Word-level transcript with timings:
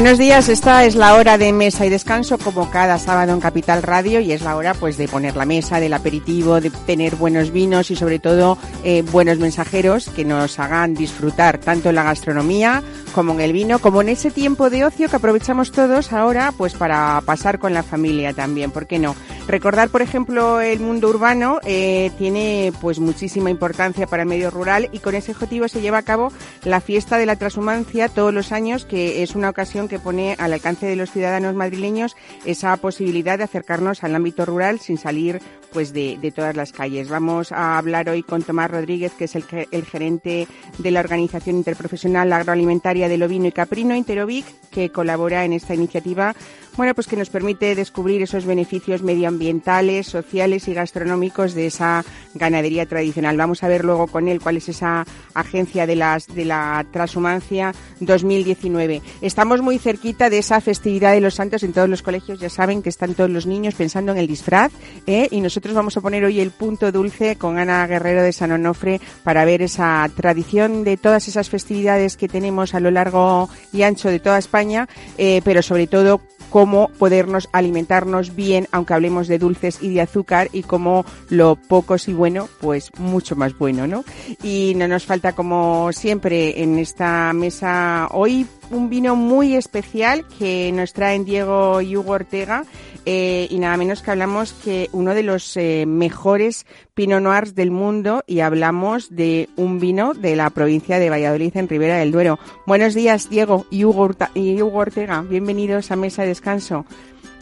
Buenos 0.00 0.16
días, 0.16 0.48
esta 0.48 0.84
es 0.84 0.94
la 0.94 1.16
hora 1.16 1.38
de 1.38 1.52
mesa 1.52 1.84
y 1.84 1.88
descanso 1.88 2.38
como 2.38 2.70
cada 2.70 3.00
sábado 3.00 3.32
en 3.32 3.40
Capital 3.40 3.82
Radio 3.82 4.20
y 4.20 4.30
es 4.30 4.42
la 4.42 4.54
hora 4.54 4.74
pues 4.74 4.96
de 4.96 5.08
poner 5.08 5.34
la 5.34 5.44
mesa, 5.44 5.80
del 5.80 5.92
aperitivo, 5.92 6.60
de 6.60 6.70
tener 6.70 7.16
buenos 7.16 7.50
vinos 7.50 7.90
y 7.90 7.96
sobre 7.96 8.20
todo 8.20 8.58
eh, 8.84 9.02
buenos 9.02 9.38
mensajeros 9.38 10.08
que 10.08 10.24
nos 10.24 10.60
hagan 10.60 10.94
disfrutar 10.94 11.58
tanto 11.58 11.90
la 11.90 12.04
gastronomía 12.04 12.80
como 13.12 13.32
en 13.32 13.40
el 13.40 13.52
vino, 13.52 13.78
como 13.78 14.02
en 14.02 14.08
ese 14.08 14.30
tiempo 14.30 14.70
de 14.70 14.84
ocio 14.84 15.08
que 15.08 15.16
aprovechamos 15.16 15.72
todos 15.72 16.12
ahora 16.12 16.52
pues 16.56 16.74
para 16.74 17.20
pasar 17.24 17.58
con 17.58 17.74
la 17.74 17.82
familia 17.82 18.32
también, 18.32 18.70
¿por 18.70 18.86
qué 18.86 18.98
no? 18.98 19.14
Recordar, 19.46 19.88
por 19.88 20.02
ejemplo, 20.02 20.60
el 20.60 20.80
mundo 20.80 21.08
urbano 21.08 21.58
eh, 21.64 22.10
tiene 22.18 22.72
pues 22.80 22.98
muchísima 22.98 23.50
importancia 23.50 24.06
para 24.06 24.22
el 24.22 24.28
medio 24.28 24.50
rural 24.50 24.88
y 24.92 24.98
con 24.98 25.14
ese 25.14 25.32
objetivo 25.32 25.68
se 25.68 25.80
lleva 25.80 25.98
a 25.98 26.02
cabo 26.02 26.32
la 26.64 26.80
fiesta 26.80 27.16
de 27.16 27.26
la 27.26 27.36
transhumancia 27.36 28.08
todos 28.08 28.34
los 28.34 28.52
años, 28.52 28.84
que 28.84 29.22
es 29.22 29.34
una 29.34 29.48
ocasión 29.48 29.88
que 29.88 29.98
pone 29.98 30.36
al 30.38 30.52
alcance 30.52 30.86
de 30.86 30.96
los 30.96 31.10
ciudadanos 31.10 31.54
madrileños 31.54 32.16
esa 32.44 32.76
posibilidad 32.76 33.38
de 33.38 33.44
acercarnos 33.44 34.04
al 34.04 34.14
ámbito 34.14 34.44
rural 34.44 34.80
sin 34.80 34.98
salir 34.98 35.40
pues 35.72 35.92
de, 35.92 36.18
de 36.20 36.30
todas 36.30 36.56
las 36.56 36.72
calles. 36.72 37.08
Vamos 37.08 37.52
a 37.52 37.78
hablar 37.78 38.08
hoy 38.08 38.22
con 38.22 38.42
Tomás 38.42 38.70
Rodríguez, 38.70 39.12
que 39.12 39.24
es 39.24 39.34
el, 39.36 39.44
el 39.70 39.84
gerente 39.84 40.46
de 40.78 40.90
la 40.90 41.00
Organización 41.00 41.56
Interprofesional 41.56 42.32
Agroalimentaria 42.32 43.08
del 43.08 43.22
Ovino 43.22 43.46
y 43.46 43.52
Caprino, 43.52 43.94
Interovic, 43.94 44.46
que 44.70 44.90
colabora 44.90 45.44
en 45.44 45.52
esta 45.52 45.74
iniciativa 45.74 46.34
bueno, 46.78 46.94
pues 46.94 47.08
que 47.08 47.16
nos 47.16 47.28
permite 47.28 47.74
descubrir 47.74 48.22
esos 48.22 48.46
beneficios 48.46 49.02
medioambientales, 49.02 50.06
sociales 50.06 50.68
y 50.68 50.74
gastronómicos 50.74 51.52
de 51.52 51.66
esa 51.66 52.04
ganadería 52.34 52.86
tradicional. 52.86 53.36
Vamos 53.36 53.64
a 53.64 53.68
ver 53.68 53.84
luego 53.84 54.06
con 54.06 54.28
él 54.28 54.40
cuál 54.40 54.58
es 54.58 54.68
esa 54.68 55.04
agencia 55.34 55.88
de 55.88 55.96
las 55.96 56.28
de 56.28 56.44
la 56.44 56.86
transhumancia 56.92 57.74
2019. 57.98 59.02
Estamos 59.20 59.60
muy 59.60 59.78
cerquita 59.78 60.30
de 60.30 60.38
esa 60.38 60.60
festividad 60.60 61.14
de 61.14 61.20
los 61.20 61.34
santos 61.34 61.64
en 61.64 61.72
todos 61.72 61.88
los 61.88 62.02
colegios. 62.02 62.38
Ya 62.38 62.48
saben 62.48 62.80
que 62.80 62.90
están 62.90 63.14
todos 63.14 63.30
los 63.30 63.44
niños 63.44 63.74
pensando 63.74 64.12
en 64.12 64.18
el 64.18 64.28
disfraz 64.28 64.70
¿eh? 65.08 65.26
y 65.32 65.40
nosotros 65.40 65.74
vamos 65.74 65.96
a 65.96 66.00
poner 66.00 66.24
hoy 66.24 66.38
el 66.38 66.52
punto 66.52 66.92
dulce 66.92 67.34
con 67.34 67.58
Ana 67.58 67.88
Guerrero 67.88 68.22
de 68.22 68.32
San 68.32 68.52
Onofre 68.52 69.00
para 69.24 69.44
ver 69.44 69.62
esa 69.62 70.08
tradición 70.14 70.84
de 70.84 70.96
todas 70.96 71.26
esas 71.26 71.50
festividades 71.50 72.16
que 72.16 72.28
tenemos 72.28 72.72
a 72.74 72.78
lo 72.78 72.92
largo 72.92 73.50
y 73.72 73.82
ancho 73.82 74.10
de 74.10 74.20
toda 74.20 74.38
España, 74.38 74.88
eh, 75.16 75.42
pero 75.42 75.60
sobre 75.60 75.88
todo 75.88 76.20
cómo 76.50 76.88
podernos 76.98 77.48
alimentarnos 77.52 78.34
bien, 78.34 78.68
aunque 78.72 78.94
hablemos 78.94 79.28
de 79.28 79.38
dulces 79.38 79.78
y 79.82 79.94
de 79.94 80.00
azúcar, 80.00 80.48
y 80.52 80.62
como 80.62 81.04
lo 81.28 81.56
poco 81.56 81.98
si 81.98 82.12
bueno, 82.12 82.48
pues 82.60 82.90
mucho 82.98 83.36
más 83.36 83.56
bueno, 83.56 83.86
¿no? 83.86 84.04
Y 84.42 84.74
no 84.76 84.88
nos 84.88 85.04
falta, 85.04 85.34
como 85.34 85.92
siempre, 85.92 86.62
en 86.62 86.78
esta 86.78 87.32
mesa 87.32 88.08
hoy 88.12 88.46
un 88.70 88.90
vino 88.90 89.16
muy 89.16 89.54
especial 89.54 90.26
que 90.38 90.70
nos 90.72 90.92
traen 90.92 91.24
Diego 91.24 91.80
y 91.80 91.96
Hugo 91.96 92.12
Ortega 92.12 92.64
eh, 93.10 93.46
y 93.48 93.58
nada 93.58 93.78
menos 93.78 94.02
que 94.02 94.10
hablamos 94.10 94.52
que 94.52 94.90
uno 94.92 95.14
de 95.14 95.22
los 95.22 95.56
eh, 95.56 95.86
mejores 95.86 96.66
Pinot 96.92 97.22
Noirs 97.22 97.54
del 97.54 97.70
mundo 97.70 98.22
y 98.26 98.40
hablamos 98.40 99.08
de 99.16 99.48
un 99.56 99.80
vino 99.80 100.12
de 100.12 100.36
la 100.36 100.50
provincia 100.50 100.98
de 100.98 101.08
Valladolid 101.08 101.56
en 101.56 101.70
Ribera 101.70 101.96
del 101.96 102.12
Duero. 102.12 102.38
Buenos 102.66 102.92
días 102.92 103.30
Diego 103.30 103.64
y 103.70 103.86
Hugo, 103.86 104.10
y 104.34 104.60
Hugo 104.60 104.80
Ortega, 104.80 105.22
bienvenidos 105.22 105.90
a 105.90 105.96
Mesa 105.96 106.20
de 106.20 106.28
Descanso. 106.28 106.84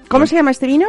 ¿Cómo 0.06 0.28
se 0.28 0.36
llama 0.36 0.52
este 0.52 0.68
vino? 0.68 0.86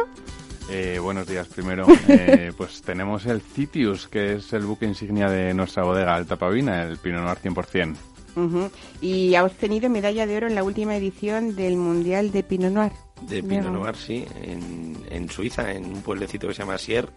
Eh, 0.70 1.00
buenos 1.02 1.26
días 1.26 1.48
primero. 1.48 1.84
Eh, 2.08 2.52
pues 2.56 2.80
tenemos 2.82 3.26
el 3.26 3.40
Citius, 3.40 4.06
que 4.06 4.34
es 4.34 4.52
el 4.52 4.62
buque 4.62 4.86
insignia 4.86 5.28
de 5.28 5.54
nuestra 5.54 5.82
bodega 5.82 6.14
Alta 6.14 6.36
Pavina, 6.36 6.84
el 6.84 6.98
Pinot 6.98 7.24
Noir 7.24 7.38
100%. 7.42 7.96
Uh 8.36 8.68
Y 9.00 9.34
ha 9.34 9.44
obtenido 9.44 9.90
medalla 9.90 10.24
de 10.24 10.36
oro 10.36 10.46
en 10.46 10.54
la 10.54 10.62
última 10.62 10.94
edición 10.94 11.56
del 11.56 11.76
Mundial 11.76 12.30
de 12.30 12.44
Pinot 12.44 12.72
Noir. 12.72 12.92
De 13.22 13.42
Pinot 13.42 13.72
Noir, 13.72 13.96
sí, 13.96 14.24
en, 14.42 14.96
en, 15.10 15.28
Suiza, 15.28 15.72
en 15.72 15.84
un 15.86 16.02
pueblecito 16.02 16.48
que 16.48 16.54
se 16.54 16.62
llama 16.62 16.78
Sier, 16.78 17.08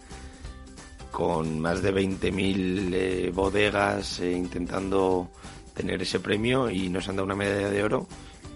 con 1.11 1.59
más 1.59 1.81
de 1.81 1.93
20.000 1.93 2.93
eh, 2.93 3.31
bodegas 3.33 4.19
eh, 4.19 4.31
intentando 4.31 5.29
tener 5.73 6.01
ese 6.01 6.19
premio 6.19 6.69
y 6.69 6.89
nos 6.89 7.07
han 7.07 7.15
dado 7.15 7.25
una 7.25 7.35
medalla 7.35 7.69
de 7.69 7.83
oro 7.83 8.07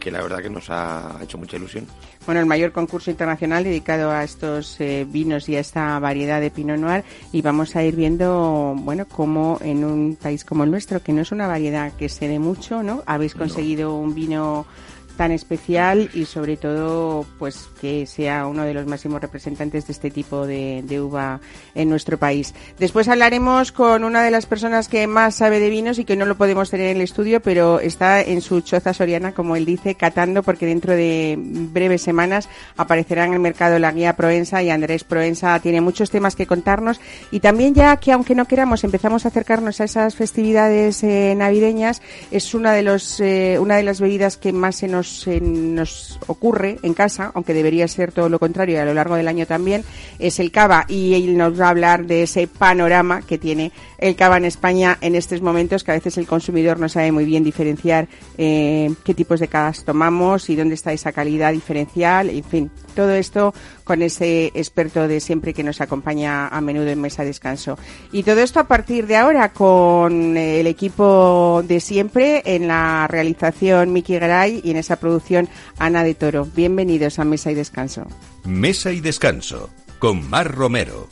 que 0.05 0.11
la 0.11 0.21
verdad 0.21 0.39
que 0.39 0.51
nos 0.51 0.69
ha 0.69 1.17
hecho 1.23 1.39
mucha 1.39 1.57
ilusión. 1.57 1.87
Bueno, 2.27 2.39
el 2.39 2.45
mayor 2.45 2.71
concurso 2.71 3.09
internacional 3.09 3.63
dedicado 3.63 4.11
a 4.11 4.23
estos 4.23 4.79
eh, 4.79 5.03
vinos 5.09 5.49
y 5.49 5.55
a 5.55 5.59
esta 5.59 5.97
variedad 5.97 6.39
de 6.39 6.51
Pinot 6.51 6.77
Noir 6.77 7.03
y 7.31 7.41
vamos 7.41 7.75
a 7.75 7.83
ir 7.83 7.95
viendo, 7.95 8.75
bueno, 8.77 9.07
cómo 9.07 9.57
en 9.61 9.83
un 9.83 10.15
país 10.15 10.45
como 10.45 10.63
el 10.63 10.69
nuestro, 10.69 11.01
que 11.01 11.11
no 11.11 11.21
es 11.23 11.31
una 11.31 11.47
variedad 11.47 11.91
que 11.93 12.07
se 12.07 12.27
dé 12.27 12.37
mucho, 12.37 12.83
¿no? 12.83 13.01
Habéis 13.07 13.33
conseguido 13.33 13.95
un 13.95 14.13
vino 14.13 14.67
tan 15.15 15.31
especial 15.31 16.09
y 16.13 16.25
sobre 16.25 16.57
todo 16.57 17.25
pues 17.39 17.67
que 17.81 18.05
sea 18.05 18.47
uno 18.47 18.63
de 18.63 18.73
los 18.73 18.85
máximos 18.85 19.21
representantes 19.21 19.87
de 19.87 19.93
este 19.93 20.11
tipo 20.11 20.45
de, 20.45 20.83
uva 21.01 21.39
en 21.73 21.89
nuestro 21.89 22.17
país. 22.17 22.53
Después 22.79 23.07
hablaremos 23.07 23.71
con 23.71 24.03
una 24.03 24.23
de 24.23 24.31
las 24.31 24.45
personas 24.45 24.87
que 24.87 25.07
más 25.07 25.35
sabe 25.35 25.59
de 25.59 25.69
vinos 25.69 25.99
y 25.99 26.05
que 26.05 26.15
no 26.15 26.25
lo 26.25 26.35
podemos 26.35 26.69
tener 26.69 26.87
en 26.91 26.97
el 26.97 27.03
estudio, 27.03 27.41
pero 27.41 27.79
está 27.79 28.21
en 28.21 28.41
su 28.41 28.61
choza 28.61 28.93
soriana, 28.93 29.33
como 29.33 29.55
él 29.55 29.65
dice, 29.65 29.95
catando 29.95 30.43
porque 30.43 30.65
dentro 30.65 30.93
de 30.93 31.35
breves 31.37 32.01
semanas 32.01 32.49
aparecerá 32.77 33.25
en 33.25 33.33
el 33.33 33.39
mercado 33.39 33.79
la 33.79 33.91
guía 33.91 34.15
Proensa 34.15 34.63
y 34.63 34.69
Andrés 34.69 35.03
Proensa 35.03 35.59
tiene 35.59 35.81
muchos 35.81 36.09
temas 36.09 36.35
que 36.35 36.47
contarnos 36.47 36.99
y 37.31 37.39
también 37.39 37.73
ya 37.73 37.97
que 37.97 38.11
aunque 38.11 38.35
no 38.35 38.45
queramos 38.45 38.83
empezamos 38.83 39.25
a 39.25 39.29
acercarnos 39.29 39.81
a 39.81 39.85
esas 39.85 40.15
festividades 40.15 41.03
eh, 41.03 41.33
navideñas, 41.35 42.01
es 42.31 42.53
una 42.53 42.73
de 42.73 42.83
los 42.83 43.19
eh, 43.19 43.57
una 43.59 43.75
de 43.75 43.83
las 43.83 43.99
bebidas 43.99 44.37
que 44.37 44.53
más 44.53 44.77
se 44.77 44.87
nos 44.87 45.04
nos, 45.05 45.27
eh, 45.27 45.39
nos 45.39 46.19
ocurre 46.27 46.79
en 46.81 46.93
casa, 46.93 47.31
aunque 47.33 47.53
debería 47.53 47.87
ser 47.87 48.11
todo 48.11 48.29
lo 48.29 48.39
contrario 48.39 48.81
a 48.81 48.85
lo 48.85 48.93
largo 48.93 49.15
del 49.15 49.27
año 49.27 49.45
también, 49.45 49.83
es 50.19 50.39
el 50.39 50.51
cava 50.51 50.85
y 50.87 51.13
él 51.13 51.37
nos 51.37 51.59
va 51.59 51.67
a 51.67 51.69
hablar 51.69 52.05
de 52.05 52.23
ese 52.23 52.47
panorama 52.47 53.21
que 53.21 53.37
tiene 53.37 53.71
el 54.07 54.15
cava 54.15 54.37
en 54.37 54.45
España 54.45 54.97
en 55.01 55.15
estos 55.15 55.41
momentos, 55.41 55.83
que 55.83 55.91
a 55.91 55.95
veces 55.95 56.17
el 56.17 56.27
consumidor 56.27 56.79
no 56.79 56.87
sabe 56.89 57.11
muy 57.11 57.25
bien 57.25 57.43
diferenciar 57.43 58.07
eh, 58.37 58.93
qué 59.03 59.15
tipos 59.15 59.39
de 59.39 59.47
cavas 59.47 59.83
tomamos 59.83 60.49
y 60.49 60.55
dónde 60.55 60.75
está 60.75 60.93
esa 60.93 61.11
calidad 61.11 61.53
diferencial, 61.53 62.29
en 62.29 62.43
fin, 62.43 62.71
todo 62.95 63.11
esto 63.11 63.53
con 63.83 64.03
ese 64.03 64.51
experto 64.53 65.07
de 65.07 65.19
siempre 65.19 65.53
que 65.53 65.63
nos 65.63 65.81
acompaña 65.81 66.47
a 66.47 66.61
menudo 66.61 66.87
en 66.87 67.01
Mesa 67.01 67.23
Descanso. 67.23 67.79
Y 68.11 68.23
todo 68.23 68.41
esto 68.41 68.59
a 68.59 68.67
partir 68.67 69.07
de 69.07 69.15
ahora 69.15 69.53
con 69.53 70.37
el 70.37 70.67
equipo 70.67 71.63
de 71.67 71.79
siempre 71.79 72.43
en 72.45 72.67
la 72.67 73.07
realización 73.07 73.91
Miki 73.91 74.19
Garay 74.19 74.61
y 74.63 74.71
en 74.71 74.77
esa 74.77 74.97
producción 74.97 75.49
Ana 75.79 76.03
de 76.03 76.13
Toro. 76.13 76.47
Bienvenidos 76.55 77.17
a 77.17 77.25
Mesa 77.25 77.51
y 77.51 77.55
Descanso. 77.55 78.05
Mesa 78.43 78.91
y 78.91 79.01
Descanso 79.01 79.69
con 79.97 80.29
Mar 80.29 80.53
Romero. 80.53 81.07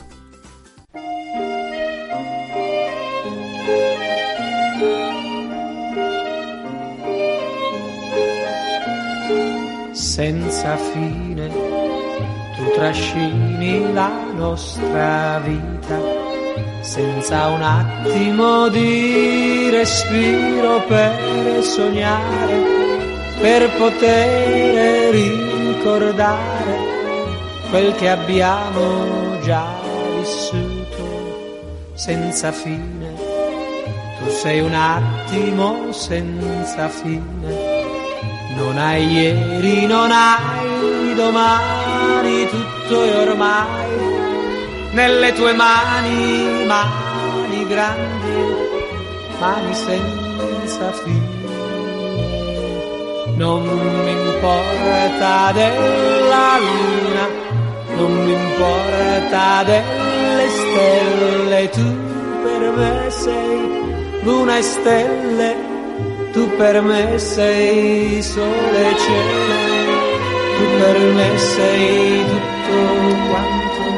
Senza 10.14 10.76
fine, 10.76 11.50
tu 12.56 12.70
trascini 12.76 13.92
la 13.92 14.12
nostra 14.36 15.40
vita, 15.40 15.98
senza 16.82 17.48
un 17.48 17.60
attimo 17.60 18.68
di 18.68 19.70
respiro 19.70 20.84
per 20.86 21.64
sognare, 21.64 22.62
per 23.40 23.68
poter 23.76 25.12
ricordare 25.12 26.78
quel 27.70 27.92
che 27.96 28.08
abbiamo 28.08 29.40
già 29.42 29.66
vissuto, 30.16 31.90
senza 31.94 32.52
fine. 32.52 33.14
Tu 34.20 34.30
sei 34.30 34.60
un 34.60 34.74
attimo 34.74 35.90
senza 35.90 36.88
fine 36.88 37.73
non 38.56 38.78
hai 38.78 39.06
ieri, 39.12 39.86
non 39.86 40.10
hai 40.10 41.14
domani, 41.14 42.48
tutto 42.48 43.02
è 43.02 43.16
ormai 43.28 44.04
nelle 44.92 45.32
tue 45.32 45.52
mani, 45.52 46.64
mani 46.66 47.66
grandi, 47.66 48.54
mani 49.38 49.74
senza 49.74 50.92
fine. 50.92 51.42
Non 53.36 53.62
mi 53.62 54.10
importa 54.12 55.50
della 55.52 56.58
luna, 56.58 57.28
non 57.96 58.12
mi 58.24 58.32
importa 58.32 59.64
delle 59.64 60.48
stelle, 60.48 61.68
tu 61.70 61.96
per 62.44 62.72
me 62.76 63.10
sei 63.10 64.20
luna 64.22 64.56
e 64.56 64.62
stelle, 64.62 65.56
tu 66.34 66.48
tu. 66.56 68.42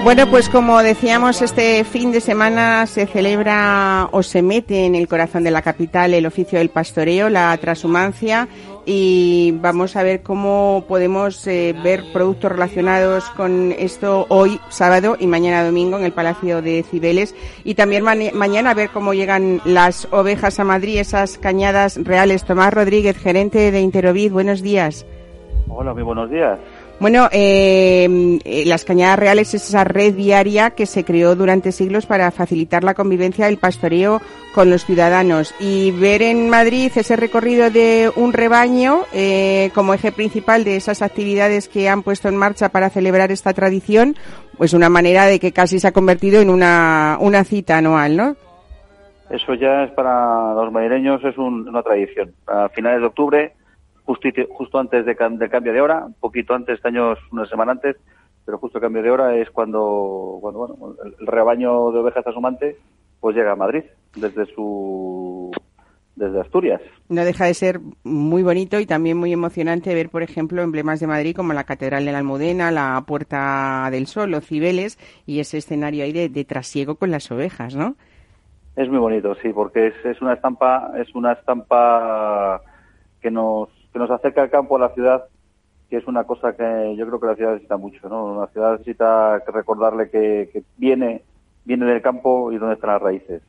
Bueno, 0.04 0.30
pues 0.30 0.48
como 0.48 0.82
decíamos, 0.82 1.42
este 1.42 1.82
fin 1.82 2.12
de 2.12 2.20
semana 2.20 2.86
se 2.86 3.06
celebra 3.06 4.08
o 4.12 4.22
se 4.22 4.42
mete 4.42 4.84
en 4.84 4.94
el 4.94 5.08
corazón 5.08 5.42
de 5.42 5.50
la 5.50 5.62
capital 5.62 6.14
el 6.14 6.26
oficio 6.26 6.58
del 6.58 6.68
pastoreo, 6.68 7.28
la 7.28 7.56
transhumancia, 7.56 8.46
y 8.86 9.52
vamos 9.60 9.96
a 9.96 10.04
ver 10.04 10.22
cómo 10.22 10.84
podemos 10.86 11.44
eh, 11.48 11.74
ver 11.82 12.04
productos 12.12 12.52
relacionados 12.52 13.24
con 13.30 13.72
esto 13.72 14.26
hoy, 14.28 14.60
sábado 14.68 15.16
y 15.18 15.26
mañana 15.26 15.64
domingo 15.64 15.98
en 15.98 16.04
el 16.04 16.12
Palacio 16.12 16.62
de 16.62 16.84
Cibeles, 16.84 17.34
y 17.64 17.74
también 17.74 18.04
mañana 18.04 18.70
a 18.70 18.74
ver 18.74 18.90
cómo 18.90 19.12
llegan 19.12 19.60
las 19.64 20.06
ovejas 20.12 20.60
a 20.60 20.64
Madrid, 20.64 20.98
esas 20.98 21.36
cañadas 21.36 21.98
reales. 22.02 22.44
Tomás 22.44 22.72
Rodríguez, 22.72 23.18
gerente 23.18 23.72
de 23.72 23.80
Interovid, 23.80 24.30
buenos 24.30 24.62
días. 24.62 25.04
Hola, 25.68 25.92
muy 25.92 26.04
buenos 26.04 26.30
días. 26.30 26.58
Bueno, 26.98 27.28
eh, 27.30 28.38
eh, 28.44 28.64
las 28.64 28.86
Cañadas 28.86 29.18
Reales 29.18 29.52
es 29.52 29.68
esa 29.68 29.84
red 29.84 30.14
viaria 30.14 30.70
que 30.70 30.86
se 30.86 31.04
creó 31.04 31.36
durante 31.36 31.70
siglos 31.70 32.06
para 32.06 32.30
facilitar 32.30 32.84
la 32.84 32.94
convivencia 32.94 33.46
del 33.46 33.58
pastoreo 33.58 34.22
con 34.54 34.70
los 34.70 34.86
ciudadanos 34.86 35.54
y 35.60 35.90
ver 35.90 36.22
en 36.22 36.48
Madrid 36.48 36.90
ese 36.94 37.16
recorrido 37.16 37.70
de 37.70 38.10
un 38.16 38.32
rebaño 38.32 39.00
eh, 39.12 39.70
como 39.74 39.92
eje 39.92 40.10
principal 40.10 40.64
de 40.64 40.76
esas 40.76 41.02
actividades 41.02 41.68
que 41.68 41.90
han 41.90 42.02
puesto 42.02 42.28
en 42.28 42.36
marcha 42.38 42.70
para 42.70 42.88
celebrar 42.88 43.30
esta 43.30 43.52
tradición, 43.52 44.16
pues 44.56 44.72
una 44.72 44.88
manera 44.88 45.26
de 45.26 45.38
que 45.38 45.52
casi 45.52 45.78
se 45.78 45.88
ha 45.88 45.92
convertido 45.92 46.40
en 46.40 46.48
una, 46.48 47.18
una 47.20 47.44
cita 47.44 47.76
anual, 47.76 48.16
¿no? 48.16 48.36
Eso 49.28 49.52
ya 49.52 49.84
es 49.84 49.90
para 49.90 50.54
los 50.54 50.72
madrileños 50.72 51.22
es 51.24 51.36
una 51.36 51.82
tradición. 51.82 52.32
A 52.46 52.70
finales 52.70 53.00
de 53.00 53.06
octubre 53.06 53.52
justo, 54.06 54.78
antes 54.78 55.04
de, 55.04 55.14
del 55.14 55.50
cambio 55.50 55.72
de 55.72 55.80
hora, 55.80 56.06
un 56.06 56.14
poquito 56.14 56.54
antes, 56.54 56.76
este 56.76 56.88
año 56.88 57.14
una 57.32 57.46
semana 57.46 57.72
antes, 57.72 57.96
pero 58.44 58.58
justo 58.58 58.78
el 58.78 58.82
cambio 58.82 59.02
de 59.02 59.10
hora 59.10 59.36
es 59.36 59.50
cuando, 59.50 60.38
bueno, 60.40 60.94
el, 61.04 61.26
rebaño 61.26 61.90
de 61.90 61.98
ovejas 61.98 62.26
asumante 62.26 62.76
pues 63.20 63.34
llega 63.34 63.52
a 63.52 63.56
Madrid 63.56 63.82
desde 64.14 64.46
su 64.54 65.50
desde 66.14 66.40
Asturias. 66.40 66.80
No 67.10 67.24
deja 67.24 67.44
de 67.44 67.52
ser 67.52 67.80
muy 68.02 68.42
bonito 68.42 68.80
y 68.80 68.86
también 68.86 69.18
muy 69.18 69.32
emocionante 69.32 69.94
ver, 69.94 70.08
por 70.08 70.22
ejemplo, 70.22 70.62
emblemas 70.62 70.98
de 70.98 71.06
Madrid 71.06 71.36
como 71.36 71.52
la 71.52 71.64
Catedral 71.64 72.06
de 72.06 72.12
la 72.12 72.18
Almudena, 72.18 72.70
la 72.70 73.02
Puerta 73.06 73.88
del 73.90 74.06
Sol 74.06 74.32
o 74.32 74.40
Cibeles 74.40 74.98
y 75.26 75.40
ese 75.40 75.58
escenario 75.58 76.04
ahí 76.04 76.12
de, 76.12 76.44
trasiego 76.44 76.94
con 76.94 77.10
las 77.10 77.30
ovejas, 77.30 77.74
¿no? 77.74 77.96
Es 78.76 78.88
muy 78.88 78.98
bonito, 78.98 79.34
sí, 79.42 79.50
porque 79.52 79.88
es, 79.88 79.94
es 80.04 80.22
una 80.22 80.34
estampa, 80.34 80.92
es 80.98 81.14
una 81.14 81.32
estampa 81.32 82.62
que 83.20 83.30
nos 83.30 83.68
que 83.96 84.00
nos 84.00 84.10
acerca 84.10 84.42
el 84.42 84.50
campo 84.50 84.76
a 84.76 84.80
la 84.80 84.90
ciudad, 84.90 85.24
que 85.88 85.96
es 85.96 86.06
una 86.06 86.24
cosa 86.24 86.54
que 86.54 86.94
yo 86.98 87.06
creo 87.06 87.18
que 87.18 87.28
la 87.28 87.34
ciudad 87.34 87.52
necesita 87.52 87.78
mucho, 87.78 88.10
¿no? 88.10 88.38
La 88.38 88.46
ciudad 88.48 88.72
necesita 88.72 89.38
recordarle 89.38 90.10
que, 90.10 90.64
viene 90.76 91.22
viene 91.66 91.84
del 91.84 92.00
campo 92.00 92.52
y 92.52 92.58
donde 92.58 92.76
están 92.76 92.90
las 92.90 93.02
raíces. 93.02 93.42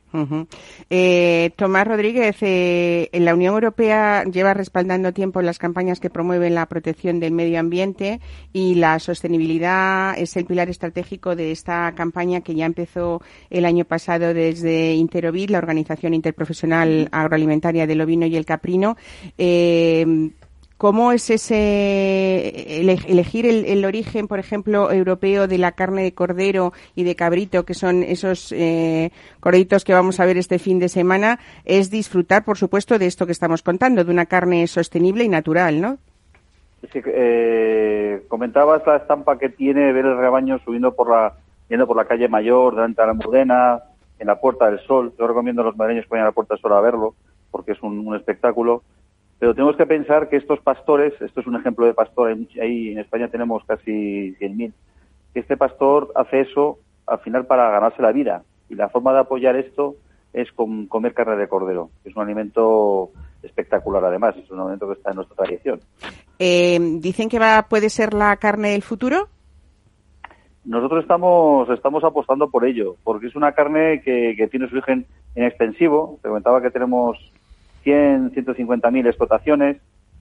Eh, 0.90 1.50
Tomás 1.56 1.86
Rodríguez, 1.86 2.36
eh, 2.40 3.08
la 3.12 3.32
Unión 3.32 3.54
Europea 3.54 4.24
lleva 4.24 4.54
respaldando 4.54 5.12
tiempo 5.12 5.40
las 5.40 5.58
campañas 5.58 6.00
que 6.00 6.10
promueven 6.10 6.54
la 6.54 6.66
protección 6.66 7.20
del 7.20 7.32
medio 7.32 7.60
ambiente 7.60 8.20
y 8.52 8.74
la 8.74 8.98
sostenibilidad 8.98 10.18
es 10.18 10.36
el 10.36 10.46
pilar 10.46 10.68
estratégico 10.68 11.36
de 11.36 11.52
esta 11.52 11.92
campaña 11.94 12.40
que 12.40 12.56
ya 12.56 12.66
empezó 12.66 13.22
el 13.50 13.64
año 13.64 13.84
pasado 13.84 14.34
desde 14.34 14.94
Interovid, 14.94 15.50
la 15.50 15.58
Organización 15.58 16.12
Interprofesional 16.12 17.08
Agroalimentaria 17.12 17.86
del 17.86 18.00
Ovino 18.00 18.26
y 18.26 18.36
el 18.36 18.44
Caprino. 18.44 18.96
Eh, 19.38 20.32
¿Cómo 20.78 21.10
es 21.10 21.28
ese 21.28 22.80
elegir 22.80 23.46
el, 23.46 23.84
origen, 23.84 24.28
por 24.28 24.38
ejemplo, 24.38 24.92
europeo 24.92 25.48
de 25.48 25.58
la 25.58 25.72
carne 25.72 26.04
de 26.04 26.14
cordero 26.14 26.72
y 26.94 27.02
de 27.02 27.16
cabrito, 27.16 27.64
que 27.64 27.74
son 27.74 28.04
esos 28.04 28.52
eh, 28.52 29.10
corditos 29.40 29.84
que 29.84 29.92
vamos 29.92 30.20
a 30.20 30.24
ver 30.24 30.38
este 30.38 30.60
fin 30.60 30.78
de 30.78 30.88
semana? 30.88 31.40
Es 31.64 31.90
disfrutar, 31.90 32.44
por 32.44 32.58
supuesto, 32.58 32.96
de 32.96 33.06
esto 33.06 33.26
que 33.26 33.32
estamos 33.32 33.62
contando, 33.62 34.04
de 34.04 34.12
una 34.12 34.26
carne 34.26 34.68
sostenible 34.68 35.24
y 35.24 35.28
natural, 35.28 35.80
¿no? 35.80 35.98
Eh, 36.94 38.22
comentabas 38.28 38.86
la 38.86 38.98
estampa 38.98 39.36
que 39.36 39.48
tiene 39.48 39.92
ver 39.92 40.06
el 40.06 40.16
rebaño 40.16 40.60
subiendo 40.60 40.94
por 40.94 41.10
la, 41.10 41.34
yendo 41.68 41.88
por 41.88 41.96
la 41.96 42.04
calle 42.04 42.28
Mayor, 42.28 42.76
delante 42.76 43.02
de 43.02 43.08
la 43.08 43.14
Mudena, 43.14 43.82
en 44.20 44.28
la 44.28 44.40
Puerta 44.40 44.70
del 44.70 44.78
Sol. 44.86 45.12
Yo 45.18 45.26
recomiendo 45.26 45.62
a 45.62 45.64
los 45.64 45.76
madrileños 45.76 46.06
que 46.06 46.10
vayan 46.10 46.26
a 46.26 46.28
la 46.28 46.34
Puerta 46.34 46.54
del 46.54 46.62
Sol 46.62 46.72
a 46.72 46.80
verlo, 46.80 47.16
porque 47.50 47.72
es 47.72 47.82
un 47.82 48.14
espectáculo. 48.14 48.84
Pero 49.38 49.54
tenemos 49.54 49.76
que 49.76 49.86
pensar 49.86 50.28
que 50.28 50.36
estos 50.36 50.60
pastores, 50.60 51.14
esto 51.20 51.40
es 51.40 51.46
un 51.46 51.56
ejemplo 51.56 51.86
de 51.86 51.94
pastor, 51.94 52.36
ahí 52.60 52.88
en 52.90 52.98
España 52.98 53.28
tenemos 53.28 53.62
casi 53.64 54.34
100.000, 54.40 54.72
que 55.32 55.40
este 55.40 55.56
pastor 55.56 56.10
hace 56.16 56.40
eso 56.40 56.78
al 57.06 57.20
final 57.20 57.46
para 57.46 57.70
ganarse 57.70 58.02
la 58.02 58.12
vida. 58.12 58.42
Y 58.68 58.74
la 58.74 58.88
forma 58.88 59.12
de 59.12 59.20
apoyar 59.20 59.56
esto 59.56 59.96
es 60.32 60.50
con 60.52 60.86
comer 60.86 61.14
carne 61.14 61.36
de 61.36 61.48
cordero, 61.48 61.90
que 62.02 62.10
es 62.10 62.16
un 62.16 62.22
alimento 62.22 63.10
espectacular 63.42 64.04
además, 64.04 64.36
es 64.36 64.50
un 64.50 64.60
alimento 64.60 64.88
que 64.88 64.94
está 64.94 65.10
en 65.10 65.16
nuestra 65.16 65.36
tradición. 65.36 65.80
Eh, 66.38 66.78
¿Dicen 67.00 67.28
que 67.28 67.38
va, 67.38 67.66
puede 67.68 67.90
ser 67.90 68.14
la 68.14 68.36
carne 68.36 68.70
del 68.70 68.82
futuro? 68.82 69.28
Nosotros 70.64 71.02
estamos, 71.02 71.70
estamos 71.70 72.04
apostando 72.04 72.50
por 72.50 72.66
ello, 72.66 72.96
porque 73.04 73.28
es 73.28 73.36
una 73.36 73.52
carne 73.52 74.02
que, 74.02 74.34
que 74.36 74.48
tiene 74.48 74.68
su 74.68 74.74
origen 74.74 75.06
en 75.34 75.44
extensivo. 75.44 76.18
Te 76.22 76.28
comentaba 76.28 76.60
que 76.60 76.70
tenemos 76.70 77.16
100, 77.88 78.34
150.000 78.34 79.06
explotaciones, 79.06 79.78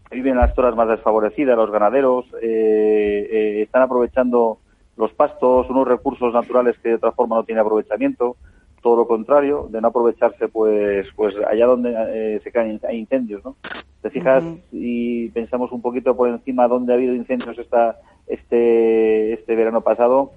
viven 0.10 0.34
en 0.34 0.38
las 0.38 0.56
zonas 0.56 0.74
más 0.78 0.88
desfavorecidas, 0.88 1.58
los 1.58 1.70
ganaderos 1.70 2.26
eh, 2.42 3.28
eh, 3.30 3.62
están 3.62 3.82
aprovechando 3.82 4.60
los 4.96 5.12
pastos, 5.12 5.70
unos 5.70 5.86
recursos 5.86 6.34
naturales 6.34 6.78
que 6.82 6.90
de 6.90 6.96
otra 6.96 7.12
forma 7.12 7.36
no 7.36 7.44
tienen 7.44 7.66
aprovechamiento, 7.66 8.38
todo 8.82 8.96
lo 8.96 9.08
contrario, 9.08 9.68
de 9.70 9.82
no 9.82 9.90
aprovecharse 9.90 10.48
pues 10.48 11.08
pues 11.18 11.36
allá 11.46 11.66
donde 11.66 11.94
eh, 12.08 12.40
se 12.42 12.54
caen 12.54 12.80
hay 12.88 13.00
incendios, 13.00 13.44
¿no? 13.44 13.58
Te 14.02 14.12
fijas 14.12 14.46
y 14.72 15.28
pensamos 15.30 15.74
un 15.74 15.82
poquito 15.82 16.16
por 16.16 16.30
encima 16.30 16.70
donde 16.70 16.94
ha 16.94 16.96
habido 16.96 17.14
incendios 17.14 17.60
esta 17.60 17.98
este 18.28 19.34
este 19.34 19.56
verano 19.58 19.82
pasado, 19.82 20.32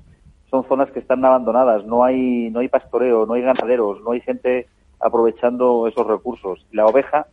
son 0.50 0.64
zonas 0.64 0.90
que 0.90 0.98
están 0.98 1.24
abandonadas, 1.24 1.84
no 1.84 2.02
hay 2.02 2.50
no 2.50 2.58
hay 2.58 2.66
pastoreo, 2.66 3.24
no 3.24 3.34
hay 3.34 3.42
ganaderos, 3.42 4.02
no 4.02 4.10
hay 4.10 4.20
gente 4.20 4.66
aprovechando 5.00 5.86
esos 5.86 6.06
recursos. 6.06 6.64
La 6.72 6.86
oveja 6.86 7.26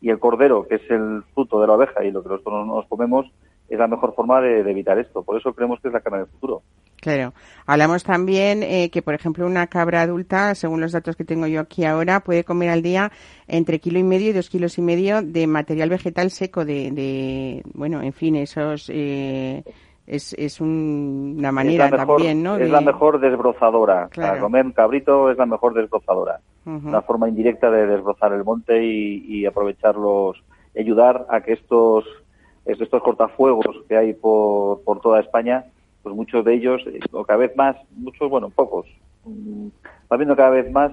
y 0.00 0.10
el 0.10 0.18
cordero, 0.18 0.66
que 0.66 0.76
es 0.76 0.90
el 0.90 1.22
fruto 1.32 1.60
de 1.60 1.68
la 1.68 1.74
oveja 1.74 2.04
y 2.04 2.10
lo 2.10 2.22
que 2.22 2.28
nosotros 2.28 2.66
nos 2.66 2.86
comemos, 2.86 3.26
es 3.68 3.78
la 3.78 3.86
mejor 3.86 4.14
forma 4.14 4.40
de, 4.40 4.60
evitar 4.60 4.98
esto. 4.98 5.22
Por 5.22 5.38
eso 5.38 5.54
creemos 5.54 5.80
que 5.80 5.88
es 5.88 5.94
la 5.94 6.00
carne 6.00 6.18
del 6.18 6.26
futuro. 6.26 6.62
Claro. 7.00 7.32
Hablamos 7.66 8.04
también 8.04 8.62
eh, 8.62 8.90
que, 8.90 9.02
por 9.02 9.14
ejemplo, 9.14 9.46
una 9.46 9.66
cabra 9.66 10.02
adulta, 10.02 10.54
según 10.54 10.80
los 10.80 10.92
datos 10.92 11.16
que 11.16 11.24
tengo 11.24 11.46
yo 11.46 11.60
aquí 11.60 11.84
ahora, 11.84 12.20
puede 12.20 12.44
comer 12.44 12.68
al 12.68 12.82
día 12.82 13.10
entre 13.48 13.78
kilo 13.78 13.98
y 13.98 14.04
medio 14.04 14.30
y 14.30 14.32
dos 14.32 14.50
kilos 14.50 14.78
y 14.78 14.82
medio 14.82 15.22
de 15.22 15.46
material 15.46 15.88
vegetal 15.88 16.30
seco, 16.30 16.64
de, 16.64 16.90
de 16.90 17.62
bueno, 17.74 18.02
en 18.02 18.12
fin, 18.12 18.36
esos 18.36 18.90
eh, 18.92 19.64
es, 20.06 20.34
es 20.34 20.60
una 20.60 21.50
manera 21.50 21.90
también, 21.90 22.42
¿no? 22.42 22.56
Es 22.56 22.70
la 22.70 22.80
mejor 22.80 23.20
desbrozadora. 23.20 24.08
Para 24.14 24.38
comer 24.38 24.72
cabrito 24.74 25.30
es 25.30 25.38
la 25.38 25.46
mejor 25.46 25.74
desbrozadora. 25.74 26.40
Una 26.64 27.02
forma 27.02 27.28
indirecta 27.28 27.70
de 27.70 27.86
desbrozar 27.86 28.32
el 28.32 28.44
monte 28.44 28.84
y, 28.84 29.44
aprovecharlos, 29.46 30.42
ayudar 30.78 31.26
a 31.28 31.40
que 31.40 31.54
estos, 31.54 32.04
estos 32.64 33.02
cortafuegos 33.02 33.84
que 33.88 33.96
hay 33.96 34.14
por, 34.14 34.82
por 34.82 35.00
toda 35.00 35.20
España, 35.20 35.64
pues 36.02 36.14
muchos 36.14 36.44
de 36.44 36.54
ellos, 36.54 36.82
o 37.10 37.24
cada 37.24 37.38
vez 37.38 37.56
más, 37.56 37.76
muchos, 37.96 38.30
bueno, 38.30 38.50
pocos, 38.50 38.86
mm, 39.24 39.68
va 40.10 40.16
viendo 40.16 40.36
cada 40.36 40.50
vez 40.50 40.70
más, 40.70 40.92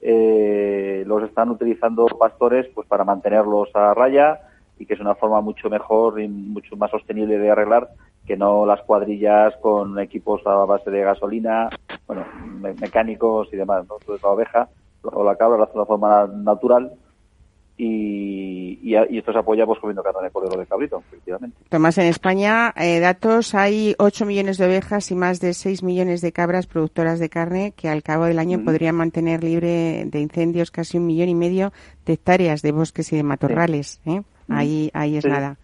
eh, 0.00 1.04
los 1.06 1.22
están 1.22 1.50
utilizando 1.50 2.06
pastores 2.06 2.66
pues 2.74 2.86
para 2.86 3.04
mantenerlos 3.04 3.74
a 3.74 3.94
raya 3.94 4.40
y 4.78 4.84
que 4.84 4.94
es 4.94 5.00
una 5.00 5.14
forma 5.14 5.40
mucho 5.40 5.70
mejor 5.70 6.20
y 6.20 6.28
mucho 6.28 6.76
más 6.76 6.90
sostenible 6.90 7.38
de 7.38 7.50
arreglar 7.50 7.88
que 8.26 8.36
no 8.36 8.66
las 8.66 8.82
cuadrillas 8.82 9.54
con 9.62 9.98
equipos 9.98 10.46
a 10.46 10.64
base 10.64 10.90
de 10.90 11.02
gasolina, 11.02 11.70
bueno, 12.06 12.24
mecánicos 12.80 13.48
y 13.52 13.56
demás, 13.56 13.86
¿no? 13.88 13.96
Entonces 14.00 14.22
la 14.22 14.30
oveja 14.30 14.68
o 15.12 15.24
la 15.24 15.36
cabra 15.36 15.56
lo 15.56 15.64
hace 15.64 15.72
de 15.72 15.78
una 15.78 15.86
forma 15.86 16.26
natural 16.26 16.92
y, 17.78 18.78
y, 18.82 19.18
esto 19.18 19.32
se 19.32 19.38
apoya 19.38 19.66
pues 19.66 19.78
comiendo 19.80 20.02
carne 20.02 20.22
de 20.22 20.30
cordero 20.30 20.58
de 20.58 20.66
cabrito, 20.66 21.02
efectivamente. 21.08 21.58
Tomás, 21.68 21.98
en 21.98 22.06
España, 22.06 22.72
eh, 22.74 23.00
datos, 23.00 23.54
hay 23.54 23.94
8 23.98 24.24
millones 24.24 24.56
de 24.56 24.64
ovejas 24.64 25.10
y 25.10 25.14
más 25.14 25.40
de 25.40 25.52
6 25.52 25.82
millones 25.82 26.22
de 26.22 26.32
cabras 26.32 26.66
productoras 26.66 27.18
de 27.18 27.28
carne 27.28 27.72
que 27.76 27.90
al 27.90 28.02
cabo 28.02 28.24
del 28.24 28.38
año 28.38 28.64
podrían 28.64 28.94
mantener 28.94 29.44
libre 29.44 30.06
de 30.06 30.20
incendios 30.20 30.70
casi 30.70 30.96
un 30.96 31.06
millón 31.06 31.28
y 31.28 31.34
medio 31.34 31.72
de 32.06 32.14
hectáreas 32.14 32.62
de 32.62 32.72
bosques 32.72 33.12
y 33.12 33.16
de 33.16 33.22
matorrales. 33.22 34.00
¿eh? 34.06 34.22
Ahí, 34.48 34.90
ahí 34.94 35.18
es 35.18 35.26
nada. 35.26 35.58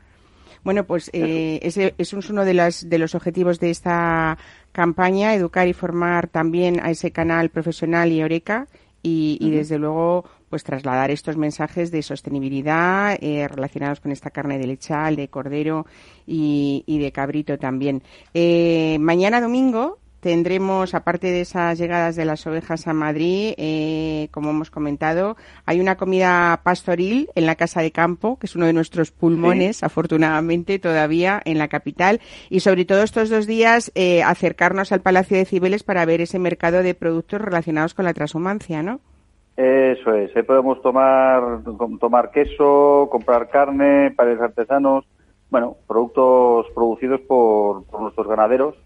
Bueno, 0.65 0.85
pues 0.85 1.11
eh, 1.15 1.61
ese, 1.63 1.95
es 1.97 2.13
uno 2.13 2.45
de, 2.45 2.55
las, 2.55 2.89
de 2.89 2.99
los 2.99 3.15
objetivos 3.15 3.59
de 3.59 3.71
esta 3.71 4.37
campaña, 4.71 5.35
educar 5.35 5.67
y 5.67 5.73
formar 5.73 6.29
también 6.29 6.79
a 6.81 6.91
ese 6.91 7.11
canal 7.11 7.49
profesional 7.49 8.13
y 8.13 8.23
Oreca 8.23 8.69
y, 9.03 9.51
desde 9.51 9.79
luego 9.79 10.25
pues 10.49 10.65
trasladar 10.65 11.11
estos 11.11 11.37
mensajes 11.37 11.91
de 11.91 12.03
sostenibilidad 12.03 13.17
eh, 13.21 13.49
relacionados 13.49 14.01
con 14.01 14.13
esta 14.13 14.31
carne 14.31 14.59
de 14.59 14.67
lechal, 14.67 15.17
de 15.17 15.29
cordero 15.29 15.87
y, 16.27 16.85
de 16.87 17.11
cabrito 17.11 17.59
también. 17.59 18.03
Eh, 18.35 18.99
mañana 19.01 19.41
domingo 19.41 19.99
tendremos, 20.23 20.95
aparte 20.95 21.27
de 21.33 21.41
esas 21.41 21.77
llegadas 21.77 22.15
de 22.15 22.25
las 22.25 22.47
ovejas 22.47 22.87
a 22.87 22.93
Madrid, 22.93 23.55
eh, 23.59 24.29
como 24.31 24.51
hemos 24.51 24.71
comentado, 24.71 25.37
hay 25.67 25.81
una 25.81 25.97
comida 25.97 26.61
pastoril 26.63 27.29
en 27.35 27.45
la 27.45 27.57
Casa 27.57 27.83
de 27.83 27.91
Campo, 27.91 28.39
que 28.39 28.47
es 28.47 28.55
uno 28.55 28.67
de 28.67 28.73
nuestros 28.73 29.11
pulmones, 29.11 29.83
afortunadamente, 29.83 30.79
todavía 30.79 31.43
en 31.45 31.59
la 31.59 31.67
capital. 31.67 32.21
Y 32.51 32.61
sobre 32.61 32.85
todo 32.85 33.03
estos 33.03 33.31
dos 33.31 33.49
días, 33.49 33.91
eh, 33.97 34.23
acercarnos 34.23 34.93
al 34.93 35.01
Palacio 35.01 35.37
de 35.37 35.45
Cibeles 35.45 35.83
para 35.83 36.05
ver 36.05 36.21
ese 36.21 36.39
mercado 36.39 36.85
de 36.85 36.95
productos 36.95 37.41
relacionados 37.41 37.93
con 37.93 38.05
la 38.05 38.15
transhumancia, 38.15 38.81
¿no? 38.81 39.01
Eso 39.57 40.15
es, 40.15 40.35
ahí 40.37 40.45
podemos 40.45 40.81
tomar, 40.83 41.63
tomar 41.99 42.31
queso, 42.31 43.09
comprar 43.11 43.51
carne, 43.51 44.13
pares 44.13 44.41
artesanos, 44.41 45.05
bueno, 45.51 45.77
productos 45.89 46.67
producidos 46.75 47.21
por 47.23 47.83
nuestros 48.01 48.29
ganaderos 48.29 48.77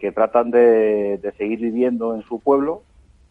que, 0.00 0.12
tratan 0.14 0.50
de, 0.50 1.20
seguir 1.36 1.60
viviendo 1.60 2.14
en 2.14 2.22
su 2.22 2.40
pueblo 2.40 2.82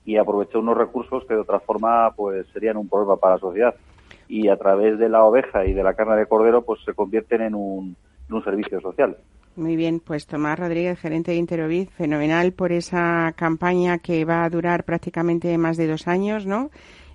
y 0.05 0.17
aprovechar 0.17 0.57
unos 0.57 0.77
recursos 0.77 1.25
que 1.25 1.33
de 1.33 1.39
otra 1.39 1.59
forma 1.59 2.11
pues 2.15 2.45
serían 2.53 2.77
un 2.77 2.87
problema 2.87 3.17
para 3.17 3.35
la 3.35 3.39
sociedad 3.39 3.75
y 4.27 4.49
a 4.49 4.57
través 4.57 4.99
de 4.99 5.09
la 5.09 5.23
oveja 5.23 5.65
y 5.65 5.73
de 5.73 5.83
la 5.83 5.95
carne 5.95 6.15
de 6.15 6.27
cordero 6.27 6.61
pues 6.61 6.79
se 6.85 6.93
convierten 6.93 7.41
en 7.41 7.55
un, 7.55 7.95
en 8.29 8.35
un 8.35 8.43
servicio 8.43 8.79
social. 8.81 9.17
Muy 9.55 9.75
bien, 9.75 9.99
pues 9.99 10.27
Tomás 10.27 10.59
Rodríguez, 10.59 10.99
gerente 10.99 11.31
de 11.31 11.37
Interovid, 11.37 11.87
fenomenal 11.89 12.51
por 12.51 12.71
esa 12.71 13.33
campaña 13.35 13.97
que 13.97 14.25
va 14.25 14.43
a 14.43 14.49
durar 14.49 14.83
prácticamente 14.83 15.57
más 15.57 15.77
de 15.77 15.87
dos 15.87 16.07
años, 16.07 16.45
¿no? 16.45 16.69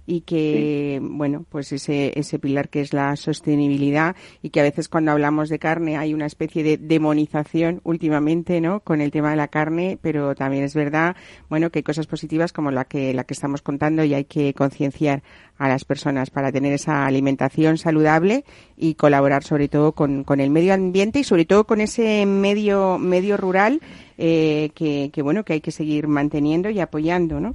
Y 0.06 0.22
que, 0.22 1.00
bueno, 1.02 1.44
pues 1.48 1.72
ese, 1.72 2.18
ese 2.18 2.38
pilar 2.38 2.68
que 2.68 2.80
es 2.80 2.92
la 2.92 3.14
sostenibilidad 3.16 4.16
y 4.42 4.50
que 4.50 4.60
a 4.60 4.64
veces 4.64 4.88
cuando 4.88 5.12
hablamos 5.12 5.48
de 5.48 5.58
carne 5.58 5.96
hay 5.96 6.14
una 6.14 6.26
especie 6.26 6.62
de 6.62 6.78
demonización 6.78 7.80
últimamente, 7.84 8.60
¿no? 8.60 8.80
Con 8.80 9.00
el 9.00 9.10
tema 9.10 9.30
de 9.30 9.36
la 9.36 9.48
carne, 9.48 9.98
pero 10.00 10.34
también 10.34 10.64
es 10.64 10.74
verdad, 10.74 11.16
bueno, 11.48 11.70
que 11.70 11.80
hay 11.80 11.82
cosas 11.82 12.06
positivas 12.06 12.52
como 12.52 12.70
la 12.70 12.84
que, 12.84 13.14
la 13.14 13.24
que 13.24 13.34
estamos 13.34 13.62
contando 13.62 14.02
y 14.04 14.14
hay 14.14 14.24
que 14.24 14.54
concienciar 14.54 15.22
a 15.58 15.68
las 15.68 15.84
personas 15.84 16.30
para 16.30 16.50
tener 16.50 16.72
esa 16.72 17.06
alimentación 17.06 17.76
saludable 17.76 18.44
y 18.76 18.94
colaborar 18.94 19.44
sobre 19.44 19.68
todo 19.68 19.92
con, 19.92 20.24
con 20.24 20.40
el 20.40 20.50
medio 20.50 20.72
ambiente 20.74 21.20
y 21.20 21.24
sobre 21.24 21.44
todo 21.44 21.64
con 21.64 21.80
ese 21.80 22.24
medio, 22.26 22.98
medio 22.98 23.36
rural 23.36 23.80
eh, 24.16 24.70
que, 24.74 25.10
que, 25.12 25.22
bueno, 25.22 25.44
que 25.44 25.52
hay 25.52 25.60
que 25.60 25.70
seguir 25.70 26.08
manteniendo 26.08 26.70
y 26.70 26.80
apoyando, 26.80 27.40
¿no? 27.40 27.54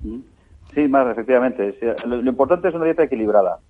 Mm. 0.00 0.35
Sí, 0.76 0.88
más, 0.88 1.10
efectivamente. 1.10 1.74
Lo, 2.04 2.20
importante 2.20 2.68
es 2.68 2.74
una 2.74 2.84
dieta 2.84 3.02
equilibrada. 3.02 3.60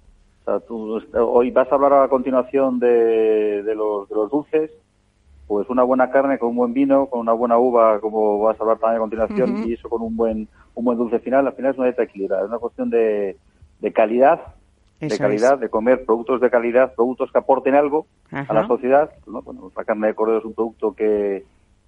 O 0.43 0.45
sea, 0.45 0.59
tú, 0.59 1.01
hoy 1.15 1.53
vas 1.53 1.71
a 1.71 1.77
hablar 1.77 1.93
a 1.93 2.09
continuación 2.09 2.81
de, 2.81 3.63
los, 3.77 4.09
dulces, 4.09 4.73
pues 5.47 5.71
una 5.71 5.85
buena 5.85 6.11
carne 6.11 6.37
con 6.37 6.49
un 6.49 6.57
buen 6.57 6.75
vino, 6.75 7.07
con 7.07 7.21
una 7.21 7.33
buena 7.33 7.59
uva, 7.59 8.01
como 8.01 8.41
vas 8.41 8.59
a 8.59 8.65
hablar 8.65 8.79
también 8.79 8.97
a 8.97 9.03
continuación, 9.03 9.69
y 9.69 9.75
eso 9.75 9.89
con 9.89 10.03
un 10.03 10.17
buen, 10.17 10.49
un 10.75 10.85
buen 10.85 10.99
dulce 10.99 11.21
final, 11.21 11.47
al 11.47 11.53
final 11.53 11.71
es 11.71 11.79
una 11.79 11.87
dieta 11.87 12.03
equilibrada. 12.03 12.43
Es 12.43 12.49
una 12.49 12.59
cuestión 12.59 12.91
de, 12.91 13.37
calidad, 13.95 14.41
de 14.99 15.17
calidad, 15.17 15.59
de 15.61 15.69
comer 15.69 16.05
productos 16.05 16.41
de 16.41 16.51
calidad, 16.51 16.93
productos 16.97 17.31
que 17.31 17.39
aporten 17.39 17.77
algo 17.77 18.09
a 18.33 18.53
la 18.53 18.67
sociedad. 18.67 19.13
Bueno, 19.27 19.71
la 19.77 19.85
carne 19.85 20.09
de 20.09 20.15
cordero 20.15 20.41
es 20.41 20.45
un 20.45 20.55
producto 20.55 20.93
que, 20.93 21.45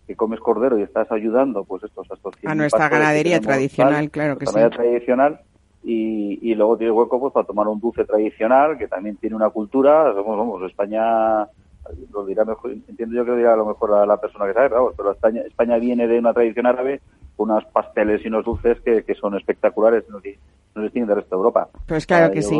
que 0.08 0.16
comes 0.16 0.40
cordero 0.40 0.78
y 0.78 0.82
estás 0.82 1.12
ayudando 1.12 1.64
pues 1.64 1.84
estos 1.84 2.10
a 2.10 2.14
estos 2.14 2.34
a 2.44 2.54
nuestra 2.54 2.88
ganadería 2.88 3.40
tradicional 3.40 4.10
claro 4.10 4.38
que 4.38 4.46
sí. 4.46 4.54
tradicional 4.54 5.40
y, 5.84 6.38
y 6.50 6.54
luego 6.54 6.78
tiene 6.78 6.92
hueco 6.92 7.20
pues 7.20 7.32
para 7.34 7.46
tomar 7.46 7.68
un 7.68 7.78
dulce 7.78 8.06
tradicional 8.06 8.78
que 8.78 8.88
también 8.88 9.16
tiene 9.18 9.36
una 9.36 9.50
cultura 9.50 10.12
somos 10.14 10.38
vamos 10.38 10.62
España 10.62 11.46
lo 12.10 12.24
dirá 12.24 12.46
mejor 12.46 12.72
entiendo 12.72 13.14
yo 13.14 13.24
que 13.26 13.32
lo 13.32 13.36
dirá 13.36 13.52
a 13.52 13.56
lo 13.56 13.66
mejor 13.66 13.92
a 13.92 14.06
la 14.06 14.16
persona 14.16 14.46
que 14.46 14.54
sabe 14.54 14.70
pero 14.96 15.12
España, 15.12 15.42
España 15.42 15.76
viene 15.76 16.08
de 16.08 16.18
una 16.18 16.32
tradición 16.32 16.64
árabe 16.64 17.02
con 17.36 17.50
unos 17.50 17.66
pasteles 17.66 18.24
y 18.24 18.28
unos 18.28 18.46
dulces 18.46 18.80
que, 18.80 19.04
que 19.04 19.14
son 19.14 19.36
espectaculares 19.36 20.04
no 20.08 20.20
nos 20.74 20.84
distinguen 20.84 21.08
del 21.08 21.16
resto 21.16 21.36
de 21.36 21.38
Europa. 21.38 21.68
Pues 21.86 22.06
claro 22.06 22.32
que 22.32 22.42
sí. 22.42 22.58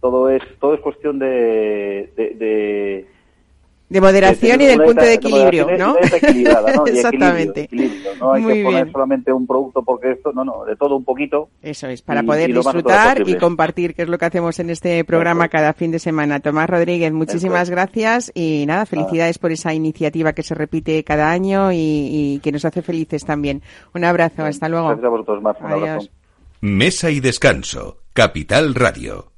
todo 0.00 0.28
es 0.28 0.42
todo 0.58 0.74
es 0.74 0.80
cuestión 0.80 1.18
de, 1.18 2.12
de 2.16 2.34
de 2.34 3.06
moderación 4.00 4.60
y 4.60 4.66
del 4.66 4.82
punto 4.82 5.02
de 5.02 5.14
equilibrio, 5.14 5.76
¿no? 5.76 5.96
Exactamente. 6.86 7.68
No 8.20 8.32
hay 8.32 8.44
que 8.44 8.64
poner 8.64 8.92
solamente 8.92 9.32
un 9.32 9.46
producto 9.46 9.82
porque 9.82 10.12
esto, 10.12 10.32
no, 10.32 10.44
no, 10.44 10.64
de 10.64 10.76
todo 10.76 10.96
un 10.96 11.04
poquito. 11.04 11.48
Eso 11.62 11.88
es, 11.88 12.02
para 12.02 12.22
poder 12.22 12.52
disfrutar 12.52 13.28
y 13.28 13.36
compartir, 13.36 13.94
que 13.94 14.02
es 14.02 14.08
lo 14.08 14.18
que 14.18 14.24
hacemos 14.24 14.58
en 14.58 14.70
este 14.70 15.04
programa 15.04 15.48
cada 15.48 15.72
fin 15.72 15.90
de 15.90 15.98
semana. 15.98 16.40
Tomás 16.40 16.68
Rodríguez, 16.68 17.12
muchísimas 17.12 17.70
gracias 17.70 18.32
y 18.34 18.64
nada, 18.66 18.86
felicidades 18.86 19.38
por 19.38 19.52
esa 19.52 19.74
iniciativa 19.74 20.32
que 20.32 20.42
se 20.42 20.54
repite 20.54 21.02
cada 21.04 21.30
año 21.30 21.70
y, 21.72 22.40
que 22.42 22.52
nos 22.52 22.64
hace 22.64 22.82
felices 22.82 23.24
también. 23.24 23.62
Un 23.94 24.04
abrazo, 24.04 24.44
hasta 24.44 24.68
luego. 24.68 24.88
Gracias 24.88 25.06
a 25.06 25.08
vosotros, 25.08 25.42
más. 25.42 25.56
Un 25.60 25.72
abrazo. 25.72 26.08
Mesa 26.60 27.10
y 27.10 27.20
descanso, 27.20 27.98
Capital 28.12 28.74
Radio. 28.74 29.32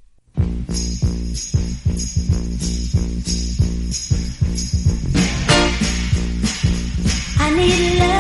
Need 7.57 7.99
love. 7.99 8.14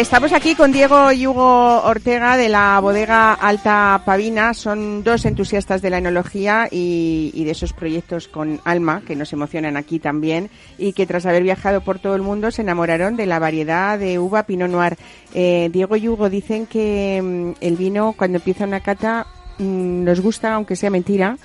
Estamos 0.00 0.32
aquí 0.32 0.54
con 0.56 0.72
Diego 0.72 1.12
y 1.12 1.26
Hugo 1.26 1.82
Ortega 1.82 2.36
de 2.36 2.48
la 2.48 2.80
bodega 2.80 3.32
Alta 3.32 4.02
Pavina. 4.04 4.52
Son 4.52 5.04
dos 5.04 5.24
entusiastas 5.24 5.82
de 5.82 5.90
la 5.90 5.98
enología 5.98 6.68
y, 6.70 7.30
y, 7.32 7.44
de 7.44 7.52
esos 7.52 7.72
proyectos 7.72 8.26
con 8.26 8.60
alma 8.64 9.02
que 9.06 9.14
nos 9.14 9.32
emocionan 9.32 9.76
aquí 9.76 10.00
también 10.00 10.50
y 10.78 10.94
que 10.94 11.06
tras 11.06 11.26
haber 11.26 11.44
viajado 11.44 11.80
por 11.82 12.00
todo 12.00 12.16
el 12.16 12.22
mundo 12.22 12.50
se 12.50 12.62
enamoraron 12.62 13.16
de 13.16 13.26
la 13.26 13.38
variedad 13.38 13.98
de 13.98 14.18
uva 14.18 14.42
Pinot 14.44 14.70
Noir. 14.70 14.96
Eh, 15.32 15.70
Diego 15.72 15.96
y 15.96 16.08
Hugo 16.08 16.28
dicen 16.28 16.66
que 16.66 17.20
mm, 17.22 17.64
el 17.64 17.76
vino 17.76 18.14
cuando 18.16 18.38
empieza 18.38 18.64
una 18.64 18.80
cata 18.80 19.26
mm, 19.58 20.04
nos 20.04 20.20
gusta, 20.20 20.54
aunque 20.54 20.76
sea 20.76 20.90
mentira, 20.90 21.36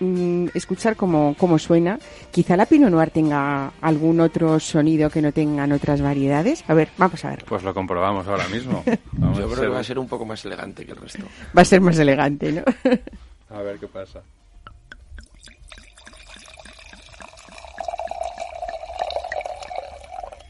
mm, 0.00 0.46
escuchar 0.54 0.96
cómo, 0.96 1.34
cómo 1.38 1.58
suena. 1.58 1.98
Quizá 2.30 2.56
la 2.56 2.66
Pinot 2.66 2.90
Noir 2.90 3.10
tenga 3.10 3.72
algún 3.80 4.20
otro 4.20 4.58
sonido 4.60 5.10
que 5.10 5.22
no 5.22 5.32
tengan 5.32 5.72
otras 5.72 6.00
variedades. 6.00 6.64
A 6.68 6.74
ver, 6.74 6.88
vamos 6.98 7.24
a 7.24 7.30
ver. 7.30 7.44
Pues 7.46 7.62
lo 7.62 7.74
comprobamos 7.74 8.26
ahora 8.28 8.48
mismo. 8.48 8.82
Vamos 9.12 9.38
Yo 9.38 9.44
creo 9.44 9.56
ser- 9.56 9.64
que 9.66 9.70
va 9.74 9.80
a 9.80 9.84
ser 9.84 9.98
un 9.98 10.08
poco 10.08 10.24
más 10.26 10.44
elegante 10.44 10.84
que 10.84 10.92
el 10.92 10.98
resto. 10.98 11.24
Va 11.56 11.62
a 11.62 11.64
ser 11.64 11.80
más 11.80 11.98
elegante, 11.98 12.52
¿no? 12.52 12.62
A 13.56 13.62
ver 13.62 13.78
qué 13.78 13.86
pasa. 13.88 14.20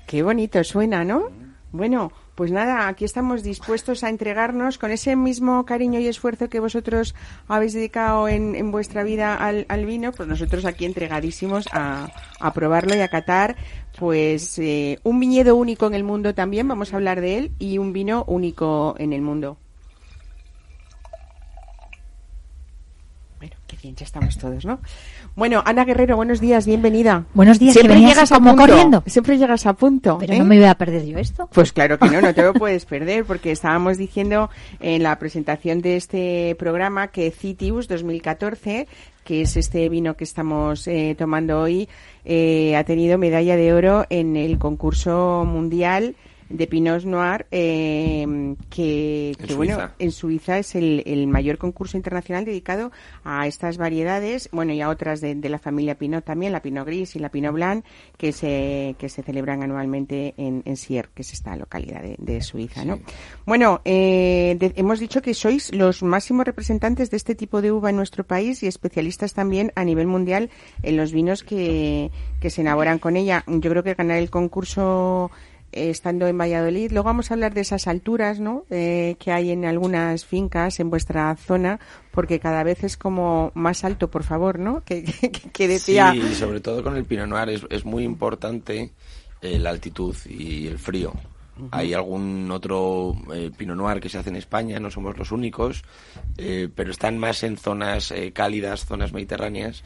Qué 0.06 0.22
bonito 0.22 0.62
suena, 0.64 1.04
¿no? 1.04 1.28
Bueno, 1.72 2.12
pues 2.34 2.50
nada, 2.50 2.88
aquí 2.88 3.04
estamos 3.04 3.42
dispuestos 3.42 4.02
a 4.02 4.08
entregarnos 4.08 4.76
con 4.78 4.90
ese 4.90 5.14
mismo 5.14 5.64
cariño 5.64 6.00
y 6.00 6.08
esfuerzo 6.08 6.48
que 6.48 6.58
vosotros 6.58 7.14
habéis 7.46 7.74
dedicado 7.74 8.28
en, 8.28 8.56
en 8.56 8.72
vuestra 8.72 9.04
vida 9.04 9.36
al, 9.36 9.66
al 9.68 9.86
vino, 9.86 10.10
pues 10.12 10.28
nosotros 10.28 10.64
aquí 10.64 10.84
entregadísimos 10.84 11.66
a, 11.72 12.08
a 12.40 12.52
probarlo 12.52 12.96
y 12.96 13.00
a 13.00 13.08
catar, 13.08 13.56
pues 13.98 14.58
eh, 14.58 14.98
un 15.04 15.20
viñedo 15.20 15.54
único 15.54 15.86
en 15.86 15.94
el 15.94 16.02
mundo 16.02 16.34
también, 16.34 16.66
vamos 16.66 16.92
a 16.92 16.96
hablar 16.96 17.20
de 17.20 17.38
él, 17.38 17.52
y 17.58 17.78
un 17.78 17.92
vino 17.92 18.24
único 18.26 18.96
en 18.98 19.12
el 19.12 19.22
mundo. 19.22 19.56
Bueno, 23.38 23.54
qué 23.68 23.76
bien, 23.76 23.94
ya 23.94 24.04
estamos 24.04 24.38
todos, 24.38 24.64
¿no? 24.64 24.80
Bueno, 25.36 25.64
Ana 25.66 25.84
Guerrero, 25.84 26.14
buenos 26.14 26.40
días, 26.40 26.64
bienvenida. 26.64 27.24
Buenos 27.34 27.58
días, 27.58 27.74
Siempre 27.74 27.98
llegas 27.98 28.30
a 28.30 28.36
como 28.36 28.50
punto. 28.50 28.66
corriendo. 28.66 29.02
Siempre 29.06 29.36
llegas 29.36 29.66
a 29.66 29.72
punto. 29.72 30.18
Pero 30.20 30.32
¿eh? 30.32 30.38
no 30.38 30.44
me 30.44 30.56
voy 30.56 30.66
a 30.66 30.76
perder 30.76 31.04
yo 31.04 31.18
esto. 31.18 31.48
Pues 31.52 31.72
claro 31.72 31.98
que 31.98 32.08
no, 32.08 32.20
no 32.20 32.32
te 32.32 32.42
lo 32.42 32.54
puedes 32.54 32.84
perder, 32.84 33.24
porque 33.24 33.50
estábamos 33.50 33.98
diciendo 33.98 34.48
en 34.78 35.02
la 35.02 35.18
presentación 35.18 35.80
de 35.80 35.96
este 35.96 36.54
programa 36.56 37.08
que 37.08 37.32
Citius 37.32 37.88
2014, 37.88 38.86
que 39.24 39.42
es 39.42 39.56
este 39.56 39.88
vino 39.88 40.14
que 40.16 40.22
estamos 40.22 40.86
eh, 40.86 41.16
tomando 41.18 41.60
hoy, 41.62 41.88
eh, 42.24 42.76
ha 42.76 42.84
tenido 42.84 43.18
medalla 43.18 43.56
de 43.56 43.72
oro 43.72 44.06
en 44.10 44.36
el 44.36 44.58
concurso 44.58 45.44
mundial 45.44 46.14
de 46.48 46.66
Pinot 46.66 47.04
Noir, 47.04 47.46
eh, 47.50 48.54
que, 48.70 49.30
En 49.38 49.46
que, 49.46 49.54
bueno, 49.54 49.74
Suiza. 49.74 49.94
en 49.98 50.10
Suiza 50.12 50.58
es 50.58 50.74
el, 50.74 51.02
el 51.06 51.26
mayor 51.26 51.58
concurso 51.58 51.96
internacional 51.96 52.44
dedicado 52.44 52.92
a 53.24 53.46
estas 53.46 53.76
variedades, 53.78 54.48
bueno, 54.52 54.72
y 54.72 54.80
a 54.80 54.88
otras 54.88 55.20
de, 55.20 55.34
de 55.34 55.48
la 55.48 55.58
familia 55.58 55.96
Pinot 55.96 56.24
también, 56.24 56.52
la 56.52 56.60
Pinot 56.62 56.86
Gris 56.86 57.16
y 57.16 57.18
la 57.18 57.28
Pinot 57.30 57.54
Blanc, 57.54 57.84
que 58.16 58.32
se, 58.32 58.94
que 58.98 59.08
se 59.08 59.22
celebran 59.22 59.62
anualmente 59.62 60.34
en, 60.36 60.62
en 60.64 60.76
Sierre, 60.76 61.08
que 61.14 61.22
es 61.22 61.32
esta 61.32 61.56
localidad 61.56 62.02
de, 62.02 62.16
de 62.18 62.40
Suiza, 62.42 62.84
¿no? 62.84 62.98
Bueno, 63.46 63.80
eh, 63.84 64.56
de- 64.58 64.72
hemos 64.76 65.00
dicho 65.00 65.22
que 65.22 65.34
sois 65.34 65.72
los 65.74 66.02
máximos 66.02 66.44
representantes 66.46 67.10
de 67.10 67.16
este 67.16 67.34
tipo 67.34 67.62
de 67.62 67.72
uva 67.72 67.90
en 67.90 67.96
nuestro 67.96 68.24
país 68.24 68.62
y 68.62 68.66
especialistas 68.66 69.34
también 69.34 69.72
a 69.74 69.84
nivel 69.84 70.06
mundial 70.06 70.50
en 70.82 70.96
los 70.96 71.12
vinos 71.12 71.42
que, 71.42 72.10
que 72.40 72.50
se 72.50 72.60
elaboran 72.62 72.98
con 72.98 73.16
ella. 73.16 73.44
Yo 73.46 73.70
creo 73.70 73.82
que 73.82 73.94
ganar 73.94 74.18
el 74.18 74.30
concurso 74.30 75.30
estando 75.74 76.26
en 76.26 76.38
Valladolid. 76.38 76.92
Luego 76.92 77.06
vamos 77.06 77.30
a 77.30 77.34
hablar 77.34 77.54
de 77.54 77.60
esas 77.60 77.86
alturas, 77.86 78.40
¿no? 78.40 78.64
Eh, 78.70 79.16
que 79.18 79.32
hay 79.32 79.50
en 79.50 79.64
algunas 79.64 80.24
fincas 80.24 80.80
en 80.80 80.90
vuestra 80.90 81.34
zona, 81.36 81.80
porque 82.10 82.40
cada 82.40 82.62
vez 82.62 82.84
es 82.84 82.96
como 82.96 83.52
más 83.54 83.84
alto, 83.84 84.10
por 84.10 84.24
favor, 84.24 84.58
¿no? 84.58 84.82
Que, 84.84 85.04
que, 85.20 85.30
que 85.30 85.68
decía. 85.68 86.12
Sí, 86.12 86.22
y 86.32 86.34
sobre 86.34 86.60
todo 86.60 86.82
con 86.82 86.96
el 86.96 87.04
Pinot 87.04 87.28
Noir 87.28 87.48
es, 87.50 87.66
es 87.70 87.84
muy 87.84 88.04
importante 88.04 88.92
eh, 89.42 89.58
la 89.58 89.70
altitud 89.70 90.16
y 90.26 90.66
el 90.66 90.78
frío. 90.78 91.12
Hay 91.70 91.94
algún 91.94 92.50
otro 92.50 93.14
eh, 93.32 93.50
Pinot 93.56 93.76
Noir 93.76 94.00
que 94.00 94.08
se 94.08 94.18
hace 94.18 94.30
en 94.30 94.36
España, 94.36 94.80
no 94.80 94.90
somos 94.90 95.16
los 95.16 95.30
únicos, 95.30 95.84
eh, 96.36 96.68
pero 96.74 96.90
están 96.90 97.18
más 97.18 97.44
en 97.44 97.56
zonas 97.56 98.10
eh, 98.10 98.32
cálidas, 98.32 98.86
zonas 98.86 99.12
mediterráneas, 99.12 99.84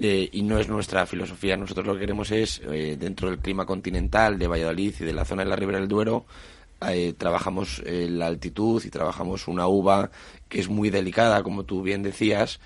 eh, 0.00 0.28
y 0.32 0.42
no 0.42 0.58
es 0.58 0.68
nuestra 0.68 1.06
filosofía. 1.06 1.56
Nosotros 1.56 1.86
lo 1.86 1.94
que 1.94 2.00
queremos 2.00 2.30
es, 2.30 2.60
eh, 2.70 2.96
dentro 2.98 3.30
del 3.30 3.38
clima 3.38 3.66
continental 3.66 4.38
de 4.38 4.46
Valladolid 4.46 4.94
y 5.00 5.04
de 5.04 5.12
la 5.12 5.24
zona 5.24 5.44
de 5.44 5.50
la 5.50 5.56
Ribera 5.56 5.78
del 5.78 5.88
Duero, 5.88 6.26
eh, 6.90 7.14
trabajamos 7.16 7.82
eh, 7.86 8.08
la 8.10 8.26
altitud 8.26 8.84
y 8.84 8.90
trabajamos 8.90 9.48
una 9.48 9.66
uva 9.66 10.10
que 10.48 10.60
es 10.60 10.68
muy 10.68 10.90
delicada, 10.90 11.42
como 11.42 11.64
tú 11.64 11.82
bien 11.82 12.02
decías, 12.02 12.60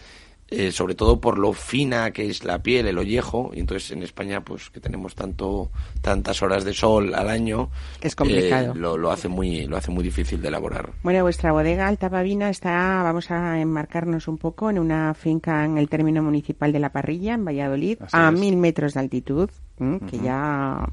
eh, 0.50 0.72
sobre 0.72 0.94
todo 0.94 1.20
por 1.20 1.38
lo 1.38 1.52
fina 1.52 2.10
que 2.10 2.28
es 2.30 2.42
la 2.44 2.62
piel, 2.62 2.86
el 2.86 2.96
ollejo, 2.98 3.50
y 3.54 3.60
entonces 3.60 3.90
en 3.90 4.02
España, 4.02 4.40
pues 4.42 4.70
que 4.70 4.80
tenemos 4.80 5.14
tanto 5.14 5.70
tantas 6.00 6.40
horas 6.42 6.64
de 6.64 6.72
sol 6.72 7.14
al 7.14 7.28
año, 7.28 7.70
Es 8.00 8.14
complicado. 8.16 8.72
eh, 8.72 8.78
lo, 8.78 8.96
lo 8.96 9.10
hace 9.10 9.28
muy 9.28 9.66
lo 9.66 9.76
hace 9.76 9.90
muy 9.90 10.02
difícil 10.02 10.40
de 10.40 10.48
elaborar. 10.48 10.90
Bueno, 11.02 11.22
vuestra 11.22 11.52
bodega 11.52 11.86
Alta 11.86 12.08
Pavina 12.08 12.48
está, 12.50 13.02
vamos 13.02 13.30
a 13.30 13.60
enmarcarnos 13.60 14.26
un 14.28 14.38
poco 14.38 14.70
en 14.70 14.78
una 14.78 15.12
finca 15.14 15.64
en 15.64 15.76
el 15.78 15.88
término 15.88 16.22
municipal 16.22 16.72
de 16.72 16.78
La 16.78 16.92
Parrilla, 16.92 17.34
en 17.34 17.44
Valladolid, 17.44 17.98
Así 18.00 18.16
a 18.16 18.28
es. 18.28 18.38
mil 18.38 18.56
metros 18.56 18.94
de 18.94 19.00
altitud, 19.00 19.50
que 20.10 20.18
ya 20.18 20.88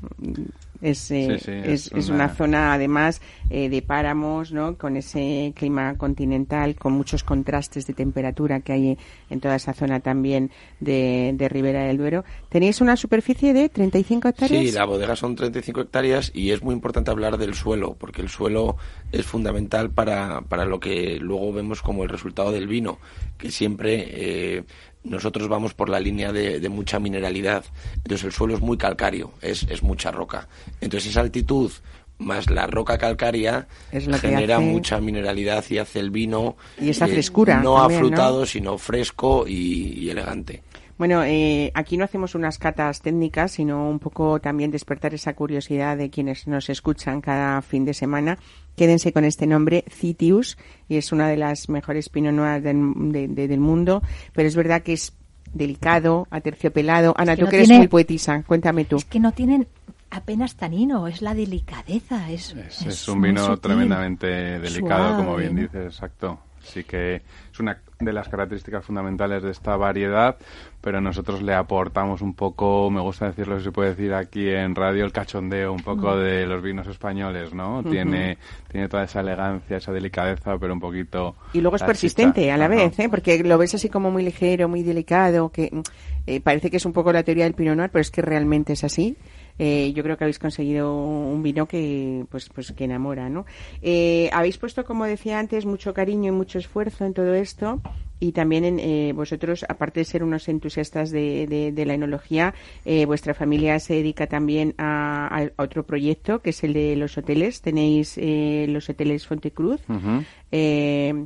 es, 0.81 1.11
eh, 1.11 1.37
Sí, 1.39 1.45
sí, 1.45 1.51
es, 1.51 1.87
es 1.87 1.91
es 1.93 2.09
una- 2.09 2.25
una 2.25 2.29
zona 2.35 2.73
además 2.73 3.21
eh, 3.49 3.69
de 3.69 3.81
páramos, 3.81 4.51
¿no? 4.51 4.77
Con 4.77 4.97
ese 4.97 5.53
clima 5.55 5.95
continental, 5.97 6.75
con 6.75 6.93
muchos 6.93 7.23
contrastes 7.23 7.85
de 7.87 7.93
temperatura 7.93 8.59
que 8.61 8.73
hay 8.73 8.97
en 9.29 9.39
toda 9.39 9.55
esa 9.55 9.73
zona 9.73 9.99
también 9.99 10.51
de, 10.79 11.31
de 11.35 11.49
Ribera 11.49 11.83
del 11.83 11.97
Duero. 11.97 12.23
¿Tenéis 12.49 12.81
una 12.81 12.95
superficie 12.95 13.53
de 13.53 13.69
35 13.69 14.27
hectáreas? 14.29 14.63
Sí, 14.65 14.71
la 14.71 14.85
bodega 14.85 15.15
son 15.15 15.35
35 15.35 15.81
hectáreas 15.81 16.31
y 16.33 16.51
es 16.51 16.63
muy 16.63 16.73
importante 16.73 17.11
hablar 17.11 17.37
del 17.37 17.53
suelo, 17.53 17.95
porque 17.99 18.21
el 18.21 18.29
suelo 18.29 18.77
es 19.11 19.25
fundamental 19.25 19.91
para, 19.91 20.41
para 20.41 20.65
lo 20.65 20.79
que 20.79 21.17
luego 21.19 21.53
vemos 21.53 21.81
como 21.81 22.03
el 22.03 22.09
resultado 22.09 22.51
del 22.51 22.67
vino, 22.67 22.97
que 23.37 23.51
siempre 23.51 24.05
eh, 24.07 24.63
nosotros 25.05 25.47
vamos 25.47 25.73
por 25.73 25.87
la 25.89 25.99
línea 25.99 26.33
de, 26.33 26.59
de 26.59 26.69
mucha 26.69 26.99
mineralidad. 26.99 27.63
Entonces 27.97 28.23
el 28.25 28.31
suelo 28.33 28.55
es 28.55 28.61
muy 28.61 28.77
calcáreo, 28.77 29.31
es, 29.41 29.63
es 29.69 29.81
mucha 29.83 30.11
roca. 30.11 30.47
Entonces 30.81 31.11
esa 31.11 31.21
altitud 31.21 31.71
más 32.17 32.49
la 32.49 32.65
roca 32.65 32.97
calcárea 32.97 33.67
Es 33.91 34.07
lo 34.07 34.13
que 34.13 34.29
genera 34.29 34.55
hace- 34.57 34.65
mucha 34.65 34.99
mineralidad 35.01 35.63
y 35.69 35.77
hace 35.79 35.99
el 35.99 36.11
vino 36.11 36.55
Y 36.79 36.89
esa 36.89 37.05
eh, 37.07 37.09
frescura 37.09 37.55
no 37.61 37.75
también, 37.75 37.99
¿no? 38.01 38.05
afrutado, 38.05 38.45
sino 38.45 38.77
fresco 38.77 39.45
y- 39.47 39.99
y 39.99 40.09
elegante. 40.09 40.63
Bueno, 40.97 41.23
eh, 41.25 41.71
aquí 41.73 41.97
no 41.97 42.05
hacemos 42.05 42.35
unas 42.35 42.57
catas 42.57 43.01
técnicas, 43.01 43.51
sino 43.51 43.89
un 43.89 43.99
poco 43.99 44.39
también 44.39 44.71
despertar 44.71 45.13
esa 45.13 45.33
curiosidad 45.33 45.97
de 45.97 46.09
quienes 46.09 46.47
nos 46.47 46.69
escuchan 46.69 47.19
cada 47.19 47.61
fin 47.61 47.83
de 47.83 47.93
semana. 47.93 48.37
Quédense 48.77 49.11
con 49.11 49.25
este 49.25 49.45
nombre, 49.45 49.83
Citius, 49.89 50.57
y 50.87 50.95
es 50.97 51.11
una 51.11 51.27
de 51.27 51.35
las 51.37 51.67
mejores 51.67 52.07
Pinot 52.09 52.33
Noir 52.33 52.61
del, 52.61 52.93
de- 53.11 53.27
de- 53.27 53.47
del 53.49 53.59
mundo, 53.59 54.01
pero 54.33 54.47
es 54.47 54.55
verdad 54.55 54.83
que 54.83 54.93
es 54.93 55.11
delicado, 55.53 56.27
aterciopelado. 56.31 57.13
Ana, 57.17 57.35
que 57.35 57.41
tú 57.41 57.45
no 57.45 57.49
que 57.51 57.55
eres 57.57 57.67
tiene- 57.67 57.79
muy 57.79 57.87
poetisa, 57.87 58.43
cuéntame 58.43 58.85
tú. 58.85 58.95
Es 58.97 59.05
que 59.05 59.19
no 59.19 59.31
tienen 59.33 59.67
apenas 60.11 60.55
tanino, 60.55 61.07
es 61.07 61.21
la 61.21 61.33
delicadeza. 61.33 62.29
Es, 62.31 62.53
Es, 62.53 62.81
es 62.81 62.87
es 62.87 63.07
un 63.09 63.21
vino 63.21 63.45
sutil, 63.45 63.59
tremendamente 63.61 64.27
delicado, 64.59 65.17
como 65.17 65.35
bien 65.35 65.55
dices, 65.57 65.85
exacto. 65.93 66.39
Así 66.63 66.83
que 66.83 67.15
es 67.51 67.59
una 67.59 67.77
de 68.05 68.13
las 68.13 68.29
características 68.29 68.85
fundamentales 68.85 69.43
de 69.43 69.51
esta 69.51 69.75
variedad, 69.75 70.37
pero 70.81 71.01
nosotros 71.01 71.41
le 71.41 71.53
aportamos 71.53 72.21
un 72.21 72.33
poco, 72.33 72.89
me 72.89 73.01
gusta 73.01 73.25
decirlo, 73.25 73.57
si 73.57 73.65
se 73.65 73.71
puede 73.71 73.89
decir 73.89 74.13
aquí 74.13 74.47
en 74.49 74.75
radio, 74.75 75.03
el 75.03 75.11
cachondeo 75.11 75.73
un 75.73 75.81
poco 75.81 76.15
de 76.15 76.45
los 76.45 76.61
vinos 76.61 76.87
españoles, 76.87 77.53
¿no? 77.53 77.83
Tiene 77.83 78.37
tiene 78.75 78.89
toda 78.89 79.03
esa 79.05 79.21
elegancia, 79.21 79.77
esa 79.77 79.91
delicadeza, 79.93 80.57
pero 80.57 80.73
un 80.73 80.81
poquito... 80.81 81.35
Y 81.53 81.61
luego 81.61 81.77
es 81.77 81.83
persistente 81.83 82.41
chicha. 82.41 82.55
a 82.55 82.57
la 82.57 82.65
Ajá. 82.65 82.75
vez, 82.75 82.99
¿eh? 82.99 83.07
porque 83.09 83.41
lo 83.43 83.57
ves 83.57 83.73
así 83.73 83.87
como 83.87 84.11
muy 84.11 84.23
ligero, 84.23 84.67
muy 84.67 84.83
delicado, 84.83 85.49
que 85.49 85.69
mm, 85.71 85.81
eh, 86.27 86.41
parece 86.41 86.69
que 86.69 86.77
es 86.77 86.85
un 86.85 86.91
poco 86.91 87.13
la 87.13 87.23
teoría 87.23 87.45
del 87.45 87.53
Pinot 87.53 87.77
Noir, 87.77 87.89
pero 87.89 88.01
es 88.01 88.11
que 88.11 88.21
realmente 88.21 88.73
es 88.73 88.83
así. 88.83 89.15
Eh, 89.57 89.93
yo 89.95 90.03
creo 90.03 90.17
que 90.17 90.25
habéis 90.25 90.39
conseguido 90.39 90.93
un 90.95 91.41
vino 91.41 91.65
que 91.65 92.25
pues 92.29 92.49
pues 92.53 92.71
que 92.73 92.83
enamora, 92.83 93.29
¿no? 93.29 93.45
Eh, 93.81 94.29
habéis 94.33 94.57
puesto, 94.57 94.83
como 94.85 95.05
decía 95.05 95.39
antes, 95.39 95.65
mucho 95.65 95.93
cariño 95.93 96.29
y 96.33 96.35
mucho 96.35 96.59
esfuerzo 96.59 97.05
en 97.05 97.13
todo 97.13 97.33
esto 97.33 97.79
y 98.19 98.31
también 98.31 98.63
en, 98.65 98.79
eh, 98.79 99.11
vosotros, 99.13 99.65
aparte 99.67 99.99
de 99.99 100.05
ser 100.05 100.23
unos 100.23 100.47
entusiastas 100.47 101.11
de, 101.11 101.47
de- 101.47 101.71
de 101.73 101.85
la 101.85 101.93
enología, 101.93 102.53
eh, 102.85 103.05
vuestra 103.05 103.33
familia 103.33 103.79
se 103.79 103.93
dedica 103.95 104.27
también 104.27 104.73
a, 104.77 105.47
otro 105.57 105.83
proyecto 105.83 106.39
que 106.41 106.51
es 106.51 106.63
el 106.63 106.73
de 106.73 106.95
los 106.95 107.17
hoteles. 107.17 107.61
Tenéis 107.61 108.13
eh, 108.17 108.65
los 108.69 108.89
hoteles 108.89 109.27
Fontecruz. 109.27 109.81
Eh, 110.51 111.25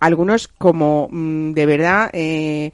algunos 0.00 0.48
como 0.48 1.08
mm, 1.10 1.52
de 1.52 1.66
verdad 1.66 2.10
eh, 2.12 2.72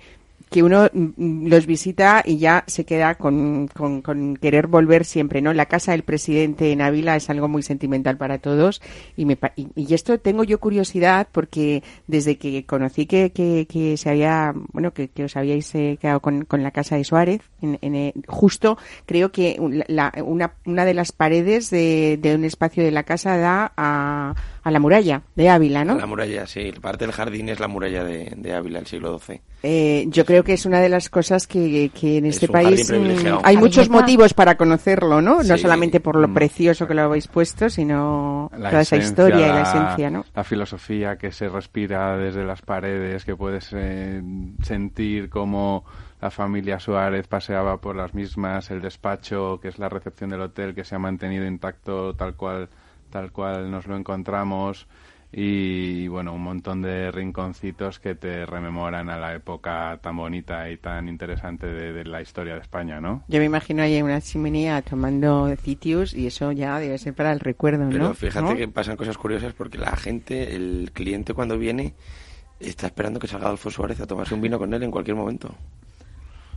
que 0.51 0.63
uno 0.63 0.89
mm, 0.93 1.47
los 1.49 1.67
visita 1.67 2.23
y 2.25 2.39
ya 2.39 2.65
se 2.67 2.85
queda 2.85 3.17
con, 3.17 3.69
con, 3.69 4.03
con 4.03 4.37
querer 4.37 4.67
volver 4.67 5.05
siempre, 5.05 5.41
¿no? 5.43 5.53
La 5.53 5.67
casa 5.67 5.93
del 5.93 6.03
presidente 6.03 6.73
en 6.73 6.83
Ávila 6.83 7.17
es 7.17 7.29
algo 7.31 7.49
muy 7.49 7.63
sentimental 7.63 8.17
para 8.17 8.39
todos 8.39 8.81
y, 9.17 9.25
me, 9.25 9.39
y, 9.57 9.69
y 9.75 9.95
esto 9.95 10.19
tengo 10.19 10.45
yo 10.45 10.59
curiosidad 10.61 11.29
porque 11.33 11.83
desde 12.07 12.39
que 12.39 12.65
conocí 12.65 13.07
que, 13.07 13.31
que, 13.33 13.67
que 13.69 13.97
se 13.97 14.11
había, 14.11 14.55
bueno, 14.73 14.93
que, 14.93 15.09
que 15.09 15.25
os 15.25 15.37
habíais 15.37 15.75
eh, 15.75 15.99
quedado 16.01 16.21
con, 16.21 16.45
con 16.45 16.63
la 16.63 16.71
casa 16.71 16.97
de 16.97 17.05
Suárez, 17.05 17.41
en, 17.63 17.79
en, 17.83 17.95
eh, 17.95 18.15
justo 18.27 18.79
creo 19.07 19.33
que 19.33 19.59
la- 19.89 20.13
una, 20.25 20.53
una 20.67 20.85
de 20.85 20.95
las 20.95 21.13
paredes 21.13 21.71
de, 21.71 22.19
de 22.21 22.35
un 22.35 22.45
espacio 22.45 22.83
de 22.85 22.91
la 22.91 23.03
casa 23.03 23.37
da 23.37 23.73
a, 23.77 24.35
a 24.63 24.71
la 24.71 24.79
muralla 24.81 25.23
de 25.35 25.49
Ávila, 25.49 25.85
¿no? 25.85 25.95
La 25.97 26.07
muralla, 26.07 26.47
sí. 26.47 26.73
Parte 26.81 27.05
del 27.07 27.13
jardín 27.13 27.49
es 27.49 27.61
la 27.61 27.69
muralla 27.69 28.05
de, 28.05 28.33
de 28.37 28.55
Ávila, 28.55 28.79
del 28.79 28.87
siglo 28.87 29.19
XII. 29.19 29.41
Eh, 29.63 30.07
yo 30.09 30.25
creo 30.25 30.45
que 30.45 30.53
es 30.53 30.67
una 30.67 30.81
de 30.81 30.89
las 30.89 31.09
cosas 31.09 31.47
que, 31.47 31.91
que 31.99 32.19
en 32.19 32.27
Es 32.27 32.37
este 32.37 32.49
país 32.49 32.91
hay 33.43 33.57
muchos 33.57 33.89
motivos 33.89 34.35
para 34.35 34.57
conocerlo, 34.57 35.21
¿no? 35.21 35.43
No 35.43 35.59
solamente 35.59 36.01
por 36.01 36.17
lo 36.17 36.29
Mm. 36.29 36.35
precioso 36.35 36.87
que 36.87 36.95
lo 36.95 37.03
habéis 37.03 37.27
puesto, 37.29 37.69
sino 37.71 38.51
La 38.57 38.71
toda 38.71 38.83
esa 38.83 38.97
historia 38.97 39.47
y 39.49 39.51
la 39.51 39.63
esencia, 39.63 40.11
¿no? 40.11 40.25
La 40.35 40.45
filosofía 40.45 41.17
que 41.17 41.33
se 41.33 41.49
respira 41.49 42.17
desde 42.17 42.45
las 42.45 42.63
paredes, 42.63 43.25
que 43.25 43.35
puedes 43.35 43.71
eh, 43.73 44.23
sentir 44.63 45.29
como 45.29 45.85
la 46.21 46.31
familia 46.31 46.79
Suárez 46.81 47.27
paseaba 47.29 47.79
por 47.79 47.97
las 47.97 48.13
mismas, 48.15 48.71
el 48.71 48.81
despacho, 48.83 49.59
que 49.61 49.69
es 49.69 49.79
la 49.79 49.89
recepción 49.89 50.31
del 50.31 50.41
hotel, 50.43 50.75
que 50.75 50.85
se 50.85 50.95
ha 50.95 50.99
mantenido 50.99 51.47
intacto 51.47 52.15
tal 52.15 52.35
cual, 52.35 52.69
tal 53.11 53.33
cual 53.33 53.71
nos 53.71 53.87
lo 53.87 53.97
encontramos. 53.97 54.87
Y 55.31 56.09
bueno, 56.09 56.33
un 56.33 56.43
montón 56.43 56.81
de 56.81 57.11
rinconcitos 57.11 57.99
que 58.01 58.15
te 58.15 58.47
rememoran 58.47 59.11
a 59.11 59.19
la 59.19 59.35
época 59.35 59.99
tan 60.03 60.17
bonita 60.17 60.71
y 60.71 60.79
tan 60.79 61.07
interesante 61.07 61.67
de, 61.67 61.93
de 61.93 62.05
la 62.07 62.23
historia 62.23 62.55
de 62.55 62.61
España, 62.61 62.99
¿no? 62.99 63.25
Yo 63.29 63.39
me 63.39 63.45
imagino 63.45 63.83
ahí 63.83 63.97
en 63.97 64.07
una 64.07 64.23
chimenea 64.23 64.81
tomando 64.81 65.55
citius 65.57 66.15
y 66.15 66.27
eso 66.29 66.51
ya 66.53 66.79
debe 66.81 66.97
ser 66.97 67.13
para 67.13 67.31
el 67.33 67.41
recuerdo, 67.41 67.91
Pero 67.91 68.09
¿no? 68.09 68.15
fíjate 68.15 68.41
¿No? 68.53 68.57
que 68.57 68.69
pasan 68.69 68.97
cosas 68.97 69.19
curiosas 69.19 69.53
porque 69.53 69.77
la 69.77 69.95
gente, 69.97 70.57
el 70.57 70.93
cliente 70.95 71.35
cuando 71.35 71.59
viene, 71.59 71.93
está 72.59 72.87
esperando 72.87 73.21
que 73.21 73.27
salga 73.27 73.49
Adolfo 73.49 73.71
Suárez 73.71 74.01
a 74.01 74.07
tomarse 74.07 74.35
un 74.35 74.41
vino 74.41 74.59
con 74.59 74.73
él 74.73 74.83
en 74.83 74.91
cualquier 74.91 75.17
momento. 75.17 75.55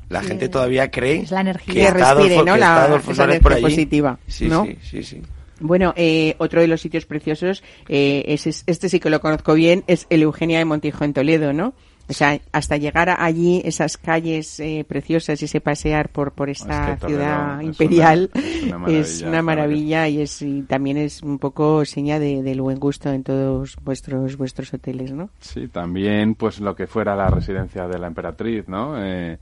La 0.07 0.21
gente 0.21 0.47
todavía 0.49 0.91
cree 0.91 1.21
Es 1.21 1.31
la 1.31 1.41
energía. 1.41 1.73
que 1.73 1.79
Que 1.79 1.85
está 1.87 2.13
respire, 2.13 2.35
Adolfo, 2.35 2.45
¿no? 2.45 2.53
que 2.53 2.59
La- 2.59 2.65
está 2.67 2.83
Adolfo 2.85 3.11
esa 3.11 3.23
Suárez 3.23 3.41
por 3.41 3.51
allí. 3.53 3.63
positiva, 3.63 4.17
Sí, 4.27 4.47
¿no? 4.47 4.63
sí, 4.65 4.77
sí, 4.81 5.03
sí. 5.03 5.21
Bueno, 5.61 5.93
eh, 5.95 6.35
otro 6.39 6.59
de 6.61 6.67
los 6.67 6.81
sitios 6.81 7.05
preciosos, 7.05 7.63
eh, 7.87 8.23
es, 8.27 8.47
es- 8.47 8.63
este 8.67 8.89
sí 8.89 8.99
que 8.99 9.09
lo 9.09 9.21
conozco 9.21 9.53
bien, 9.53 9.83
es 9.87 10.07
el 10.09 10.21
Eugenia 10.23 10.57
de 10.59 10.65
Montijo 10.65 11.03
en 11.05 11.13
Toledo, 11.13 11.53
¿no? 11.53 11.73
O 12.09 12.13
sea, 12.13 12.41
hasta 12.51 12.75
llegar 12.75 13.07
a 13.09 13.23
allí, 13.23 13.61
esas 13.63 13.95
calles 13.95 14.59
eh, 14.59 14.83
preciosas 14.85 15.41
y 15.41 15.45
ese 15.45 15.61
pasear 15.61 16.09
por, 16.09 16.33
por 16.33 16.49
esta 16.49 16.93
Es 16.95 16.99
que 16.99 17.07
ciudad 17.07 17.61
es 17.61 17.67
imperial 17.67 18.31
una- 18.33 18.43
es 18.43 18.63
una 18.63 18.75
es 18.75 18.79
maravilla, 19.21 19.29
una 19.29 19.41
maravilla 19.41 20.07
y, 20.09 20.21
es, 20.21 20.41
y 20.41 20.61
también 20.63 20.97
es 20.97 21.21
un 21.23 21.39
poco 21.39 21.85
seña 21.85 22.19
de, 22.19 22.43
del 22.43 22.59
buen 22.59 22.79
gusto 22.79 23.09
en 23.13 23.23
todos 23.23 23.77
vuestros 23.83 24.35
vuestros 24.35 24.73
hoteles, 24.73 25.13
¿no? 25.13 25.29
Sí, 25.39 25.69
también 25.69 26.35
pues 26.35 26.59
lo 26.59 26.75
que 26.75 26.85
fuera 26.87 27.15
la 27.15 27.29
residencia 27.29 27.87
de 27.87 27.97
la 27.99 28.07
emperatriz, 28.07 28.67
¿no? 28.67 28.95
Eh, 29.01 29.37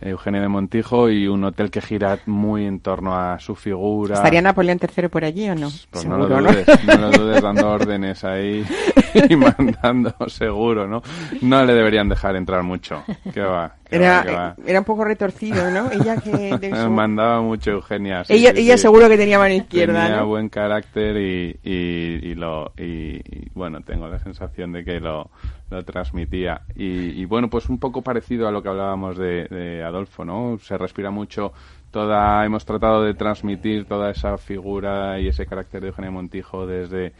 Eugenia 0.00 0.40
de 0.40 0.48
Montijo 0.48 1.10
y 1.10 1.26
un 1.28 1.44
hotel 1.44 1.70
que 1.70 1.80
gira 1.80 2.18
muy 2.26 2.64
en 2.66 2.80
torno 2.80 3.14
a 3.16 3.38
su 3.38 3.54
figura. 3.54 4.14
¿Estaría 4.16 4.40
Napoleón 4.42 4.78
III 4.80 5.08
por 5.08 5.24
allí 5.24 5.48
o 5.50 5.54
no? 5.54 5.68
Pues 5.90 6.04
no 6.06 6.16
Seguro, 6.16 6.40
lo 6.40 6.52
dudes, 6.52 6.66
no 6.86 6.96
lo 6.96 7.10
dudes 7.10 7.42
dando 7.42 7.68
órdenes 7.70 8.24
ahí 8.24 8.64
y 9.28 9.36
mandando 9.36 10.14
seguro, 10.28 10.86
¿no? 10.86 11.02
No 11.42 11.64
le 11.64 11.74
deberían 11.74 12.08
dejar 12.08 12.36
entrar 12.36 12.62
mucho. 12.62 13.02
¿Qué 13.32 13.40
va? 13.42 13.74
¿Qué 13.88 13.98
va, 13.98 14.04
Era, 14.04 14.22
qué 14.24 14.30
va? 14.32 14.56
era 14.66 14.78
un 14.78 14.84
poco 14.84 15.04
retorcido, 15.04 15.70
¿no? 15.70 15.90
Ella 15.90 16.16
que 16.16 16.70
su- 16.82 16.90
Mandaba 16.90 17.42
mucho 17.42 17.72
Eugenia. 17.72 18.24
sí, 18.24 18.34
ella, 18.34 18.52
sí, 18.54 18.60
ella 18.60 18.76
sí. 18.76 18.82
seguro 18.82 19.08
que 19.08 19.16
tenía 19.18 19.38
mano 19.38 19.54
izquierda, 19.54 20.04
Tenía 20.04 20.20
¿no? 20.20 20.26
buen 20.28 20.48
carácter 20.48 21.16
y, 21.16 21.58
y, 21.62 22.30
y 22.30 22.34
lo 22.36 22.72
y, 22.78 23.16
y, 23.16 23.50
bueno 23.54 23.80
tengo 23.82 24.06
la 24.08 24.18
sensación 24.20 24.72
de 24.72 24.84
que 24.84 25.00
lo, 25.00 25.30
lo 25.70 25.84
transmitía. 25.84 26.62
Y, 26.74 27.20
y, 27.20 27.24
bueno 27.24 27.48
pues 27.48 27.68
un 27.68 27.78
poco 27.78 28.02
parecido 28.02 28.48
a 28.48 28.50
lo 28.50 28.62
que 28.62 28.68
hablábamos 28.68 29.16
de, 29.16 29.46
de 29.48 29.82
Adolfo 29.82 30.24
no 30.24 30.58
se 30.58 30.76
respira 30.76 31.10
mucho 31.10 31.52
toda 31.90 32.44
hemos 32.44 32.64
tratado 32.64 33.02
de 33.02 33.14
transmitir 33.14 33.86
toda 33.86 34.10
esa 34.10 34.36
figura 34.38 35.20
y 35.20 35.28
ese 35.28 35.46
carácter 35.46 35.82
de 35.82 35.88
Eugenia 35.88 36.10
Montijo 36.10 36.66
desde 36.66 37.12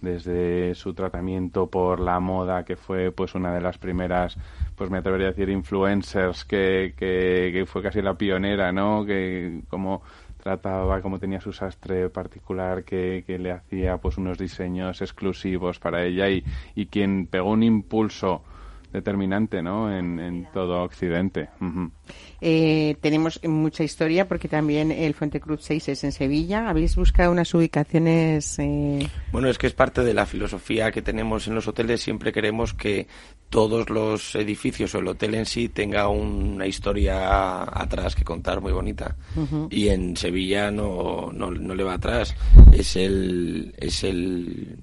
desde 0.00 0.74
su 0.74 0.94
tratamiento 0.94 1.66
por 1.66 1.98
la 2.00 2.20
moda 2.20 2.64
que 2.64 2.76
fue 2.76 3.10
pues 3.10 3.34
una 3.34 3.52
de 3.52 3.60
las 3.60 3.78
primeras 3.78 4.36
pues 4.76 4.90
me 4.90 4.98
atrevería 4.98 5.28
a 5.28 5.30
decir 5.30 5.48
influencers 5.48 6.44
que, 6.44 6.94
que, 6.96 7.50
que 7.52 7.66
fue 7.66 7.82
casi 7.82 8.00
la 8.00 8.14
pionera 8.14 8.70
no 8.72 9.04
que 9.04 9.62
como 9.68 10.02
trataba 10.38 11.02
como 11.02 11.18
tenía 11.18 11.40
su 11.40 11.52
sastre 11.52 12.08
particular 12.08 12.84
que, 12.84 13.24
que 13.26 13.38
le 13.38 13.52
hacía 13.52 13.98
pues 13.98 14.16
unos 14.16 14.38
diseños 14.38 15.02
exclusivos 15.02 15.78
para 15.78 16.04
ella 16.04 16.28
y, 16.30 16.44
y 16.74 16.86
quien 16.86 17.26
pegó 17.26 17.50
un 17.50 17.62
impulso 17.62 18.42
determinante 18.92 19.62
¿no? 19.62 19.92
en, 19.92 20.18
en 20.18 20.48
todo 20.52 20.82
Occidente. 20.82 21.48
Ujú. 21.60 21.90
Eh, 22.40 22.96
tenemos 23.00 23.40
mucha 23.44 23.84
historia 23.84 24.28
porque 24.28 24.48
también 24.48 24.92
el 24.92 25.14
Fuente 25.14 25.40
Cruz 25.40 25.60
6 25.62 25.88
es 25.88 26.04
en 26.04 26.12
Sevilla. 26.12 26.68
¿Habéis 26.68 26.96
buscado 26.96 27.32
unas 27.32 27.52
ubicaciones? 27.54 28.58
Eh... 28.58 29.08
Bueno, 29.32 29.48
es 29.48 29.58
que 29.58 29.66
es 29.66 29.74
parte 29.74 30.02
de 30.02 30.14
la 30.14 30.26
filosofía 30.26 30.90
que 30.90 31.02
tenemos 31.02 31.48
en 31.48 31.54
los 31.54 31.68
hoteles. 31.68 32.00
Siempre 32.00 32.32
queremos 32.32 32.74
que 32.74 33.06
todos 33.50 33.90
los 33.90 34.34
edificios 34.34 34.94
o 34.94 34.98
el 34.98 35.08
hotel 35.08 35.34
en 35.34 35.46
sí 35.46 35.68
tenga 35.68 36.08
una 36.08 36.66
historia 36.66 37.62
atrás 37.62 38.14
que 38.14 38.24
contar 38.24 38.60
muy 38.60 38.72
bonita. 38.72 39.16
Ujú. 39.36 39.68
Y 39.70 39.88
en 39.88 40.16
Sevilla 40.16 40.70
no, 40.70 41.30
no, 41.32 41.50
no 41.50 41.74
le 41.74 41.84
va 41.84 41.94
atrás. 41.94 42.34
Es 42.72 42.96
el, 42.96 43.74
es 43.78 44.04
el 44.04 44.78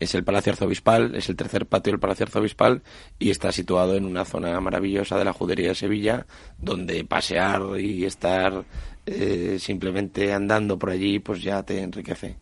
es 0.00 0.14
el 0.14 0.24
Palacio 0.24 0.52
Arzobispal, 0.52 1.14
es 1.14 1.28
el 1.28 1.36
tercer 1.36 1.66
patio 1.66 1.92
del 1.92 2.00
Palacio 2.00 2.24
Arzobispal 2.24 2.82
y 3.18 3.30
está 3.30 3.52
situado 3.52 3.96
en 3.96 4.04
una 4.04 4.24
zona 4.24 4.60
maravillosa 4.60 5.18
de 5.18 5.24
la 5.24 5.32
judería 5.32 5.68
de 5.68 5.74
Sevilla, 5.74 6.26
donde 6.58 7.04
pasear 7.04 7.62
y 7.78 8.04
estar 8.04 8.64
eh, 9.06 9.56
simplemente 9.58 10.32
andando 10.32 10.78
por 10.78 10.90
allí, 10.90 11.18
pues 11.18 11.42
ya 11.42 11.62
te 11.62 11.80
enriquece. 11.80 12.36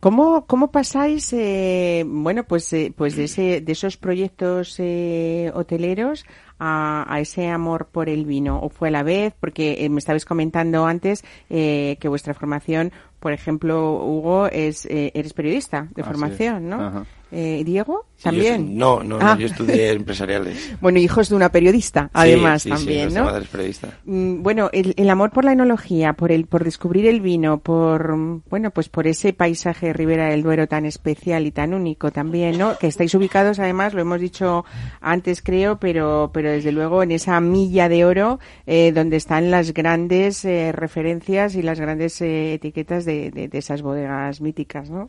¿Cómo, 0.00 0.46
cómo 0.46 0.70
pasáis, 0.70 1.32
eh, 1.32 2.04
bueno, 2.06 2.44
pues, 2.44 2.72
eh, 2.72 2.92
pues 2.96 3.16
de, 3.16 3.24
ese, 3.24 3.60
de 3.60 3.72
esos 3.72 3.96
proyectos 3.96 4.76
eh, 4.78 5.50
hoteleros 5.54 6.24
a, 6.58 7.04
a, 7.12 7.20
ese 7.20 7.48
amor 7.48 7.88
por 7.90 8.08
el 8.08 8.24
vino? 8.24 8.60
¿O 8.60 8.68
fue 8.68 8.88
a 8.88 8.92
la 8.92 9.02
vez? 9.02 9.34
Porque 9.38 9.84
eh, 9.84 9.88
me 9.88 9.98
estabais 9.98 10.24
comentando 10.24 10.86
antes 10.86 11.24
eh, 11.50 11.96
que 12.00 12.08
vuestra 12.08 12.34
formación, 12.34 12.92
por 13.20 13.32
ejemplo, 13.32 14.02
Hugo, 14.04 14.46
es 14.46 14.86
eh, 14.86 15.10
eres 15.14 15.32
periodista 15.32 15.88
de 15.94 16.02
Ah, 16.02 16.04
formación, 16.06 16.58
sí. 16.62 16.68
¿no? 16.68 16.76
Ajá. 16.86 17.04
Eh, 17.30 17.62
Diego, 17.64 18.06
Sí, 18.16 18.24
también. 18.24 18.68
yo- 18.70 18.74
no, 18.78 19.02
no, 19.04 19.18
no, 19.18 19.26
Ah. 19.32 19.36
yo 19.38 19.46
estudié 19.46 19.90
empresariales. 19.92 20.76
Bueno, 20.80 20.98
hijos 20.98 21.28
de 21.28 21.36
una 21.36 21.50
periodista, 21.50 22.08
además, 22.14 22.62
Sí, 22.62 22.70
sí, 22.70 22.76
sí, 22.76 22.84
también, 22.84 23.00
nuestra 23.02 23.20
¿no? 23.22 23.26
madre 23.30 23.44
es 23.44 23.48
periodista. 23.50 23.88
Mm, 24.06 24.42
Bueno, 24.42 24.70
el, 24.72 24.94
el 24.96 25.10
amor 25.10 25.30
por 25.30 25.44
la 25.44 25.52
enología, 25.52 26.14
por 26.14 26.32
el, 26.32 26.46
por 26.46 26.64
descubrir 26.64 27.06
el 27.06 27.20
vino, 27.20 27.58
por, 27.58 28.16
bueno, 28.48 28.70
pues 28.70 28.88
por 28.88 29.06
ese 29.06 29.34
paisaje 29.34 29.88
de 29.88 29.92
Ribera 29.92 30.28
del 30.30 30.42
Duero 30.42 30.66
tan 30.68 30.86
especial 30.86 31.46
y 31.46 31.50
tan 31.50 31.74
único 31.74 32.10
también, 32.10 32.56
¿no? 32.56 32.78
Que 32.78 32.86
estáis 32.86 33.14
ubicados, 33.14 33.58
además, 33.58 33.92
lo 33.92 34.00
hemos 34.00 34.20
dicho 34.20 34.64
antes, 35.02 35.42
creo, 35.42 35.78
pero, 35.78 36.30
pero 36.32 36.50
desde 36.50 36.72
luego 36.72 37.02
en 37.02 37.12
esa 37.12 37.38
milla 37.40 37.88
de 37.90 38.04
oro, 38.06 38.38
eh, 38.66 38.90
donde 38.92 39.16
están 39.18 39.50
las 39.50 39.74
grandes 39.74 40.44
eh, 40.46 40.72
referencias 40.72 41.54
y 41.56 41.62
las 41.62 41.78
grandes 41.78 42.20
eh, 42.22 42.54
etiquetas 42.54 43.04
de, 43.04 43.30
de, 43.30 43.48
de 43.48 43.58
esas 43.58 43.82
bodegas 43.82 44.40
míticas, 44.40 44.88
¿no? 44.88 45.08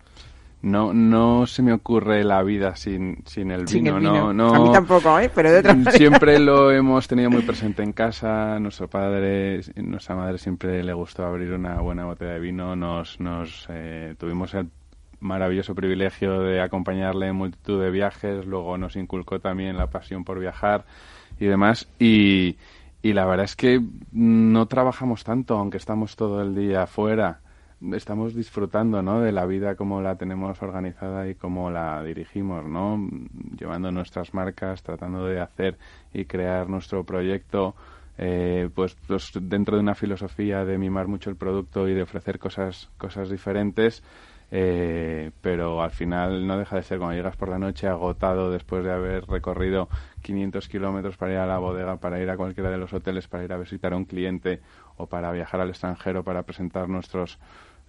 No, 0.61 0.93
no 0.93 1.47
se 1.47 1.61
me 1.61 1.71
ocurre 1.71 2.25
la 2.25 2.43
vida 2.43 2.75
sin, 2.75 3.23
sin 3.25 3.49
el 3.51 3.67
Sin 3.67 3.85
vino, 3.85 3.95
el 3.95 4.01
vino. 4.03 4.33
No, 4.33 4.33
no. 4.33 4.55
A 4.55 4.59
mí 4.59 4.71
tampoco, 4.73 5.17
¿eh? 5.17 5.31
Pero 5.33 5.51
de 5.51 5.59
otra 5.59 5.73
manera. 5.73 5.91
Siempre 5.93 6.37
lo 6.37 6.69
hemos 6.71 7.07
tenido 7.07 7.29
muy 7.29 7.43
presente 7.43 7.81
en 7.81 7.93
casa. 7.93 8.59
Nuestro 8.59 8.89
padre, 8.89 9.61
nuestra 9.77 10.15
madre 10.15 10.37
siempre 10.37 10.83
le 10.83 10.91
gustó 10.91 11.25
abrir 11.25 11.53
una 11.53 11.79
buena 11.79 12.03
botella 12.03 12.33
de 12.33 12.39
vino. 12.41 12.75
Nos, 12.75 13.21
nos 13.21 13.67
eh, 13.69 14.15
tuvimos 14.17 14.53
el 14.53 14.69
maravilloso 15.21 15.75
privilegio 15.75 16.41
de 16.41 16.59
acompañarle 16.59 17.27
en 17.27 17.37
multitud 17.37 17.81
de 17.81 17.89
viajes. 17.89 18.45
Luego 18.45 18.77
nos 18.77 18.97
inculcó 18.97 19.39
también 19.39 19.77
la 19.77 19.87
pasión 19.87 20.25
por 20.25 20.39
viajar 20.39 20.83
y 21.39 21.45
demás. 21.45 21.87
Y, 21.99 22.57
y 23.01 23.13
la 23.13 23.23
verdad 23.23 23.45
es 23.45 23.55
que 23.55 23.81
no 24.11 24.65
trabajamos 24.65 25.23
tanto, 25.23 25.57
aunque 25.57 25.77
estamos 25.77 26.17
todo 26.17 26.41
el 26.41 26.53
día 26.53 26.83
afuera 26.83 27.39
estamos 27.93 28.35
disfrutando 28.35 29.01
¿no? 29.01 29.21
de 29.21 29.31
la 29.31 29.45
vida 29.45 29.75
como 29.75 30.01
la 30.01 30.17
tenemos 30.17 30.61
organizada 30.61 31.27
y 31.29 31.35
como 31.35 31.71
la 31.71 32.03
dirigimos, 32.03 32.65
¿no? 32.65 32.99
llevando 33.57 33.91
nuestras 33.91 34.33
marcas, 34.33 34.83
tratando 34.83 35.25
de 35.25 35.39
hacer 35.39 35.77
y 36.13 36.25
crear 36.25 36.69
nuestro 36.69 37.03
proyecto, 37.05 37.75
eh, 38.17 38.69
pues, 38.75 38.95
pues, 39.07 39.31
dentro 39.41 39.75
de 39.77 39.81
una 39.81 39.95
filosofía 39.95 40.65
de 40.65 40.77
mimar 40.77 41.07
mucho 41.07 41.29
el 41.29 41.37
producto 41.37 41.87
y 41.87 41.93
de 41.93 42.01
ofrecer 42.03 42.39
cosas, 42.39 42.89
cosas 42.97 43.29
diferentes. 43.29 44.03
eh, 44.51 45.31
pero 45.41 45.83
al 45.83 45.91
final 45.91 46.47
no 46.47 46.57
deja 46.57 46.75
de 46.75 46.83
ser 46.83 46.97
cuando 46.97 47.15
llegas 47.15 47.35
por 47.35 47.49
la 47.49 47.59
noche 47.59 47.87
agotado 47.87 48.49
después 48.51 48.83
de 48.83 48.91
haber 48.91 49.25
recorrido 49.27 49.89
500 50.23 50.67
kilómetros 50.67 51.17
para 51.17 51.33
ir 51.33 51.37
a 51.37 51.45
la 51.45 51.59
bodega, 51.59 51.97
para 51.97 52.19
ir 52.19 52.29
a 52.31 52.37
cualquiera 52.37 52.71
de 52.71 52.77
los 52.79 52.91
hoteles, 52.93 53.27
para 53.27 53.43
ir 53.43 53.53
a 53.53 53.57
visitar 53.57 53.93
a 53.93 53.97
un 53.97 54.05
cliente 54.05 54.61
o 54.97 55.05
para 55.07 55.31
viajar 55.31 55.61
al 55.61 55.69
extranjero 55.69 56.23
para 56.23 56.43
presentar 56.43 56.89
nuestros 56.89 57.39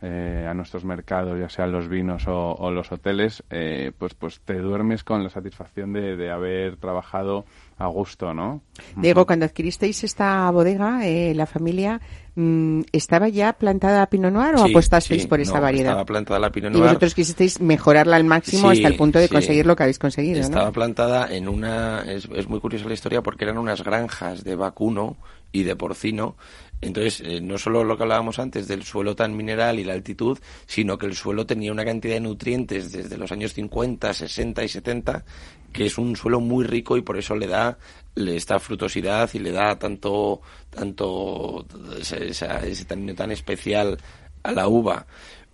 eh, 0.02 0.46
a 0.48 0.54
nuestros 0.54 0.84
mercados, 0.84 1.38
ya 1.38 1.48
sean 1.48 1.72
los 1.72 1.88
vinos 1.88 2.24
o, 2.26 2.70
los 2.70 2.90
hoteles, 2.90 3.42
eh, 3.50 3.92
pues 3.98 4.14
pues 4.14 4.40
te 4.40 4.54
duermes 4.58 5.04
con 5.04 5.22
la 5.22 5.30
satisfacción 5.30 5.92
de, 5.92 6.16
de 6.16 6.30
haber 6.30 6.76
trabajado 6.76 7.44
a 7.76 7.86
gusto, 7.86 8.32
¿no? 8.34 8.62
Diego, 8.96 9.26
cuando 9.26 9.44
adquiristeis 9.46 10.04
esta 10.04 10.50
bodega, 10.50 11.06
eh, 11.06 11.34
la 11.34 11.46
familia, 11.46 12.00
mm, 12.34 12.82
¿estaba 12.92 13.28
ya 13.28 13.54
plantada 13.54 14.02
a 14.02 14.06
Pinot 14.08 14.32
Noir 14.32 14.54
o 14.56 14.64
Sí, 14.66 14.70
apostasteis 14.70 15.22
sí, 15.22 15.28
por 15.28 15.40
esa 15.40 15.56
no, 15.56 15.62
variedad? 15.62 15.90
Estaba 15.92 16.04
plantada 16.04 16.40
la 16.40 16.50
Pinot 16.50 16.70
Y 16.72 16.74
Noir. 16.74 16.84
vosotros 16.88 17.14
quisisteis 17.14 17.60
mejorarla 17.60 18.16
al 18.16 18.24
máximo 18.24 18.70
Sí, 18.70 18.78
hasta 18.78 18.88
el 18.88 18.96
punto 18.96 19.18
de 19.18 19.28
sí. 19.28 19.34
conseguir 19.34 19.66
lo 19.66 19.76
que 19.76 19.82
habéis 19.84 19.98
conseguido, 19.98 20.40
Estaba 20.40 20.66
¿no? 20.66 20.72
plantada 20.72 21.34
en 21.34 21.48
una... 21.48 22.02
Es, 22.02 22.28
es 22.34 22.48
muy 22.48 22.60
curiosa 22.60 22.86
la 22.88 22.94
historia 22.94 23.22
porque 23.22 23.44
eran 23.44 23.58
unas 23.58 23.82
granjas 23.82 24.44
de 24.44 24.56
vacuno 24.56 25.16
y 25.52 25.62
de 25.64 25.74
porcino. 25.76 26.36
Entonces, 26.80 27.20
eh, 27.20 27.40
no 27.40 27.58
solo 27.58 27.84
lo 27.84 27.96
que 27.96 28.04
hablábamos 28.04 28.38
antes 28.38 28.66
del 28.66 28.84
suelo 28.84 29.14
tan 29.14 29.36
mineral 29.36 29.78
y 29.78 29.84
la 29.84 29.92
altitud, 29.92 30.38
sino 30.66 30.96
que 30.96 31.06
el 31.06 31.14
suelo 31.14 31.44
tenía 31.46 31.72
una 31.72 31.84
cantidad 31.84 32.14
de 32.14 32.20
nutrientes 32.20 32.90
desde 32.92 33.18
los 33.18 33.30
años 33.32 33.52
50, 33.52 34.14
60 34.14 34.64
y 34.64 34.68
70 34.68 35.24
que 35.72 35.86
es 35.86 35.98
un 35.98 36.16
suelo 36.16 36.40
muy 36.40 36.64
rico 36.64 36.96
y 36.96 37.02
por 37.02 37.16
eso 37.16 37.36
le 37.36 37.46
da 37.46 37.78
esta 38.16 38.58
frutosidad 38.58 39.30
y 39.34 39.38
le 39.38 39.52
da 39.52 39.78
tanto 39.78 40.40
tanto 40.68 41.64
ese, 41.98 42.28
ese 42.28 42.84
tan 42.84 43.30
especial 43.30 43.96
a 44.42 44.52
la 44.52 44.68
uva. 44.68 45.06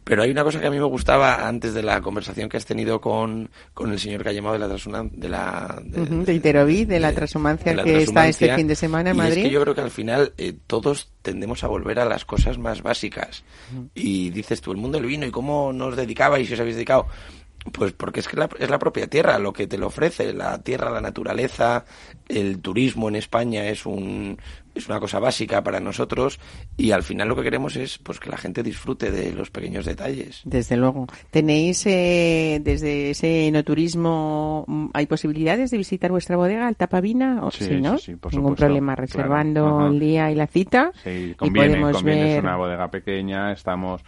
Pero 0.09 0.23
hay 0.23 0.31
una 0.31 0.45
cosa 0.45 0.61
que 0.61 0.69
a 0.69 0.71
mí 0.71 0.79
me 0.79 0.85
gustaba 0.85 1.49
antes 1.49 1.75
de 1.75 1.83
la 1.83 2.01
conversación 2.01 2.49
que 2.49 2.57
has 2.57 2.65
tenido 2.65 3.01
con, 3.01 3.51
con 3.75 3.91
el 3.91 3.99
señor 3.99 4.23
que 4.23 4.29
ha 4.29 4.33
llamado 4.33 4.55
de 4.55 4.61
la 4.61 4.69
de 5.11 5.29
la 5.29 5.81
de, 5.85 6.01
Ujú, 6.01 6.25
de 6.25 6.33
Iterovid, 6.35 6.87
de 6.87 7.01
la 7.01 7.13
transhumancia 7.13 7.73
de 7.73 7.77
la 7.77 7.83
que 7.83 8.03
está 8.05 8.29
este 8.29 8.55
fin 8.55 8.69
de 8.69 8.77
semana 8.77 9.11
en 9.11 9.17
Y 9.17 9.19
Madrid. 9.19 9.39
Es 9.39 9.43
que 9.43 9.51
yo 9.51 9.61
creo 9.63 9.75
que 9.75 9.81
al 9.81 9.91
final 9.91 10.33
eh, 10.39 10.55
todos 10.69 11.11
tendemos 11.23 11.65
a 11.65 11.67
volver 11.67 11.99
a 11.99 12.05
las 12.05 12.25
cosas 12.25 12.57
más 12.57 12.83
básicas. 12.83 13.43
Y 13.97 14.31
dices 14.31 14.61
tú, 14.61 14.71
el 14.71 14.77
mundo 14.79 14.99
del 14.99 15.09
vino, 15.09 15.27
¿y 15.27 15.33
cómo 15.33 15.73
nos 15.73 15.97
dedicabais 15.97 16.49
y 16.49 16.55
os 16.55 16.61
habéis 16.61 16.77
dedicado? 16.77 17.09
Pues 17.73 17.91
porque 17.93 18.21
es 18.21 18.29
que 18.29 18.37
la- 18.37 18.49
es 18.61 18.71
la 18.71 18.79
propia 18.79 19.09
tierra 19.09 19.41
lo 19.41 19.53
que 19.53 19.67
te 19.67 19.77
lo 19.77 19.89
ofrece, 19.89 20.33
la 20.33 20.63
tierra, 20.63 20.89
la 20.89 21.01
naturaleza, 21.01 21.85
el 22.29 22.61
turismo 22.61 23.09
en 23.09 23.17
España 23.17 23.67
es 23.67 23.85
un 23.87 24.39
es 24.77 24.89
una 24.89 25.01
cosa 25.01 25.19
básica 25.19 25.63
para 25.65 25.81
nosotros 25.81 26.39
y 26.77 26.91
al 26.93 27.03
final 27.03 27.29
lo 27.29 27.37
que 27.37 27.43
queremos 27.43 27.77
es 27.77 27.99
pues 27.99 28.21
que 28.21 28.31
la 28.31 28.37
gente 28.37 28.63
disfrute 28.63 29.11
de 29.11 29.33
los 29.33 29.51
pequeños 29.51 29.85
detalles. 29.87 30.43
Desde 30.45 30.77
luego. 30.77 31.07
¿Tenéis 31.31 31.85
eh, 31.87 32.61
desde 32.63 33.11
ese 33.11 33.47
enoturismo, 33.49 34.65
mm, 34.67 34.87
hay 34.95 35.07
posibilidades 35.07 35.71
de 35.71 35.79
visitar 35.79 36.11
vuestra 36.11 36.37
bodega, 36.37 36.69
el 36.69 36.77
Tapavina? 36.77 37.41
O, 37.45 37.51
Sí, 37.51 37.81
¿no? 37.81 37.97
sí, 37.99 38.13
sí, 38.13 38.17
por 38.17 38.33
Ningún 38.33 38.51
supuesto, 38.51 38.67
problema, 38.67 38.95
claro. 38.95 39.07
reservando 39.07 39.67
Ajá. 39.79 39.87
el 39.89 39.99
día 40.01 40.31
y 40.31 40.35
la 40.35 40.47
cita. 40.47 40.93
Sí, 41.03 41.31
y 41.31 41.35
conviene, 41.35 41.69
podemos 41.71 41.93
conviene, 41.97 42.29
es 42.29 42.35
ver... 42.35 42.45
una 42.45 42.57
bodega 42.57 42.91
pequeña, 42.91 43.53
estamos 43.53 44.03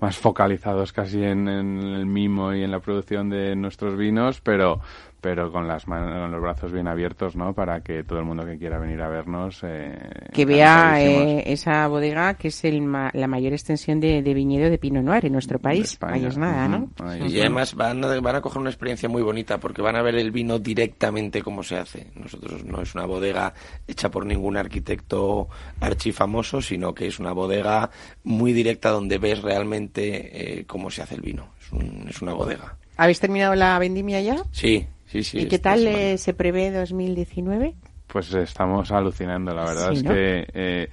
más 0.00 0.16
focalizados 0.16 0.92
casi 0.92 1.22
en, 1.22 1.46
en 1.48 1.78
el 1.82 2.06
mimo 2.06 2.54
y 2.54 2.62
en 2.62 2.70
la 2.70 2.80
producción 2.80 3.28
de 3.28 3.54
nuestros 3.56 3.96
vinos, 3.98 4.40
pero 4.40 4.80
pero 5.20 5.52
con 5.52 5.68
las 5.68 5.86
man- 5.86 6.08
con 6.20 6.30
los 6.32 6.40
brazos 6.40 6.72
bien 6.72 6.88
abiertos, 6.88 7.36
¿no? 7.36 7.52
Para 7.54 7.80
que 7.82 8.02
todo 8.04 8.18
el 8.18 8.24
mundo 8.24 8.44
que 8.44 8.58
quiera 8.58 8.78
venir 8.78 9.00
a 9.02 9.08
vernos 9.08 9.60
eh, 9.62 9.96
que 10.32 10.44
vea 10.44 10.94
eh, 11.02 11.42
esa 11.52 11.86
bodega 11.88 12.34
que 12.34 12.48
es 12.48 12.64
el 12.64 12.80
ma- 12.82 13.10
la 13.14 13.26
mayor 13.26 13.52
extensión 13.52 14.00
de, 14.00 14.22
de 14.22 14.34
viñedo 14.34 14.70
de 14.70 14.78
Pinot 14.78 15.04
Noir 15.04 15.26
en 15.26 15.32
nuestro 15.32 15.58
país. 15.58 15.98
Ahí 16.00 16.24
es 16.24 16.38
nada, 16.38 16.68
¿no? 16.68 16.90
Ahí 17.04 17.22
Y 17.34 17.40
además 17.40 17.74
van 17.74 18.02
a, 18.04 18.20
van 18.20 18.36
a 18.36 18.40
coger 18.40 18.60
una 18.60 18.70
experiencia 18.70 19.08
muy 19.08 19.22
bonita 19.22 19.58
porque 19.58 19.82
van 19.82 19.96
a 19.96 20.02
ver 20.02 20.14
el 20.14 20.30
vino 20.30 20.58
directamente 20.58 21.42
cómo 21.42 21.62
se 21.62 21.76
hace. 21.76 22.06
Nosotros 22.14 22.64
no 22.64 22.80
es 22.82 22.94
una 22.94 23.04
bodega 23.06 23.52
hecha 23.86 24.10
por 24.10 24.24
ningún 24.26 24.56
arquitecto 24.56 25.48
archifamoso, 25.80 26.60
sino 26.62 26.94
que 26.94 27.06
es 27.06 27.18
una 27.18 27.32
bodega 27.32 27.90
muy 28.24 28.52
directa 28.52 28.90
donde 28.90 29.18
ves 29.18 29.42
realmente 29.42 30.60
eh, 30.60 30.64
cómo 30.66 30.90
se 30.90 31.02
hace 31.02 31.14
el 31.16 31.20
vino. 31.22 31.48
Es, 31.60 31.72
un- 31.72 32.06
es 32.08 32.22
una 32.22 32.32
bodega. 32.32 32.76
¿Habéis 32.96 33.18
terminado 33.20 33.54
la 33.54 33.78
vendimia 33.78 34.20
ya? 34.20 34.36
Sí, 34.52 34.86
sí, 35.10 35.24
sí. 35.24 35.38
¿Y 35.40 35.46
qué 35.48 35.58
tal 35.58 35.86
eh, 35.86 36.18
se 36.18 36.34
prevé 36.34 36.70
2019? 36.70 37.74
Pues 38.06 38.32
estamos 38.34 38.90
alucinando, 38.90 39.54
la 39.54 39.64
verdad 39.64 39.90
Sí, 39.90 39.98
es 39.98 40.02
¿no? 40.04 40.10
que 40.10 40.46
eh, 40.52 40.88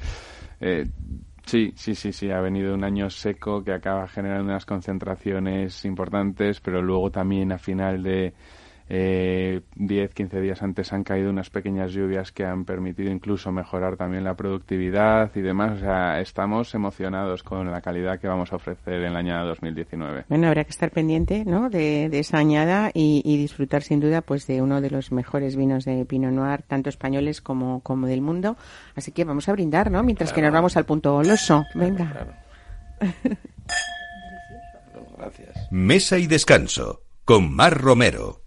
eh, 0.60 0.88
sí, 1.46 1.74
sí, 1.76 1.96
sí, 1.96 2.14
sí, 2.14 2.30
ha 2.32 2.40
venido 2.42 2.76
un 2.76 2.84
año 2.84 3.10
seco 3.10 3.64
que 3.64 3.74
acaba 3.74 4.08
generando 4.08 4.46
unas 4.52 4.66
concentraciones 4.66 5.84
importantes, 5.86 6.60
pero 6.62 6.82
luego 6.82 7.10
también 7.12 7.52
a 7.52 7.58
final 7.58 8.04
de 8.04 8.34
eh, 8.90 9.62
10, 9.76 10.14
15 10.14 10.42
días 10.42 10.62
antes 10.62 10.94
han 10.94 11.04
caído 11.04 11.30
unas 11.30 11.50
pequeñas 11.50 11.92
lluvias 11.92 12.32
que 12.32 12.46
han 12.46 12.64
permitido 12.64 13.12
incluso 13.12 13.52
mejorar 13.52 13.98
también 13.98 14.24
la 14.24 14.36
productividad 14.36 15.32
y 15.36 15.42
demás. 15.42 15.78
O 15.78 15.80
sea, 15.80 16.22
estamos 16.22 16.74
emocionados 16.74 17.44
con 17.44 17.70
la 17.70 17.82
calidad 17.82 18.20
que 18.20 18.28
vamos 18.28 18.54
a 18.54 18.56
ofrecer 18.58 19.04
en 19.04 19.14
la 19.14 19.20
añada 19.20 19.44
2019. 19.44 20.26
Bueno, 20.30 20.48
habrá 20.48 20.64
que 20.64 20.70
estar 20.72 20.92
pendiente, 20.92 21.44
¿no? 21.46 21.70
De, 21.70 22.10
de 22.10 22.20
esa 22.20 22.38
añada 22.38 22.92
y, 22.94 23.22
y 23.26 23.38
disfrutar 23.38 23.84
sin 23.84 24.00
duda, 24.00 24.22
pues, 24.22 24.48
de 24.48 24.62
uno 24.62 24.80
de 24.82 24.90
los 24.90 25.12
mejores 25.12 25.56
vinos 25.56 25.86
de 25.86 26.06
Pinot 26.06 26.32
Noir, 26.32 26.62
tanto 26.62 26.90
españoles 26.90 27.42
como, 27.42 27.82
como 27.82 28.08
del 28.08 28.22
mundo. 28.22 28.58
Así 28.96 29.12
que 29.12 29.26
vamos 29.26 29.50
a 29.50 29.54
brindar, 29.54 29.92
¿no? 29.92 30.02
Mientras 30.04 30.32
que 30.32 30.42
nos 30.42 30.54
vamos 30.54 30.78
al 30.78 30.86
punto 30.86 31.14
goloso. 31.14 31.66
Venga. 31.76 32.12
Claro. 32.12 32.34
Gracias. 35.18 35.72
Mesa 35.72 36.18
y 36.20 36.28
descanso 36.28 37.02
con 37.26 37.54
Mar 37.54 37.78
Romero. 37.82 38.47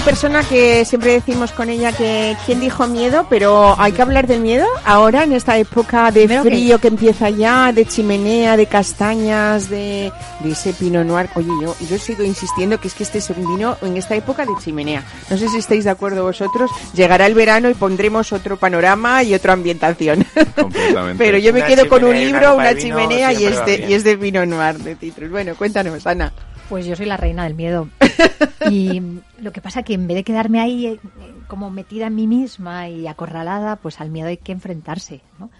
Una 0.00 0.06
persona 0.06 0.42
que 0.42 0.86
siempre 0.86 1.12
decimos 1.12 1.52
con 1.52 1.68
ella 1.68 1.92
que 1.92 2.34
quién 2.46 2.58
dijo 2.58 2.86
miedo, 2.86 3.26
pero 3.28 3.78
hay 3.78 3.92
que 3.92 4.00
hablar 4.00 4.26
del 4.26 4.40
miedo 4.40 4.66
ahora 4.86 5.24
en 5.24 5.32
esta 5.32 5.58
época 5.58 6.10
de 6.10 6.26
frío 6.40 6.78
que 6.78 6.88
empieza 6.88 7.28
ya, 7.28 7.70
de 7.70 7.84
chimenea, 7.84 8.56
de 8.56 8.64
castañas, 8.64 9.68
de, 9.68 10.10
de 10.42 10.50
ese 10.52 10.72
pino 10.72 11.04
noir. 11.04 11.28
Oye, 11.34 11.50
yo, 11.60 11.76
yo 11.86 11.98
sigo 11.98 12.24
insistiendo 12.24 12.80
que 12.80 12.88
es 12.88 12.94
que 12.94 13.02
este 13.02 13.18
es 13.18 13.28
un 13.28 13.46
vino 13.46 13.76
en 13.82 13.98
esta 13.98 14.16
época 14.16 14.46
de 14.46 14.52
chimenea. 14.64 15.04
No 15.28 15.36
sé 15.36 15.50
si 15.50 15.58
estáis 15.58 15.84
de 15.84 15.90
acuerdo 15.90 16.22
vosotros. 16.22 16.70
Llegará 16.94 17.26
el 17.26 17.34
verano 17.34 17.68
y 17.68 17.74
pondremos 17.74 18.32
otro 18.32 18.56
panorama 18.56 19.22
y 19.22 19.34
otra 19.34 19.52
ambientación. 19.52 20.24
Pero 21.18 21.36
yo 21.36 21.52
me 21.52 21.60
Una 21.60 21.68
quedo 21.68 21.88
con 21.90 22.04
un 22.04 22.10
una 22.10 22.18
libro, 22.18 22.56
una 22.56 22.74
chimenea 22.74 23.34
y 23.34 23.44
este, 23.44 23.84
y 23.86 23.92
es 23.92 24.02
de 24.04 24.16
vino 24.16 24.46
noir 24.46 24.78
de 24.78 24.96
Citrus. 24.96 25.30
Bueno, 25.30 25.54
cuéntanos, 25.56 26.06
Ana. 26.06 26.32
Pues 26.70 26.86
yo 26.86 26.94
soy 26.94 27.06
la 27.06 27.16
reina 27.16 27.44
del 27.44 27.54
miedo. 27.54 27.88
Y 28.70 29.00
lo 29.40 29.52
que 29.52 29.60
pasa 29.60 29.82
que 29.82 29.94
en 29.94 30.06
vez 30.06 30.16
de 30.16 30.22
quedarme 30.22 30.60
ahí 30.60 30.86
eh, 30.86 31.00
como 31.48 31.70
metida 31.70 32.06
en 32.06 32.14
mí 32.14 32.26
misma 32.26 32.88
y 32.88 33.06
acorralada, 33.06 33.76
pues 33.76 34.00
al 34.00 34.10
miedo 34.10 34.28
hay 34.28 34.36
que 34.36 34.52
enfrentarse, 34.52 35.22
¿no? 35.38 35.50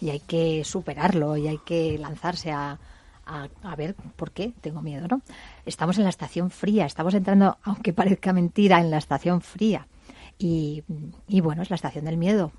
Y 0.00 0.10
hay 0.10 0.20
que 0.20 0.64
superarlo 0.64 1.36
y 1.36 1.46
hay 1.48 1.58
que 1.58 1.96
lanzarse 1.98 2.50
a, 2.50 2.78
a, 3.24 3.48
a 3.62 3.76
ver 3.76 3.94
por 4.16 4.32
qué 4.32 4.52
tengo 4.60 4.82
miedo, 4.82 5.06
¿no? 5.08 5.22
Estamos 5.64 5.96
en 5.98 6.04
la 6.04 6.10
estación 6.10 6.50
fría, 6.50 6.84
estamos 6.84 7.14
entrando, 7.14 7.56
aunque 7.62 7.92
parezca 7.92 8.32
mentira, 8.32 8.80
en 8.80 8.90
la 8.90 8.98
estación 8.98 9.40
fría. 9.40 9.86
Y, 10.36 10.82
y 11.28 11.40
bueno, 11.40 11.62
es 11.62 11.70
la 11.70 11.76
estación 11.76 12.04
del 12.04 12.18
miedo. 12.18 12.52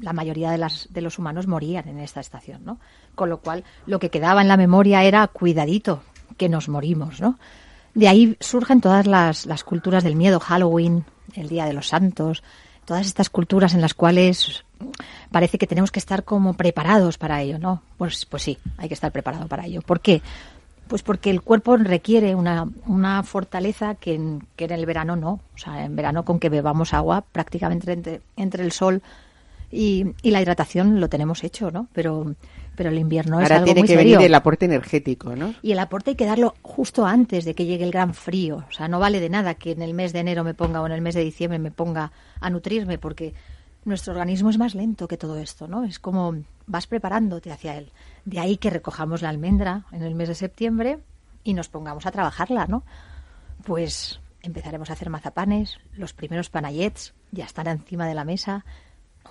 La 0.00 0.12
mayoría 0.12 0.52
de, 0.52 0.58
las, 0.58 0.88
de 0.90 1.02
los 1.02 1.18
humanos 1.18 1.48
morían 1.48 1.88
en 1.88 1.98
esta 1.98 2.20
estación, 2.20 2.64
¿no? 2.64 2.78
Con 3.14 3.28
lo 3.28 3.40
cual, 3.40 3.64
lo 3.86 3.98
que 3.98 4.08
quedaba 4.08 4.40
en 4.40 4.48
la 4.48 4.56
memoria 4.56 5.02
era 5.02 5.26
cuidadito, 5.26 6.02
que 6.36 6.48
nos 6.48 6.68
morimos, 6.68 7.20
¿no? 7.20 7.38
De 7.94 8.08
ahí 8.08 8.36
surgen 8.40 8.80
todas 8.80 9.06
las, 9.06 9.46
las 9.46 9.64
culturas 9.64 10.02
del 10.02 10.16
miedo, 10.16 10.40
Halloween, 10.40 11.04
el 11.34 11.48
Día 11.48 11.66
de 11.66 11.72
los 11.72 11.88
Santos, 11.88 12.42
todas 12.84 13.06
estas 13.06 13.30
culturas 13.30 13.74
en 13.74 13.80
las 13.80 13.94
cuales 13.94 14.64
parece 15.30 15.58
que 15.58 15.66
tenemos 15.66 15.90
que 15.90 15.98
estar 15.98 16.24
como 16.24 16.54
preparados 16.54 17.18
para 17.18 17.40
ello, 17.42 17.58
¿no? 17.58 17.82
Pues, 17.98 18.26
pues 18.26 18.42
sí, 18.42 18.58
hay 18.78 18.88
que 18.88 18.94
estar 18.94 19.12
preparado 19.12 19.46
para 19.46 19.66
ello. 19.66 19.82
¿Por 19.82 20.00
qué? 20.00 20.22
Pues 20.88 21.02
porque 21.02 21.30
el 21.30 21.42
cuerpo 21.42 21.76
requiere 21.76 22.34
una, 22.34 22.68
una 22.86 23.22
fortaleza 23.22 23.94
que 23.94 24.14
en, 24.14 24.46
que 24.56 24.64
en 24.64 24.72
el 24.72 24.84
verano 24.84 25.16
no. 25.16 25.40
O 25.54 25.58
sea, 25.58 25.84
en 25.84 25.94
verano 25.96 26.24
con 26.24 26.38
que 26.38 26.48
bebamos 26.48 26.92
agua 26.92 27.24
prácticamente 27.32 27.92
entre, 27.92 28.20
entre 28.36 28.64
el 28.64 28.72
sol 28.72 29.02
y, 29.70 30.06
y 30.22 30.30
la 30.30 30.42
hidratación 30.42 31.00
lo 31.00 31.08
tenemos 31.08 31.44
hecho, 31.44 31.70
¿no? 31.70 31.88
Pero, 31.92 32.34
pero 32.74 32.90
el 32.90 32.98
invierno 32.98 33.38
es 33.38 33.44
Ahora 33.44 33.56
algo 33.56 33.64
tiene 33.66 33.80
muy 33.80 33.88
que 33.88 33.94
serio. 33.94 34.12
venir 34.16 34.26
el 34.26 34.34
aporte 34.34 34.64
energético, 34.64 35.36
¿no? 35.36 35.54
Y 35.62 35.72
el 35.72 35.78
aporte 35.78 36.10
hay 36.10 36.16
que 36.16 36.26
darlo 36.26 36.54
justo 36.62 37.04
antes 37.06 37.44
de 37.44 37.54
que 37.54 37.66
llegue 37.66 37.84
el 37.84 37.90
gran 37.92 38.14
frío. 38.14 38.64
O 38.68 38.72
sea, 38.72 38.88
no 38.88 38.98
vale 38.98 39.20
de 39.20 39.28
nada 39.28 39.54
que 39.54 39.72
en 39.72 39.82
el 39.82 39.94
mes 39.94 40.12
de 40.12 40.20
enero 40.20 40.44
me 40.44 40.54
ponga 40.54 40.80
o 40.80 40.86
en 40.86 40.92
el 40.92 41.00
mes 41.02 41.14
de 41.14 41.22
diciembre 41.22 41.58
me 41.58 41.70
ponga 41.70 42.12
a 42.40 42.50
nutrirme 42.50 42.98
porque 42.98 43.34
nuestro 43.84 44.12
organismo 44.12 44.48
es 44.50 44.58
más 44.58 44.74
lento 44.74 45.08
que 45.08 45.16
todo 45.16 45.36
esto, 45.38 45.68
¿no? 45.68 45.84
Es 45.84 45.98
como 45.98 46.36
vas 46.66 46.86
preparándote 46.86 47.50
hacia 47.50 47.76
él. 47.76 47.90
De 48.24 48.38
ahí 48.40 48.56
que 48.56 48.70
recojamos 48.70 49.22
la 49.22 49.28
almendra 49.28 49.84
en 49.92 50.02
el 50.02 50.14
mes 50.14 50.28
de 50.28 50.34
septiembre 50.34 50.98
y 51.44 51.54
nos 51.54 51.68
pongamos 51.68 52.06
a 52.06 52.12
trabajarla, 52.12 52.66
¿no? 52.66 52.84
Pues 53.64 54.20
empezaremos 54.42 54.90
a 54.90 54.94
hacer 54.94 55.10
mazapanes, 55.10 55.78
los 55.94 56.12
primeros 56.14 56.50
panayets 56.50 57.14
ya 57.32 57.44
están 57.44 57.66
encima 57.66 58.06
de 58.06 58.14
la 58.14 58.24
mesa. 58.24 58.64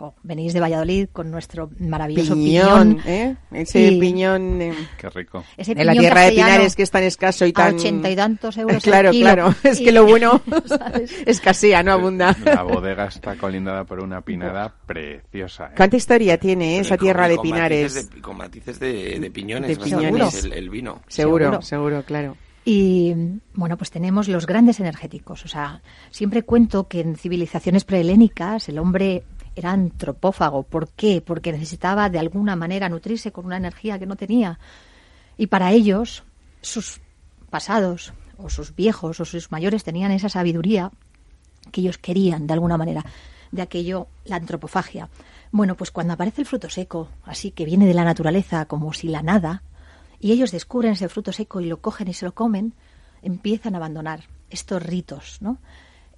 Jo, 0.02 0.16
venís 0.24 0.52
de 0.54 0.60
Valladolid 0.60 1.10
con 1.14 1.30
nuestro 1.30 1.70
maravilloso 1.78 2.34
Piñón, 2.34 2.96
piñón. 2.96 3.02
¿eh? 3.08 3.36
Ese 3.52 3.86
Y- 3.92 4.00
piñón 4.00 4.60
eh, 4.60 4.74
Qué 4.98 5.10
rico. 5.12 5.44
ese 5.56 5.76
de 5.76 5.86
la 5.86 5.94
tierra 5.94 6.22
de 6.22 6.32
Pinares 6.32 6.76
que 6.76 6.82
es 6.82 6.90
tan 6.90 7.04
escaso 7.04 7.46
y 7.46 7.50
a 7.50 7.54
tan... 7.54 7.76
ochenta 7.76 8.10
y 8.10 8.16
tantos 8.16 8.58
euros 8.58 8.78
el 8.78 8.82
Claro, 8.82 9.12
kilo. 9.12 9.26
claro. 9.26 9.56
Es 9.64 9.80
Y- 9.80 9.84
que 9.84 9.92
lo 9.92 10.06
bueno 10.08 10.42
escasea, 11.28 11.84
no 11.84 11.92
abunda. 11.92 12.36
La 12.44 12.64
bodega 12.64 13.06
está 13.06 13.36
colindada 13.36 13.84
por 13.84 14.00
una 14.00 14.22
pinada 14.22 14.74
preciosa. 14.88 15.68
¿eh? 15.68 15.74
¿Cuánta 15.78 15.98
historia 15.98 16.40
tiene 16.40 16.80
esa 16.80 16.98
Con- 16.98 17.06
tierra 17.06 17.28
de 17.28 17.36
con 17.36 17.44
Pinares? 17.44 17.94
matices 17.94 18.10
de- 18.10 18.22
con 18.22 18.38
matices 18.38 18.80
de, 18.80 19.20
de 19.20 19.30
piñones, 19.32 19.78
De 19.78 19.84
piñones. 19.84 20.34
es 20.34 20.44
el, 20.46 20.54
el 20.54 20.70
vino. 20.72 21.02
Seguro, 21.08 21.46
Seguro. 21.46 21.62
seguro, 21.62 22.04
claro. 22.06 22.38
Y 22.64 23.14
bueno, 23.56 23.76
pues 23.78 23.90
tenemos 23.90 24.28
los 24.28 24.46
grandes 24.46 24.80
energéticos. 24.80 25.46
O 25.46 25.48
sea, 25.48 25.82
siempre 26.12 26.44
cuento 26.44 26.88
que 26.88 27.02
en 27.02 27.16
civilizaciones 27.16 27.84
prehelénicas 27.86 28.70
el 28.70 28.78
hombre 28.78 29.24
era 29.56 29.72
antropófago. 29.72 30.64
¿Por 30.64 30.90
qué? 30.90 31.22
Porque 31.22 31.52
necesitaba 31.52 32.10
de 32.10 32.20
alguna 32.20 32.56
manera 32.56 32.90
nutrirse 32.90 33.32
con 33.32 33.46
una 33.46 33.58
energía 33.58 34.00
que 34.00 34.06
no 34.06 34.16
tenía. 34.16 34.60
Y 35.38 35.48
para 35.48 35.72
ellos, 35.72 36.24
sus 36.62 37.02
pasados, 37.50 38.14
o 38.38 38.50
sus 38.50 38.76
viejos, 38.76 39.20
o 39.20 39.26
sus 39.26 39.52
mayores 39.52 39.84
tenían 39.84 40.12
esa 40.12 40.30
sabiduría 40.30 40.92
que 41.72 41.82
ellos 41.82 41.98
querían 41.98 42.48
de 42.48 42.54
alguna 42.54 42.78
manera. 42.78 43.06
De 43.52 43.62
aquello, 43.62 44.08
la 44.26 44.38
antropofagia. 44.38 45.10
Bueno, 45.52 45.76
pues 45.76 45.92
cuando 45.92 46.14
aparece 46.14 46.42
el 46.42 46.48
fruto 46.48 46.70
seco, 46.70 47.10
así 47.26 47.52
que 47.52 47.66
viene 47.66 47.86
de 47.86 47.94
la 47.94 48.06
naturaleza 48.06 48.66
como 48.66 48.94
si 48.94 49.10
la 49.10 49.22
nada, 49.22 49.64
y 50.20 50.32
ellos 50.32 50.52
descubren 50.52 50.94
ese 50.94 51.10
fruto 51.10 51.34
seco 51.34 51.60
y 51.60 51.66
lo 51.66 51.82
cogen 51.82 52.08
y 52.08 52.14
se 52.14 52.26
lo 52.26 52.34
comen, 52.34 52.74
empiezan 53.22 53.76
a 53.76 53.78
abandonar 53.78 54.24
estos 54.50 54.82
ritos, 54.82 55.42
¿no? 55.42 55.58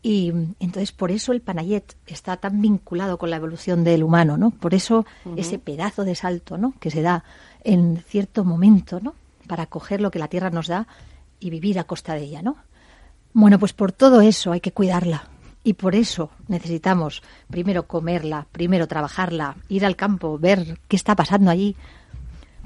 Y 0.06 0.34
entonces 0.60 0.92
por 0.92 1.12
eso 1.12 1.32
el 1.32 1.42
panayet 1.42 1.96
está 2.08 2.36
tan 2.36 2.62
vinculado 2.62 3.18
con 3.18 3.30
la 3.30 3.38
evolución 3.38 3.86
del 3.86 4.04
humano, 4.04 4.36
¿no? 4.36 4.52
Por 4.52 4.74
eso 4.74 5.06
ese 5.38 5.60
pedazo 5.60 6.04
de 6.04 6.13
salto, 6.13 6.58
¿no? 6.58 6.74
Que 6.82 6.92
se 6.92 7.02
da 7.02 7.24
en 7.63 8.04
cierto 8.06 8.44
momento, 8.44 9.00
¿no? 9.00 9.16
Para 9.48 9.66
coger 9.68 10.02
lo 10.02 10.12
que 10.12 10.20
la 10.20 10.28
tierra 10.28 10.50
nos 10.50 10.68
da 10.68 10.88
y 11.39 11.50
vivir 11.50 11.80
a 11.80 11.86
costa 11.86 12.16
de 12.16 12.24
ella, 12.24 12.42
¿no? 12.42 12.58
Bueno, 13.32 13.58
pues 13.58 13.72
por 13.72 13.94
todo 13.94 14.20
eso 14.20 14.52
hay 14.52 14.60
que 14.60 14.74
cuidarla. 14.74 15.30
Y 15.63 15.74
por 15.76 15.96
eso 15.96 16.30
necesitamos 16.50 17.24
primero 17.50 17.88
comerla, 17.88 18.48
primero 18.52 18.89
trabajarla, 18.89 19.56
ir 19.70 19.86
al 19.86 19.96
campo, 19.96 20.38
ver 20.38 20.80
qué 20.89 20.98
está 20.98 21.16
pasando 21.16 21.50
allí, 21.50 21.78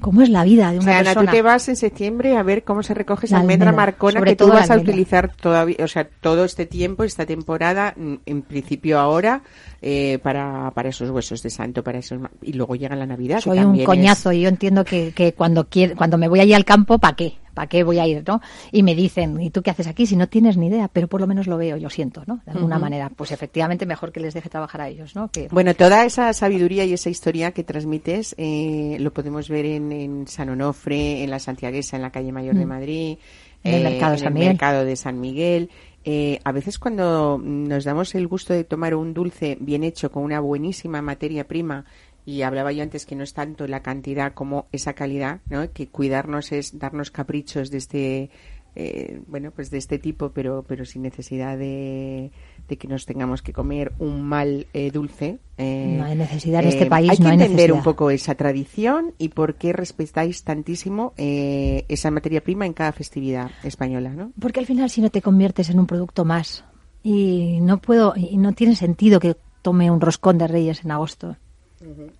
cómo 0.00 0.22
es 0.22 0.28
la 0.30 0.44
vida 0.44 0.70
de 0.70 0.78
O 0.78 0.80
una 0.82 0.90
sea, 0.90 0.98
Ana, 1.00 1.04
persona. 1.10 1.30
tú 1.30 1.36
te 1.36 1.42
vas 1.42 1.68
en 1.68 1.76
septiembre 1.76 2.36
a 2.36 2.42
ver 2.42 2.64
cómo 2.64 2.82
se 2.82 2.94
recoge 2.94 3.26
esa 3.26 3.38
almendra 3.38 3.70
almendra, 3.70 3.84
marcona 3.86 4.20
que 4.22 4.36
tú 4.36 4.48
vas 4.48 4.70
a 4.70 4.76
utilizar 4.76 5.32
todavía, 5.34 5.76
o 5.82 5.88
sea, 5.88 6.08
todo 6.20 6.44
este 6.44 6.66
tiempo, 6.66 7.04
esta 7.04 7.26
temporada, 7.26 7.94
mm, 7.96 8.14
en 8.26 8.42
principio 8.42 8.98
ahora, 8.98 9.42
eh, 9.82 10.18
para, 10.22 10.70
para 10.74 10.88
esos 10.88 11.10
huesos 11.10 11.42
de 11.42 11.50
santo, 11.50 11.82
para 11.82 11.98
esos, 11.98 12.20
y 12.42 12.52
luego 12.52 12.76
llega 12.76 12.94
la 12.96 13.06
Navidad. 13.06 13.36
que 13.36 13.42
Soy 13.42 13.58
un 13.58 13.76
es- 13.76 13.86
coñazo 13.86 14.32
y 14.32 14.42
yo 14.42 14.48
entiendo 14.48 14.84
que, 14.84 15.12
que 15.14 15.32
cuando 15.34 15.68
quiero, 15.68 15.96
cuando 15.96 16.18
me 16.18 16.28
voy 16.28 16.40
allí 16.40 16.52
al 16.54 16.64
campo, 16.64 16.98
¿para 16.98 17.16
qué? 17.16 17.34
¿Para 17.58 17.66
qué 17.68 17.82
voy 17.82 17.98
a 17.98 18.06
ir, 18.06 18.22
no? 18.24 18.40
Y 18.70 18.84
me 18.84 18.94
dicen, 18.94 19.40
¿y 19.40 19.50
tú 19.50 19.62
qué 19.62 19.72
haces 19.72 19.88
aquí? 19.88 20.06
Si 20.06 20.14
no 20.14 20.28
tienes 20.28 20.56
ni 20.56 20.68
idea, 20.68 20.86
pero 20.86 21.08
por 21.08 21.20
lo 21.20 21.26
menos 21.26 21.48
lo 21.48 21.56
veo 21.56 21.76
lo 21.76 21.90
siento, 21.90 22.22
¿no? 22.28 22.40
De 22.46 22.52
alguna 22.52 22.78
manera. 22.78 23.10
Pues 23.16 23.32
efectivamente 23.32 23.84
mejor 23.84 24.12
que 24.12 24.20
les 24.20 24.32
deje 24.32 24.48
trabajar 24.48 24.80
a 24.82 24.88
ellos, 24.88 25.16
¿no? 25.16 25.26
Que, 25.28 25.48
Bueno, 25.50 25.74
toda 25.74 26.04
esa 26.04 26.32
sabiduría 26.32 26.84
y 26.84 26.92
esa 26.92 27.10
historia 27.10 27.50
que 27.50 27.64
transmites 27.64 28.36
eh, 28.38 28.96
lo 29.00 29.12
podemos 29.12 29.48
ver 29.48 29.66
en, 29.66 29.90
en 29.90 30.28
San 30.28 30.50
Onofre, 30.50 31.24
en 31.24 31.30
la 31.30 31.40
Santiaguesa, 31.40 31.96
en 31.96 32.02
la 32.02 32.10
calle 32.12 32.30
Mayor 32.30 32.54
de 32.54 32.64
Mm. 32.64 32.68
Madrid, 32.68 33.18
En 33.64 33.74
el 33.74 33.82
mercado 33.82 34.12
en 34.12 34.18
San 34.20 34.28
el 34.28 34.34
Miguel. 34.34 34.48
mercado 34.50 34.84
de 34.84 34.94
San 34.94 35.20
Miguel. 35.20 35.68
Eh, 36.04 36.38
a 36.44 36.52
veces 36.52 36.78
cuando 36.78 37.38
nos 37.42 37.84
damos 37.84 38.14
el 38.14 38.28
gusto 38.28 38.54
de 38.54 38.62
tomar 38.64 38.94
un 38.94 39.12
dulce 39.12 39.58
bien 39.60 39.82
hecho 39.82 40.12
con 40.12 40.22
una 40.22 40.38
buenísima 40.40 41.02
materia 41.02 41.46
prima 41.48 41.84
y 42.28 42.42
hablaba 42.42 42.72
yo 42.72 42.82
antes 42.82 43.06
que 43.06 43.16
no 43.16 43.24
es 43.24 43.32
tanto 43.32 43.66
la 43.66 43.80
cantidad 43.80 44.34
como 44.34 44.66
esa 44.70 44.92
calidad, 44.92 45.40
¿no? 45.48 45.72
Que 45.72 45.88
cuidarnos 45.88 46.52
es 46.52 46.78
darnos 46.78 47.10
caprichos 47.10 47.70
de 47.70 47.78
este 47.78 48.30
eh, 48.76 49.22
bueno, 49.26 49.50
pues 49.50 49.70
de 49.70 49.78
este 49.78 49.98
tipo, 49.98 50.28
pero 50.32 50.62
pero 50.68 50.84
sin 50.84 51.00
necesidad 51.02 51.56
de, 51.56 52.30
de 52.68 52.76
que 52.76 52.86
nos 52.86 53.06
tengamos 53.06 53.40
que 53.40 53.54
comer 53.54 53.92
un 53.98 54.22
mal 54.22 54.66
eh, 54.74 54.90
dulce. 54.90 55.38
eh, 55.56 55.94
No 55.98 56.04
hay 56.04 56.16
necesidad 56.16 56.60
en 56.62 56.68
este 56.68 56.84
país, 56.84 57.10
Hay 57.12 57.16
que 57.16 57.22
no 57.22 57.30
entender 57.30 57.72
un 57.72 57.82
poco 57.82 58.10
esa 58.10 58.34
tradición 58.34 59.14
y 59.16 59.30
por 59.30 59.54
qué 59.54 59.72
respetáis 59.72 60.44
tantísimo 60.44 61.14
eh, 61.16 61.86
esa 61.88 62.10
materia 62.10 62.42
prima 62.42 62.66
en 62.66 62.74
cada 62.74 62.92
festividad 62.92 63.50
española, 63.64 64.10
¿no? 64.10 64.32
Porque 64.38 64.60
al 64.60 64.66
final 64.66 64.90
si 64.90 65.00
no 65.00 65.08
te 65.08 65.22
conviertes 65.22 65.70
en 65.70 65.78
un 65.80 65.86
producto 65.86 66.26
más 66.26 66.62
y 67.02 67.58
no 67.62 67.78
puedo 67.78 68.12
y 68.16 68.36
no 68.36 68.52
tiene 68.52 68.76
sentido 68.76 69.18
que 69.18 69.34
tome 69.62 69.90
un 69.90 70.02
roscón 70.02 70.36
de 70.36 70.46
reyes 70.46 70.84
en 70.84 70.90
agosto. 70.90 71.38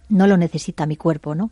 No 0.09 0.27
lo 0.27 0.37
necesita 0.37 0.87
mi 0.87 0.97
cuerpo, 0.97 1.35
¿no? 1.35 1.51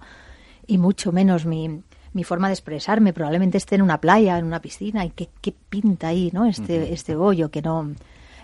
Y 0.67 0.79
mucho 0.79 1.13
menos 1.13 1.47
mi, 1.47 1.83
mi 2.13 2.25
forma 2.25 2.49
de 2.49 2.55
expresarme. 2.55 3.13
Probablemente 3.13 3.59
esté 3.59 3.75
en 3.77 3.83
una 3.83 4.01
playa, 4.01 4.39
en 4.39 4.45
una 4.47 4.61
piscina 4.61 5.05
y 5.05 5.11
qué, 5.11 5.29
qué 5.41 5.53
pinta 5.69 6.09
ahí, 6.09 6.31
¿no? 6.33 6.47
Este 6.47 6.93
este 6.93 7.15
bollo 7.17 7.51
que 7.51 7.63
no. 7.63 7.93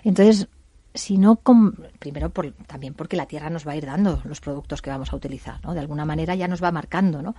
Entonces 0.04 0.48
si 0.94 1.16
no 1.16 1.36
com- 1.36 1.72
primero 1.98 2.28
por, 2.28 2.52
también 2.66 2.92
porque 2.92 3.16
la 3.16 3.24
tierra 3.24 3.48
nos 3.48 3.66
va 3.66 3.72
a 3.72 3.76
ir 3.76 3.86
dando 3.86 4.20
los 4.24 4.40
productos 4.42 4.82
que 4.82 4.90
vamos 4.90 5.10
a 5.12 5.16
utilizar, 5.16 5.58
¿no? 5.64 5.72
De 5.72 5.80
alguna 5.80 6.04
manera 6.04 6.34
ya 6.34 6.48
nos 6.48 6.62
va 6.62 6.70
marcando, 6.70 7.22
¿no? 7.22 7.34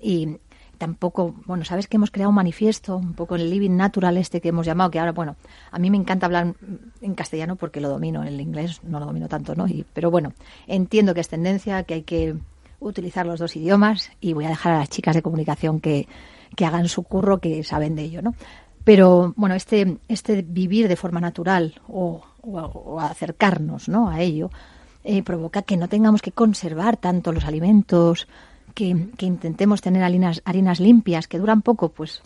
Y 0.00 0.36
tampoco, 0.82 1.36
bueno, 1.46 1.64
sabes 1.64 1.86
que 1.86 1.96
hemos 1.96 2.10
creado 2.10 2.30
un 2.30 2.34
manifiesto, 2.34 2.96
un 2.96 3.12
poco 3.12 3.36
el 3.36 3.48
living 3.48 3.76
natural 3.76 4.16
este 4.16 4.40
que 4.40 4.48
hemos 4.48 4.66
llamado, 4.66 4.90
que 4.90 4.98
ahora, 4.98 5.12
bueno, 5.12 5.36
a 5.70 5.78
mí 5.78 5.92
me 5.92 5.96
encanta 5.96 6.26
hablar 6.26 6.56
en 7.00 7.14
castellano 7.14 7.54
porque 7.54 7.80
lo 7.80 7.88
domino, 7.88 8.22
en 8.22 8.26
el 8.26 8.40
inglés 8.40 8.80
no 8.82 8.98
lo 8.98 9.06
domino 9.06 9.28
tanto, 9.28 9.54
¿no? 9.54 9.68
Y, 9.68 9.86
pero 9.92 10.10
bueno, 10.10 10.32
entiendo 10.66 11.14
que 11.14 11.20
es 11.20 11.28
tendencia, 11.28 11.84
que 11.84 11.94
hay 11.94 12.02
que 12.02 12.34
utilizar 12.80 13.26
los 13.26 13.38
dos 13.38 13.54
idiomas 13.54 14.10
y 14.20 14.32
voy 14.32 14.44
a 14.44 14.48
dejar 14.48 14.72
a 14.72 14.78
las 14.78 14.88
chicas 14.88 15.14
de 15.14 15.22
comunicación 15.22 15.78
que, 15.78 16.08
que 16.56 16.66
hagan 16.66 16.88
su 16.88 17.04
curro, 17.04 17.38
que 17.38 17.62
saben 17.62 17.94
de 17.94 18.02
ello, 18.02 18.20
¿no? 18.20 18.34
Pero 18.82 19.34
bueno, 19.36 19.54
este, 19.54 19.98
este 20.08 20.42
vivir 20.42 20.88
de 20.88 20.96
forma 20.96 21.20
natural 21.20 21.80
o, 21.86 22.24
acercarnos 22.98 23.88
¿no? 23.88 24.08
a 24.08 24.20
ello 24.20 24.50
eh, 25.04 25.22
provoca 25.22 25.62
que 25.62 25.76
no 25.76 25.88
tengamos 25.88 26.22
que 26.22 26.32
conservar 26.32 26.96
tanto 26.96 27.30
los 27.30 27.44
alimentos, 27.44 28.26
que, 28.74 29.08
que 29.16 29.26
intentemos 29.26 29.80
tener 29.80 30.02
harinas, 30.02 30.42
harinas 30.44 30.80
limpias, 30.80 31.28
que 31.28 31.38
duran 31.38 31.62
poco, 31.62 31.90
pues 31.90 32.22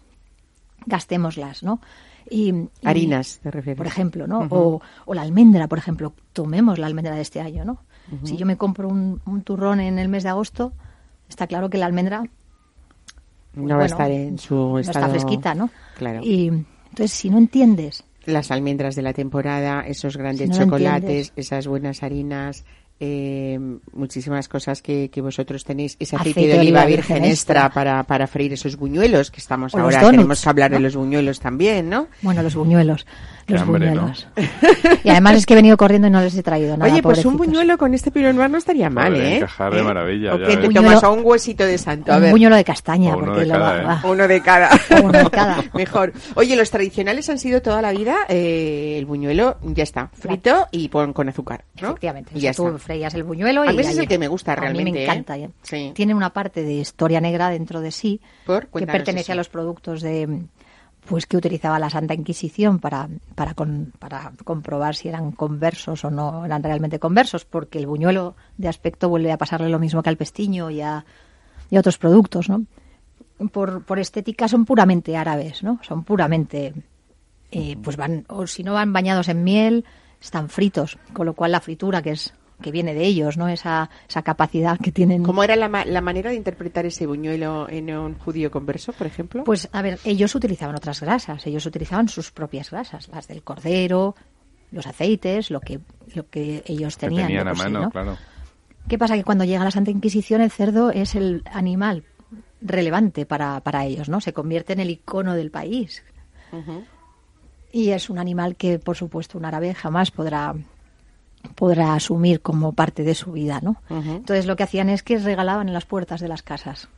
gastémoslas, 0.86 1.62
¿no? 1.62 1.80
Y, 2.28 2.51
y- 2.53 2.68
Harinas, 2.84 3.38
te 3.42 3.51
refieres. 3.51 3.76
por 3.78 3.86
ejemplo, 3.86 4.26
¿no? 4.26 4.47
O, 4.51 4.80
o 5.05 5.14
la 5.14 5.22
almendra, 5.22 5.68
por 5.68 5.78
ejemplo. 5.78 6.12
Tomemos 6.32 6.78
la 6.78 6.86
almendra 6.86 7.14
de 7.14 7.20
este 7.22 7.40
año, 7.40 7.64
¿no? 7.64 7.78
Si 8.24 8.36
yo 8.36 8.47
me 8.47 8.57
compro 8.57 8.88
un, 8.88 9.20
un 9.26 9.42
turrón 9.42 9.80
en 9.80 9.99
el 9.99 10.09
mes 10.09 10.22
de 10.22 10.28
agosto, 10.28 10.72
está 11.28 11.47
claro 11.49 11.68
que 11.70 11.78
la 11.78 11.86
almendra 11.86 12.22
No 13.55 13.76
va 13.76 13.82
a 13.82 13.86
estar 13.86 14.11
en 14.11 14.38
su 14.38 14.55
no 14.55 14.78
estado... 14.78 15.07
está 15.07 15.11
fresquita, 15.11 15.55
¿no? 15.55 15.70
Claro. 15.97 16.20
Y 16.22 16.47
entonces, 16.49 17.11
si 17.12 17.30
no 17.30 17.38
entiendes 17.38 18.05
Las 18.24 18.51
almendras 18.51 18.94
de 18.97 19.03
la 19.03 19.12
temporada, 19.12 19.80
esos 19.86 20.16
grandes 20.16 20.51
Si 20.51 20.51
no 20.51 20.59
lo 20.59 20.64
chocolates, 20.64 21.32
esas 21.36 21.66
buenas 21.66 22.03
harinas, 22.03 22.64
eh, 23.01 23.59
muchísimas 23.92 24.49
cosas 24.49 24.82
que, 24.82 25.11
que 25.11 25.20
vosotros 25.20 25.64
tenéis. 25.64 25.97
Ese 26.01 26.16
aceite, 26.16 26.40
Aceite 26.40 26.55
de 26.55 26.61
oliva 26.61 26.84
virgen 26.86 27.24
extra 27.24 27.70
para, 27.70 28.03
para 28.05 28.26
freír 28.26 28.53
esos 28.55 28.76
buñuelos, 28.76 29.30
que 29.30 29.40
estamos 29.40 29.74
O 29.74 29.78
ahora. 29.78 29.99
donuts, 30.01 30.11
Tenemos 30.12 30.42
que 30.42 30.49
hablar 30.49 30.70
de 30.70 30.78
¿no? 30.78 30.82
los 30.84 30.97
buñuelos 30.97 31.40
también, 31.40 31.88
¿no? 31.90 32.09
Bueno, 32.22 32.42
los 32.42 32.55
buñuelos. 32.55 33.07
Los 33.49 33.61
hambre, 33.62 33.90
¿no? 33.92 34.03
buñuelos. 34.03 34.26
Y 35.05 35.09
además 35.11 35.36
es 35.36 35.47
que 35.47 35.53
he 35.55 35.57
venido 35.57 35.76
corriendo 35.76 36.09
y 36.09 36.11
no 36.11 36.20
les 36.20 36.36
he 36.36 36.42
traído 36.42 36.76
nada. 36.76 36.90
Oye, 36.92 37.01
pues 37.03 37.24
un 37.24 37.36
buñuelo 37.36 37.78
con 37.78 37.94
este 37.94 38.11
noir 38.11 38.51
no 38.51 38.59
estaría 38.59 38.90
mal, 38.90 39.12
Podría 39.12 39.30
¿eh? 39.30 39.36
encajar 39.36 39.72
de 39.72 39.80
¿Eh? 39.80 39.82
maravilla, 39.84 40.34
O 40.34 40.38
ya 40.38 40.47
que 40.49 40.57
te 40.57 40.66
Buñuelo- 40.68 40.74
tomas 40.74 41.05
a 41.05 41.11
un 41.11 41.20
huesito 41.24 41.64
de 41.64 41.78
santo, 41.78 42.12
a 42.12 42.16
Un 42.16 42.22
ver. 42.22 42.30
buñuelo 42.32 42.57
de 42.57 42.64
castaña, 42.64 43.14
O 43.14 43.18
uno 43.18 43.26
porque 43.26 43.40
de 43.42 43.47
lo 43.47 43.53
cada, 43.53 43.72
va- 43.72 43.78
¿eh? 43.80 43.84
va. 43.84 44.11
Uno 44.11 44.26
de 44.28 44.40
cada. 44.42 44.70
Uno 45.03 45.12
de 45.12 45.30
cada. 45.30 45.64
Mejor. 45.74 46.12
Oye, 46.34 46.57
los 46.57 46.70
tradicionales 46.70 47.28
han 47.30 47.38
sido 47.38 47.62
toda 47.62 47.80
la 47.82 47.92
vida 47.92 48.16
eh, 48.28 48.97
el 48.99 49.07
buñuelo, 49.07 49.59
ya 49.62 49.84
está, 49.84 50.09
frito 50.12 50.66
y 50.72 50.88
pon 50.88 51.12
con 51.12 51.28
azúcar, 51.28 51.64
¿no? 51.80 51.88
Efectivamente. 51.90 52.32
Y 52.34 52.40
ya 52.40 52.51
está. 52.51 52.62
Freías 52.87 53.12
el 53.14 53.24
buñuelo 53.24 53.64
y 53.64 53.68
A 53.68 53.72
mí 53.72 53.80
ese 53.80 53.91
es 53.91 53.99
el 53.99 54.09
que 54.09 54.18
me 54.18 54.28
gusta 54.28 54.53
A 54.53 54.57
mí 54.57 54.61
realmente, 54.62 54.93
me 54.93 55.01
¿eh? 55.01 55.05
encanta. 55.05 55.37
¿eh? 55.37 55.51
Sí. 55.62 55.93
Tiene 55.95 56.14
una 56.14 56.30
parte 56.32 56.62
de 56.62 56.72
historia 56.74 57.20
negra 57.20 57.51
dentro 57.51 57.80
de 57.80 57.91
sí 57.91 58.20
¿Por? 58.47 58.68
que 58.68 58.87
pertenece 58.87 59.20
eso. 59.24 59.32
a 59.32 59.34
los 59.37 59.49
productos 59.49 60.01
de 60.01 60.45
pues 61.07 61.26
que 61.26 61.37
utilizaba 61.37 61.78
la 61.78 61.89
Santa 61.89 62.14
Inquisición 62.14 62.80
para 62.80 63.09
para 63.37 63.55
con- 63.55 63.93
para 63.99 64.32
comprobar 64.45 64.97
si 64.97 65.09
eran 65.09 65.30
conversos 65.32 66.05
o 66.05 66.11
no 66.11 66.45
eran 66.45 66.62
realmente 66.64 66.99
conversos, 66.99 67.45
porque 67.45 67.78
el 67.78 67.87
buñuelo 67.87 68.34
de 68.59 68.66
aspecto 68.68 69.09
vuelve 69.09 69.30
a 69.30 69.39
pasarle 69.39 69.68
lo 69.68 69.78
mismo 69.78 70.03
que 70.03 70.09
al 70.09 70.16
pestiño 70.16 70.68
y 70.70 70.80
a, 70.80 71.05
y 71.70 71.76
a 71.76 71.80
otros 71.80 71.99
productos, 71.99 72.49
¿no? 72.49 72.64
Por, 73.53 73.84
por 73.84 73.99
estética 74.01 74.49
son 74.49 74.64
puramente 74.64 75.16
árabes, 75.16 75.62
¿no? 75.62 75.78
Son 75.82 76.03
puramente 76.03 76.72
eh, 77.53 77.76
pues 77.82 77.97
van 77.97 78.24
o 78.28 78.47
si 78.49 78.64
no 78.64 78.72
van 78.72 78.93
bañados 78.93 79.28
en 79.28 79.45
miel 79.45 79.84
están 80.20 80.49
fritos 80.49 80.99
con 81.12 81.26
lo 81.26 81.34
cual 81.34 81.53
la 81.53 81.61
fritura 81.61 82.03
que 82.03 82.11
es 82.12 82.32
que 82.63 82.71
viene 82.71 82.95
de 82.95 83.05
ellos 83.05 83.37
no 83.37 83.49
esa 83.49 83.91
esa 84.09 84.23
capacidad 84.23 84.79
que 84.79 84.93
tienen 84.93 85.23
¿Cómo 85.23 85.43
era 85.45 85.57
la, 85.57 85.69
ma- 85.69 85.85
la 85.85 86.01
manera 86.01 86.31
de 86.31 86.37
interpretar 86.37 86.87
ese 86.87 87.07
buñuelo 87.07 87.69
en 87.69 87.95
un 87.97 88.15
judío 88.19 88.51
converso, 88.51 88.93
por 88.93 89.07
ejemplo? 89.07 89.45
pues 89.45 89.69
a 89.73 89.83
ver 89.83 89.99
ellos 90.05 90.35
utilizaban 90.35 90.75
otras 90.77 91.01
grasas 91.01 91.47
ellos 91.47 91.67
utilizaban 91.67 92.09
sus 92.09 92.31
propias 92.33 92.71
grasas 92.71 93.09
las 93.09 93.29
del 93.29 93.43
cordero 93.43 94.15
los 94.71 94.87
aceites 94.87 95.51
lo 95.51 95.61
que 95.61 95.81
lo 96.15 96.29
que 96.29 96.63
ellos 96.67 96.97
Que 96.97 97.07
tenían, 97.07 97.23
de 97.23 97.27
tenían 97.29 97.49
a 97.49 97.55
sí, 97.55 97.63
mano, 97.63 97.81
¿no? 97.83 97.91
claro. 97.91 98.17
¿Qué 98.89 98.99
pasa? 98.99 99.15
Que 99.17 99.25
cuando 99.25 99.45
llega 99.45 99.65
la 99.65 99.71
Santa 99.71 99.91
Inquisición 99.91 100.41
el 100.41 100.51
cerdo 100.51 100.91
es 100.91 101.15
el 101.17 101.43
animal 101.53 102.05
relevante 102.61 103.27
para, 103.27 103.61
para 103.61 103.85
ellos, 103.85 104.09
¿no? 104.09 104.21
Se 104.21 104.33
convierte 104.33 104.73
en 104.73 104.81
el 104.81 104.91
icono 104.91 105.35
del 105.35 105.51
país. 105.51 106.05
Y 107.73 107.91
es 107.91 108.09
un 108.09 108.19
animal 108.19 108.57
que, 108.57 108.79
por 108.79 108.97
supuesto, 108.97 109.39
un 109.39 109.45
árabe 109.45 109.75
jamás 109.75 110.11
podrá 110.11 110.55
podrá 111.55 111.94
asumir 111.94 112.40
como 112.40 112.72
parte 112.72 113.03
de 113.03 113.14
su 113.14 113.32
vida, 113.32 113.61
¿no? 113.62 113.76
Entonces 113.88 114.47
lo 114.47 114.57
que 114.57 114.64
hacían 114.64 114.88
es 114.88 115.03
que 115.03 115.18
regalaban 115.18 115.68
en 115.68 115.74
las 115.74 115.86
puertas 115.86 116.20
de 116.20 116.28
las 116.28 116.42
casas 116.42 116.88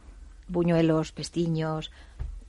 buñuelos, 0.48 1.12
pestiños 1.12 1.90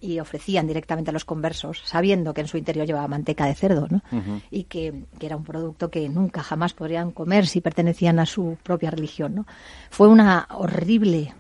y 0.02 0.20
ofrecían 0.20 0.66
directamente 0.66 1.12
a 1.12 1.14
los 1.14 1.26
conversos, 1.26 1.82
sabiendo 1.84 2.34
que 2.34 2.42
en 2.42 2.48
su 2.48 2.58
interior 2.58 2.88
llevaba 2.88 3.08
manteca 3.10 3.46
de 3.46 3.56
cerdo, 3.56 3.88
¿no? 3.90 4.02
Y 4.50 4.64
que, 4.64 5.04
que 5.20 5.26
era 5.26 5.36
un 5.36 5.44
producto 5.44 5.92
que 5.92 6.08
nunca 6.08 6.42
jamás 6.42 6.74
podrían 6.74 7.12
comer 7.12 7.48
si 7.48 7.60
pertenecían 7.60 8.18
a 8.20 8.26
su 8.26 8.58
propia 8.64 8.92
religión, 8.92 9.36
¿no? 9.36 9.46
Fue 9.90 10.08
una 10.08 10.48
horrible 10.52 11.34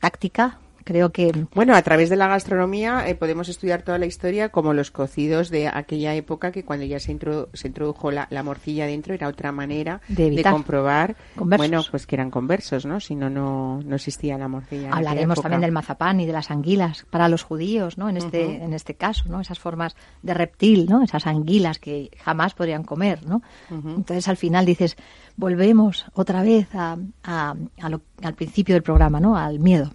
táctica, 0.00 0.58
creo 0.86 1.10
que 1.10 1.32
Bueno, 1.52 1.74
a 1.74 1.82
través 1.82 2.08
de 2.10 2.16
la 2.16 2.28
gastronomía 2.28 3.08
eh, 3.08 3.16
podemos 3.16 3.48
estudiar 3.48 3.82
toda 3.82 3.98
la 3.98 4.06
historia 4.06 4.50
como 4.50 4.72
los 4.72 4.92
cocidos 4.92 5.50
de 5.50 5.66
aquella 5.66 6.14
época 6.14 6.52
que 6.52 6.64
cuando 6.64 6.86
ya 6.86 7.00
se, 7.00 7.12
introdu- 7.12 7.48
se 7.54 7.66
introdujo 7.66 8.12
la, 8.12 8.28
la 8.30 8.44
morcilla 8.44 8.86
dentro 8.86 9.12
era 9.12 9.26
otra 9.26 9.50
manera 9.50 10.00
De 10.08 10.28
comprobar, 10.52 11.16
Conversos. 11.34 11.68
bueno, 11.68 11.82
pues 11.90 12.06
que 12.06 12.14
eran 12.14 12.30
conversos, 12.30 12.86
¿no? 12.86 13.00
Si 13.00 13.16
no, 13.16 13.28
no, 13.28 13.80
no 13.84 13.96
existía 13.96 14.38
la 14.38 14.46
morcilla. 14.46 14.90
Hablaremos 14.92 15.40
también 15.42 15.60
del 15.62 15.72
mazapán 15.72 16.20
y 16.20 16.26
de 16.26 16.32
las 16.32 16.50
anguilas 16.52 17.04
para 17.10 17.28
los 17.28 17.42
judíos, 17.42 17.98
¿no? 17.98 18.08
En 18.08 18.16
este, 18.16 18.62
en 18.62 18.72
este 18.72 18.94
caso, 18.94 19.24
¿no? 19.28 19.40
Esas 19.40 19.58
formas 19.58 19.96
de 20.22 20.34
reptil, 20.34 20.86
¿no? 20.88 21.02
Esas 21.02 21.26
anguilas 21.26 21.80
que 21.80 22.10
jamás 22.22 22.54
podrían 22.54 22.84
comer, 22.84 23.26
¿no? 23.26 23.42
Entonces 23.70 24.28
al 24.28 24.36
final 24.36 24.64
dices, 24.64 24.96
volvemos 25.36 26.06
otra 26.14 26.42
vez 26.42 26.68
a, 26.74 26.96
a- 27.24 27.54
a 27.82 27.88
lo- 27.88 28.02
al 28.22 28.34
principio 28.34 28.74
del 28.76 28.82
programa, 28.84 29.18
¿no? 29.20 29.36
Al 29.36 29.58
miedo. 29.58 29.90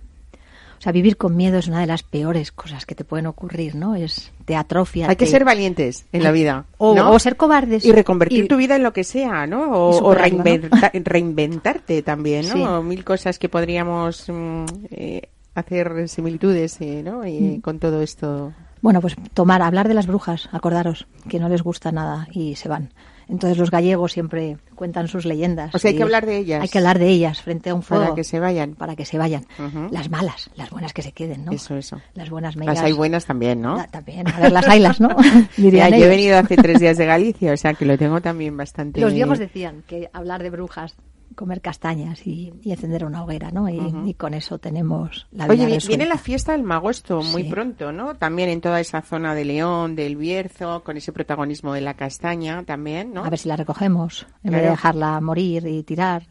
O 0.81 0.83
sea, 0.83 0.91
vivir 0.91 1.15
con 1.15 1.35
miedo 1.35 1.59
es 1.59 1.67
una 1.67 1.79
de 1.79 1.85
las 1.85 2.01
peores 2.01 2.51
cosas 2.51 2.87
que 2.87 2.95
te 2.95 3.03
pueden 3.03 3.27
ocurrir, 3.27 3.75
¿no? 3.75 3.93
Es 3.93 4.31
te 4.45 4.55
atrofia. 4.55 5.07
Hay 5.07 5.15
que 5.15 5.27
ser 5.27 5.45
valientes 5.45 6.07
en 6.11 6.23
la 6.23 6.31
vida. 6.31 6.65
O, 6.79 6.95
¿no? 6.95 7.11
o 7.11 7.19
ser 7.19 7.37
cobardes. 7.37 7.85
Y 7.85 7.91
reconvertir 7.91 8.45
Y- 8.45 8.47
tu 8.47 8.57
vida 8.57 8.77
en 8.77 8.81
lo 8.81 8.91
que 8.91 9.03
sea, 9.03 9.45
¿no? 9.45 9.71
O, 9.73 10.03
o 10.03 10.15
reinventarte 10.15 12.01
también, 12.01 12.47
¿no? 12.47 12.53
Sí. 12.53 12.61
O 12.63 12.81
Mil 12.83 13.03
cosas 13.03 13.37
que 13.39 13.49
podríamos 13.49 14.25
mm, 14.27 14.65
eh, 14.89 15.29
hacer 15.55 16.07
similitudes, 16.09 16.79
eh, 16.81 17.01
¿no? 17.03 17.25
Y 17.27 17.39
Mm. 17.57 17.61
con 17.61 17.79
todo 17.79 18.01
esto. 18.01 18.53
Bueno, 18.81 19.01
pues 19.01 19.15
tomar, 19.33 19.61
hablar 19.61 19.87
de 19.87 19.93
las 19.93 20.07
brujas, 20.07 20.49
acordaros, 20.51 21.05
que 21.29 21.39
no 21.39 21.49
les 21.49 21.61
gusta 21.61 21.91
nada 21.91 22.27
y 22.31 22.55
se 22.55 22.67
van. 22.69 22.89
Entonces 23.31 23.57
los 23.57 23.71
gallegos 23.71 24.11
siempre 24.11 24.57
cuentan 24.75 25.07
sus 25.07 25.25
leyendas. 25.25 25.73
O 25.73 25.79
sea, 25.79 25.89
hay 25.89 25.97
que 25.97 26.03
hablar 26.03 26.25
de 26.25 26.37
ellas. 26.37 26.61
Hay 26.61 26.67
que 26.69 26.77
hablar 26.77 26.99
de 26.99 27.07
ellas 27.07 27.41
frente 27.41 27.69
a 27.69 27.73
un 27.73 27.81
fuego. 27.81 28.03
Para 28.03 28.15
que 28.15 28.23
se 28.25 28.39
vayan. 28.39 28.75
Para 28.75 28.95
que 28.97 29.05
se 29.05 29.17
vayan. 29.17 29.45
Ujú. 29.57 29.87
Las 29.89 30.09
malas, 30.09 30.51
las 30.55 30.69
buenas 30.69 30.91
que 30.91 31.01
se 31.01 31.13
queden, 31.13 31.45
¿no? 31.45 31.53
Eso, 31.53 31.77
eso. 31.77 32.01
Las 32.13 32.29
buenas 32.29 32.55
Las 32.57 32.65
meigas. 32.67 32.83
hay 32.83 32.91
buenas 32.91 33.25
también, 33.25 33.61
¿no? 33.61 33.77
Ta- 33.77 33.87
También, 33.87 34.27
a 34.27 34.37
ver, 34.39 34.51
las 34.51 34.67
haylas, 34.67 34.99
¿no? 34.99 35.09
Ya, 35.57 35.87
yo 35.89 36.05
he 36.05 36.09
venido 36.09 36.37
hace 36.37 36.57
tres 36.57 36.79
días 36.81 36.97
de 36.97 37.05
Galicia, 37.05 37.53
o 37.53 37.57
sea 37.57 37.73
que 37.73 37.85
lo 37.85 37.97
tengo 37.97 38.19
también 38.21 38.55
bastante. 38.57 38.99
Los 38.99 39.13
viejos 39.13 39.39
decían 39.39 39.83
que 39.87 40.09
hablar 40.11 40.43
de 40.43 40.49
brujas, 40.49 40.95
comer 41.35 41.61
castañas 41.61 42.25
y, 42.27 42.53
y 42.61 42.71
encender 42.71 43.05
una 43.05 43.23
hoguera, 43.23 43.51
¿no? 43.51 43.69
Y, 43.69 43.79
y 44.09 44.13
con 44.13 44.33
eso 44.33 44.57
tenemos 44.59 45.27
la 45.31 45.45
vida 45.47 45.53
Oye, 45.65 45.73
resuelta. 45.75 45.87
viene 45.87 46.05
la 46.05 46.17
fiesta 46.17 46.51
del 46.51 46.63
Magosto 46.63 47.21
muy 47.21 47.43
Sí. 47.43 47.49
pronto, 47.49 47.91
¿no? 47.91 48.15
También 48.15 48.49
en 48.49 48.61
toda 48.61 48.79
esa 48.79 49.01
zona 49.01 49.33
de 49.35 49.45
León, 49.45 49.95
del 49.95 50.15
Bierzo, 50.17 50.83
con 50.83 50.97
ese 50.97 51.11
protagonismo 51.13 51.73
de 51.73 51.81
la 51.81 51.93
castaña 51.95 52.63
también, 52.63 53.13
¿no? 53.13 53.23
A 53.25 53.29
ver 53.29 53.39
si 53.39 53.47
la 53.49 53.55
recogemos, 53.55 54.27
en 54.43 54.51
vez 54.51 54.63
de 54.63 54.69
dejarla 54.69 55.19
morir 55.21 55.65
y 55.67 55.83
tirar. 55.83 56.23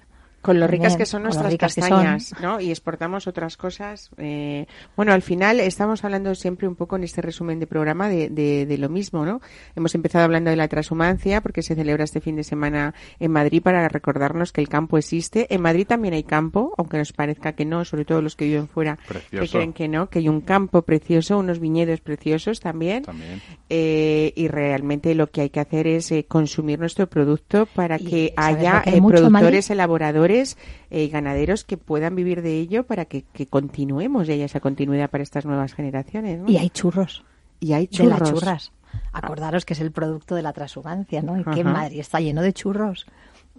Con 0.43 0.59
lo 0.59 0.67
ricas 0.67 0.97
que 0.97 1.05
son 1.05 1.25
nuestras 1.25 1.51
son. 1.53 1.59
castañas, 1.59 2.35
¿no? 2.41 2.61
Y 2.61 2.71
exportamos 2.71 3.27
otras 3.27 3.57
cosas. 3.57 4.11
eh, 4.17 4.67
bueno, 4.97 5.13
al 5.13 5.23
final 5.23 5.61
estamos 5.61 6.03
hablando 6.05 6.35
siempre 6.35 6.67
un 6.67 6.77
poco 6.77 6.97
en 6.97 7.05
este 7.05 7.21
resumen 7.21 7.61
de 7.61 7.67
programa 7.67 8.09
de, 8.09 8.31
de, 8.31 8.65
de 8.65 8.79
lo 8.79 8.89
mismo, 8.89 9.27
¿no? 9.27 9.41
Hemos 9.77 9.95
empezado 9.95 10.25
hablando 10.25 10.51
de 10.51 10.57
la 10.57 10.69
transhumancia 10.69 11.43
porque 11.43 11.63
se 11.63 11.75
celebra 11.75 12.05
este 12.05 12.21
fin 12.21 12.37
de 12.37 12.45
semana 12.45 12.95
en 13.19 13.31
Madrid 13.31 13.63
para 13.63 13.87
recordarnos 13.89 14.53
que 14.53 14.61
el 14.63 14.69
campo 14.69 14.97
existe. 14.97 15.53
En 15.53 15.61
Madrid 15.61 15.87
también 15.87 16.15
hay 16.15 16.23
campo, 16.23 16.73
aunque 16.79 16.97
nos 16.97 17.13
parezca 17.13 17.53
que 17.53 17.65
no, 17.67 17.85
sobre 17.85 18.05
todo 18.05 18.23
los 18.23 18.35
que 18.35 18.47
viven 18.47 18.69
fuera 18.69 18.99
que 19.31 19.49
creen 19.49 19.73
que 19.73 19.89
no, 19.89 20.09
que 20.09 20.21
hay 20.21 20.29
un 20.29 20.41
campo 20.41 20.83
precioso, 20.83 21.39
unos 21.39 21.59
viñedos 21.59 22.01
preciosos 22.01 22.61
también. 22.61 23.03
También. 23.03 23.43
Eh, 23.69 24.33
y 24.37 24.49
realmente 24.49 25.15
lo 25.15 25.31
que 25.31 25.43
hay 25.43 25.51
que 25.51 25.61
hacer 25.61 25.87
es 25.87 26.11
eh, 26.13 26.25
consumir 26.27 26.79
nuestro 26.79 27.09
producto 27.09 27.67
para 27.67 27.97
Y 28.01 28.05
que 28.05 28.33
¿sabes 28.35 28.57
haya 28.59 28.83
eh, 28.87 29.01
productores, 29.01 29.71
elaboradores 29.71 30.30
eh, 30.39 31.05
y 31.05 31.09
ganaderos 31.09 31.65
que 31.65 31.77
puedan 31.77 32.15
vivir 32.15 32.43
de 32.43 32.59
ello 32.59 32.85
para 32.85 33.05
que, 33.05 33.23
que 33.23 33.47
continuemos 33.47 34.29
y 34.29 34.33
haya 34.33 34.45
esa 34.45 34.61
continuidad 34.61 35.11
para 35.11 35.23
estas 35.23 35.45
nuevas 35.45 35.75
generaciones. 35.75 36.41
¿no? 36.41 36.49
Y 36.49 36.57
hay 36.57 36.71
churros. 36.71 37.25
Y 37.61 37.73
hay 37.75 37.87
De 37.87 37.93
churros. 37.97 38.21
las 38.21 38.31
churras. 38.31 38.73
Acordaros 39.13 39.65
que 39.65 39.75
es 39.75 39.81
el 39.81 39.93
producto 39.93 40.35
de 40.35 40.43
la 40.43 40.53
transhumancia, 40.53 41.23
¿no? 41.23 41.39
Y 41.39 41.45
que. 41.45 41.63
Madrid 41.63 42.01
está 42.01 42.19
lleno 42.21 42.43
de 42.43 42.53
churros. 42.53 43.07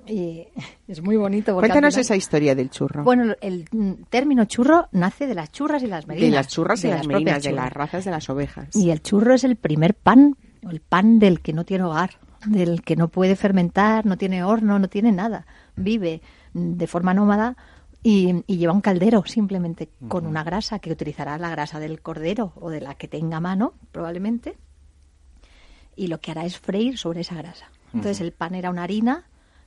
Y 0.08 0.48
es 0.88 1.02
muy 1.02 1.16
bonito. 1.16 1.54
Cuéntanos 1.54 1.94
final- 1.94 2.02
esa 2.02 2.16
historia 2.16 2.56
del 2.56 2.70
churro. 2.70 3.04
Bueno, 3.04 3.36
el 3.40 3.66
mm, 3.72 3.92
término 4.10 4.46
churro 4.46 4.88
nace 4.92 5.28
de 5.28 5.36
las 5.36 5.52
churras 5.52 5.84
y 5.84 5.88
las 5.88 6.08
merinas. 6.08 6.30
de 6.30 6.36
las 6.36 6.48
churras 6.48 6.84
y 6.84 6.88
de 6.88 6.94
las 6.96 7.02
propias 7.08 7.22
merinas, 7.24 7.44
de 7.44 7.52
las 7.52 7.72
razas 7.72 8.06
de 8.06 8.12
las 8.12 8.30
ovejas. 8.30 8.76
Y 8.76 8.90
el 8.90 9.02
churro 9.02 9.36
es 9.36 9.44
el 9.44 9.56
primer 9.56 9.94
pan, 9.94 10.36
el 10.70 10.80
pan 10.82 11.20
del 11.20 11.40
que 11.42 11.54
no 11.54 11.66
tiene 11.66 11.84
hogar, 11.84 12.12
del 12.46 12.82
que 12.82 12.96
no 12.96 13.10
puede 13.10 13.36
fermentar, 13.36 14.06
no 14.06 14.18
tiene 14.18 14.44
horno, 14.44 14.80
no 14.80 14.90
tiene 14.90 15.12
nada. 15.12 15.46
Vive 15.76 16.22
de 16.54 16.88
forma 16.88 17.14
nómada 17.14 17.56
y, 18.04 18.44
y 18.48 18.58
lleva 18.58 18.74
un 18.74 18.82
caldero 18.82 19.24
simplemente 19.26 19.90
con 20.08 20.26
una 20.26 20.44
grasa 20.44 20.80
que 20.80 20.92
utilizará 20.92 21.38
la 21.38 21.50
grasa 21.50 21.80
del 21.80 22.02
cordero 22.02 22.54
o 22.56 22.70
de 22.70 22.82
la 22.82 22.96
que 22.96 23.08
tenga 23.08 23.38
a 23.38 23.42
mano, 23.42 23.74
probablemente. 23.92 24.58
y 25.96 26.08
lo 26.08 26.20
que 26.20 26.32
hará 26.32 26.46
es 26.46 26.58
freír 26.58 26.98
sobre 26.98 27.22
esa 27.22 27.36
grasa. 27.36 27.70
Entonces 27.94 28.22
el 28.22 28.32
pan 28.32 28.56
era 28.56 28.70
una 28.70 28.84
harina 28.84 29.26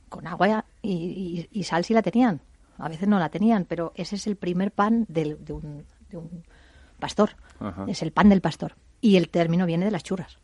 con 0.09 0.25
agua 0.27 0.65
y, 0.81 0.91
y- 0.91 1.49
y 1.51 1.63
sal 1.63 1.85
si 1.85 1.93
la 1.93 2.01
tenían. 2.01 2.41
A 2.77 2.89
veces 2.89 3.07
no 3.07 3.19
la 3.19 3.29
tenían, 3.29 3.63
pero 3.65 3.93
ese 3.95 4.15
es 4.15 4.27
el 4.27 4.35
primer 4.35 4.71
pan 4.71 5.05
del- 5.07 5.43
de, 5.45 5.53
un, 5.53 5.85
de 6.09 6.17
un 6.17 6.43
pastor. 6.99 7.31
Es 7.87 8.01
el 8.01 8.11
pan 8.11 8.27
del 8.29 8.41
pastor. 8.41 8.75
Y 9.01 9.15
el 9.17 9.29
término 9.29 9.65
viene 9.65 9.85
de 9.85 9.91
las 9.91 10.03
churras. 10.03 10.37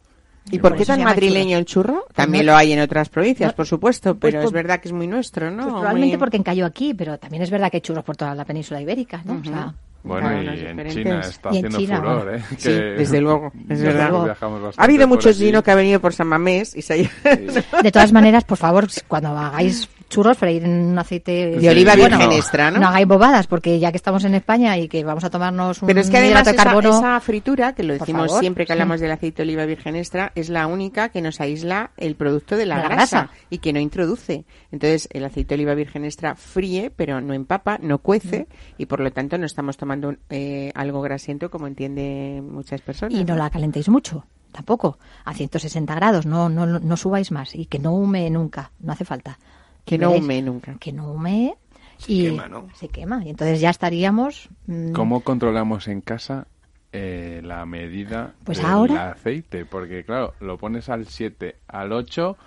¿Y 0.50 0.60
por 0.60 0.76
qué 0.76 0.86
tan 0.86 1.04
madrileño 1.04 1.58
el 1.58 1.66
churro? 1.66 2.04
Pues 2.08 2.16
También 2.16 2.46
lo 2.46 2.56
hay 2.56 2.74
en 2.74 2.80
otras 2.82 3.10
provincias, 3.10 3.52
no- 3.52 3.56
por 3.56 3.68
supuesto, 3.68 4.16
pues 4.16 4.34
pero 4.34 4.44
es 4.46 4.52
verdad 4.52 4.80
que 4.80 4.88
es 4.90 4.94
muy 4.94 5.08
nuestro, 5.08 5.52
¿no? 5.52 5.64
Pues 5.64 5.74
probablemente 5.76 6.16
Muy- 6.18 6.20
porque 6.20 6.38
encalló 6.38 6.66
aquí, 6.66 6.94
pero 6.94 7.18
también 7.20 7.44
es 7.44 7.50
verdad 7.52 7.70
que 7.70 7.78
hay 7.78 7.82
churros 7.82 8.04
por 8.04 8.18
toda 8.18 8.34
la 8.34 8.44
península 8.46 8.82
ibérica, 8.82 9.22
¿no? 9.24 9.40
O 9.40 9.44
sea, 9.44 9.74
Bueno, 10.04 10.30
Claro, 10.30 10.42
y 10.56 10.66
en. 10.66 10.90
China 10.90 11.20
está 11.20 11.50
Y 11.54 11.58
en 11.60 11.66
haciendo 11.68 11.78
China, 11.78 11.98
furor, 11.98 12.24
bueno. 12.24 12.38
¿eh? 12.40 12.44
Sí, 12.58 12.72
desde 12.72 13.22
luego, 13.22 13.52
Ha 14.78 14.84
habido 14.84 15.08
mucho 15.08 15.32
chino 15.32 15.62
que 15.62 15.70
ha 15.70 15.76
venido 15.76 16.00
por 16.00 16.12
San 16.14 16.26
Mamés 16.28 16.76
y 16.76 16.82
se 16.82 17.08
ha 17.24 17.82
De 17.84 17.92
todas 17.92 18.12
maneras, 18.12 18.44
por 18.44 18.58
favor, 18.58 18.88
cuando 19.08 19.30
hagáis 19.30 19.88
churros, 20.12 20.38
freír 20.38 20.64
en 20.64 20.72
un 20.92 21.00
aceite 21.00 21.58
De 21.58 21.70
oliva 21.70 21.96
bueno, 21.96 22.18
virgen 22.18 22.34
extra, 22.38 22.70
¿no? 22.70 22.80
No 22.80 22.88
hagáis 22.88 23.08
bobadas, 23.08 23.48
porque 23.48 23.80
ya 23.80 23.92
que 23.92 23.98
estamos 23.98 24.24
en 24.26 24.36
España 24.36 24.78
y 24.78 24.88
que 24.88 25.04
vamos 25.04 25.24
a 25.24 25.30
tomarnos 25.30 25.82
un 25.82 25.88
Pero 25.88 26.02
es 26.02 26.10
que 26.10 26.18
además 26.18 26.48
esa, 26.48 26.56
carbono... 26.64 26.90
esa 26.98 27.20
fritura, 27.22 27.74
que 27.74 27.84
lo 27.84 27.94
decimos 27.94 28.38
siempre 28.40 28.66
que 28.66 28.68
sí. 28.68 28.74
hablamos 28.74 29.00
del 29.02 29.12
aceite 29.12 29.38
de 29.38 29.44
oliva 29.50 29.66
virgen 29.66 29.96
extra, 29.96 30.32
es 30.36 30.50
la 30.50 30.68
única 30.68 31.10
que 31.10 31.22
nos 31.22 31.42
aísla 31.42 31.92
el 31.98 32.16
producto 32.16 32.56
de 32.58 32.66
la, 32.66 32.76
grasa, 32.78 32.94
grasa. 32.96 33.30
y 33.50 33.58
que 33.60 33.74
no 33.74 33.80
introduce. 33.80 34.46
Entonces, 34.72 35.08
el 35.12 35.26
aceite 35.26 35.56
de 35.56 35.62
oliva 35.62 35.74
virgen 35.74 36.06
extra 36.06 36.36
fríe, 36.36 36.92
pero 36.96 37.22
no 37.22 37.34
empapa, 37.34 37.78
no 37.82 37.98
cuece, 37.98 38.42
Mm. 38.42 38.46
y 38.78 38.86
por 38.86 39.00
lo 39.00 39.12
tanto 39.12 39.38
no 39.38 39.46
estamos 39.46 39.78
tomando 39.78 40.14
eh, 40.30 40.72
algo 40.76 41.02
grasiento 41.02 41.50
como 41.50 41.68
entiende 41.68 42.42
muchas 42.46 42.82
personas. 42.82 43.14
Y 43.18 43.24
no 43.24 43.36
la 43.36 43.50
calentéis 43.50 43.90
mucho, 43.90 44.26
tampoco. 44.52 44.98
A 45.26 45.34
160 45.34 45.96
grados, 45.96 46.26
no, 46.26 46.50
no, 46.50 46.66
no 46.66 46.98
subáis 46.98 47.32
más. 47.32 47.56
Y 47.56 47.66
que 47.66 47.80
no 47.80 47.94
hume 47.94 48.30
nunca, 48.30 48.72
no 48.80 48.92
hace 48.94 49.06
falta. 49.06 49.40
Que 49.86 49.98
no 49.98 50.12
hume 50.12 50.42
nunca. 50.42 50.76
Que 50.80 50.92
no 50.92 51.12
hume 51.12 51.56
Se 51.98 52.12
y 52.14 52.24
quema, 52.30 52.48
¿no? 52.48 52.68
se 52.76 52.88
quema. 52.88 53.24
Y 53.26 53.30
entonces 53.30 53.60
ya 53.60 53.70
estaríamos... 53.70 54.50
mm, 54.68 54.92
¿Cómo 54.94 55.22
controlamos 55.22 55.88
en 55.88 56.02
casa 56.02 56.48
eh, 56.94 57.42
la 57.44 57.66
medida 57.66 58.34
Pues 58.44 58.58
del 58.60 58.68
ahora- 58.68 59.12
aceite? 59.12 59.66
Porque, 59.66 60.04
claro, 60.04 60.34
lo 60.40 60.58
pones 60.58 60.90
al 60.90 61.06
7, 61.08 61.56
al 61.68 61.92
8 61.92 62.38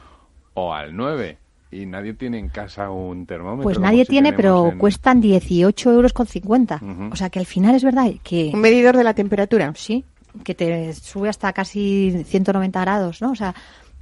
o 0.55 0.73
al 0.75 0.95
9 0.97 1.39
y 1.73 1.87
nadie 1.87 2.15
tiene 2.15 2.39
en 2.39 2.49
casa 2.49 2.91
un 2.91 3.27
termómetro. 3.27 3.65
Pues 3.65 3.81
nadie 3.81 4.05
si 4.05 4.11
tiene, 4.11 4.33
pero 4.33 4.69
en- 4.69 4.79
cuestan 4.79 5.21
18 5.21 5.93
euros 5.93 6.13
con 6.13 6.27
50. 6.27 6.77
Ujú. 6.77 7.09
O 7.13 7.17
sea 7.17 7.31
que 7.31 7.41
al 7.41 7.47
final 7.47 7.75
es 7.75 7.83
verdad 7.83 8.07
que... 8.23 8.53
Un 8.55 8.61
medidor 8.61 8.97
de 8.97 9.03
la 9.03 9.15
temperatura. 9.15 9.73
Sí, 9.75 10.05
que 10.45 10.55
te 10.55 10.93
sube 10.95 11.29
hasta 11.29 11.53
casi 11.53 12.23
190 12.25 12.81
grados, 12.81 13.21
¿no? 13.23 13.33
O 13.33 13.35
sea, 13.35 13.55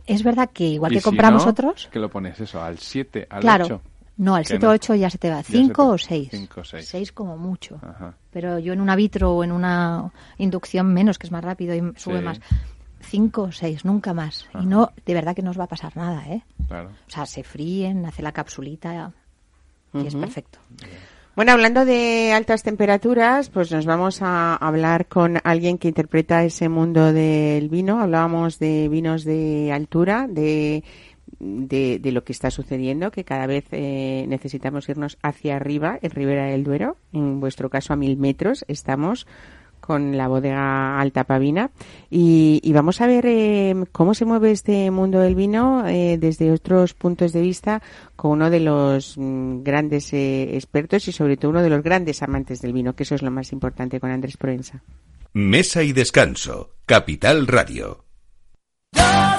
es 0.06 0.22
verdad 0.22 0.50
que 0.52 0.64
igual 0.64 0.92
Y 0.92 0.96
que 0.96 1.00
si 1.00 1.04
compramos 1.04 1.44
no, 1.44 1.50
otros, 1.50 1.88
que 1.92 1.98
lo 1.98 2.08
pones 2.10 2.38
eso, 2.40 2.62
al 2.62 2.78
7, 2.78 3.26
al 3.30 3.40
claro, 3.40 3.64
8. 3.66 3.80
no, 4.18 4.34
al 4.34 4.42
Que 4.42 4.48
7 4.48 4.66
o 4.66 4.70
8 4.70 4.94
ya 4.96 5.10
se 5.10 5.18
te 5.18 5.30
va, 5.30 5.36
Ya 5.36 5.42
se 5.44 5.52
5 5.52 5.82
te- 5.84 5.90
o 5.92 5.98
6. 5.98 6.28
cinco 6.30 6.60
o 6.60 6.64
seis. 6.64 6.88
6 6.88 7.12
como 7.12 7.36
mucho. 7.38 7.78
Ajá. 7.82 8.14
Pero 8.30 8.58
yo 8.58 8.72
en 8.72 8.80
una 8.80 8.96
vitro 8.96 9.32
o 9.36 9.44
en 9.44 9.52
una 9.52 10.10
inducción 10.38 10.92
menos, 10.92 11.18
que 11.18 11.26
es 11.26 11.32
más 11.32 11.44
rápido 11.44 11.74
y 11.74 11.80
sube 11.98 12.18
Sí. 12.18 12.24
más. 12.24 12.40
5 13.00 13.42
o 13.42 13.52
6, 13.52 13.84
nunca 13.84 14.14
más. 14.14 14.46
Y 14.60 14.64
no, 14.66 14.90
de 15.04 15.14
verdad 15.14 15.34
que 15.34 15.42
no 15.42 15.50
os 15.50 15.58
va 15.58 15.64
a 15.64 15.68
pasar 15.68 15.96
nada, 15.96 16.24
¿eh? 16.28 16.42
Claro. 16.68 16.90
O 17.08 17.10
sea, 17.10 17.26
se 17.26 17.42
fríen, 17.42 18.06
hace 18.06 18.22
la 18.22 18.30
capsulita 18.32 19.12
y 19.92 20.06
es 20.06 20.14
Ujú. 20.14 20.20
perfecto. 20.22 20.58
Bueno, 21.34 21.52
hablando 21.52 21.86
de 21.86 22.30
altas 22.34 22.62
temperaturas, 22.62 23.48
pues 23.48 23.72
nos 23.72 23.86
vamos 23.86 24.20
a 24.20 24.54
hablar 24.54 25.06
con 25.06 25.38
alguien 25.44 25.78
que 25.78 25.88
interpreta 25.88 26.44
ese 26.44 26.68
mundo 26.68 27.14
del 27.14 27.70
vino. 27.70 28.00
Hablábamos 28.02 28.58
de 28.58 28.86
vinos 28.90 29.24
de 29.24 29.72
altura, 29.72 30.26
de, 30.28 30.84
de, 31.40 32.12
lo 32.12 32.22
que 32.22 32.32
está 32.32 32.50
sucediendo, 32.50 33.10
que 33.10 33.24
cada 33.24 33.46
vez 33.46 33.64
eh, 33.70 34.26
necesitamos 34.28 34.86
irnos 34.90 35.16
hacia 35.22 35.56
arriba, 35.56 35.98
en 36.02 36.10
Ribera 36.10 36.44
del 36.44 36.64
Duero. 36.64 36.98
En 37.14 37.40
vuestro 37.40 37.70
caso, 37.70 37.94
a 37.94 37.96
mil 37.96 38.18
metros 38.18 38.66
estamos 38.68 39.26
con 39.82 40.16
la 40.16 40.28
bodega 40.28 40.98
Alta 40.98 41.24
Pavina 41.24 41.70
y, 42.08 42.60
y 42.62 42.72
vamos 42.72 43.02
a 43.02 43.06
ver 43.06 43.26
eh, 43.26 43.74
cómo 43.92 44.14
se 44.14 44.24
mueve 44.24 44.52
este 44.52 44.90
mundo 44.90 45.20
del 45.20 45.34
vino 45.34 45.86
eh, 45.86 46.16
desde 46.18 46.52
otros 46.52 46.94
puntos 46.94 47.32
de 47.32 47.42
vista 47.42 47.82
con 48.16 48.30
uno 48.30 48.48
de 48.48 48.60
los 48.60 49.18
mm, 49.18 49.62
grandes 49.62 50.12
eh, 50.12 50.54
expertos 50.54 51.08
y 51.08 51.12
sobre 51.12 51.36
todo 51.36 51.50
uno 51.50 51.62
de 51.62 51.70
los 51.70 51.82
grandes 51.82 52.22
amantes 52.22 52.62
del 52.62 52.72
vino, 52.72 52.94
que 52.94 53.02
eso 53.02 53.14
es 53.14 53.22
lo 53.22 53.30
más 53.30 53.52
importante 53.52 54.00
con 54.00 54.10
Andrés 54.10 54.36
Proensa. 54.36 54.82
Mesa 55.34 55.82
y 55.82 55.92
descanso. 55.92 56.70
Capital 56.86 57.46
Radio. 57.46 58.04
Does 58.94 59.31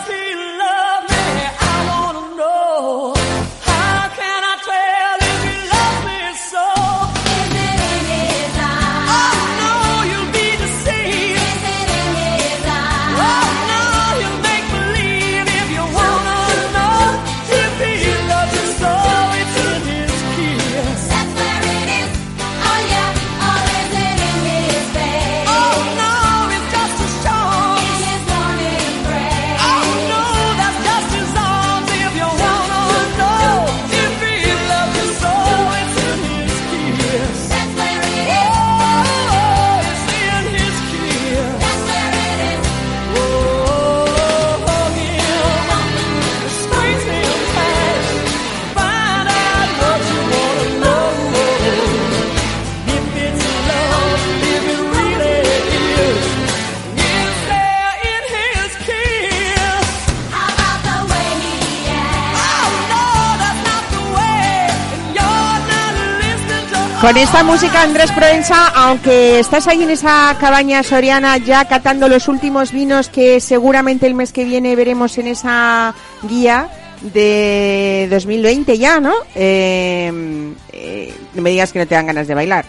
Con 67.03 67.17
esta 67.17 67.43
música, 67.43 67.81
Andrés 67.81 68.13
Proensa, 68.13 68.69
aunque 68.69 69.37
estás 69.37 69.67
ahí 69.67 69.83
en 69.83 69.89
esa 69.89 70.37
cabaña 70.39 70.81
soriana 70.83 71.37
ya 71.37 71.65
catando 71.65 72.07
los 72.07 72.29
últimos 72.29 72.71
vinos 72.71 73.09
que 73.09 73.41
seguramente 73.41 74.07
el 74.07 74.13
mes 74.13 74.31
que 74.31 74.45
viene 74.45 74.73
veremos 74.77 75.17
en 75.17 75.27
esa 75.27 75.93
guía 76.21 76.69
de 77.01 78.07
2020 78.09 78.77
ya, 78.77 79.01
¿no? 79.01 79.15
Eh, 79.35 80.53
eh, 80.71 81.13
no 81.33 81.41
me 81.41 81.49
digas 81.49 81.73
que 81.73 81.79
no 81.79 81.87
te 81.87 81.95
dan 81.95 82.07
ganas 82.07 82.25
de 82.25 82.35
bailar. 82.35 82.63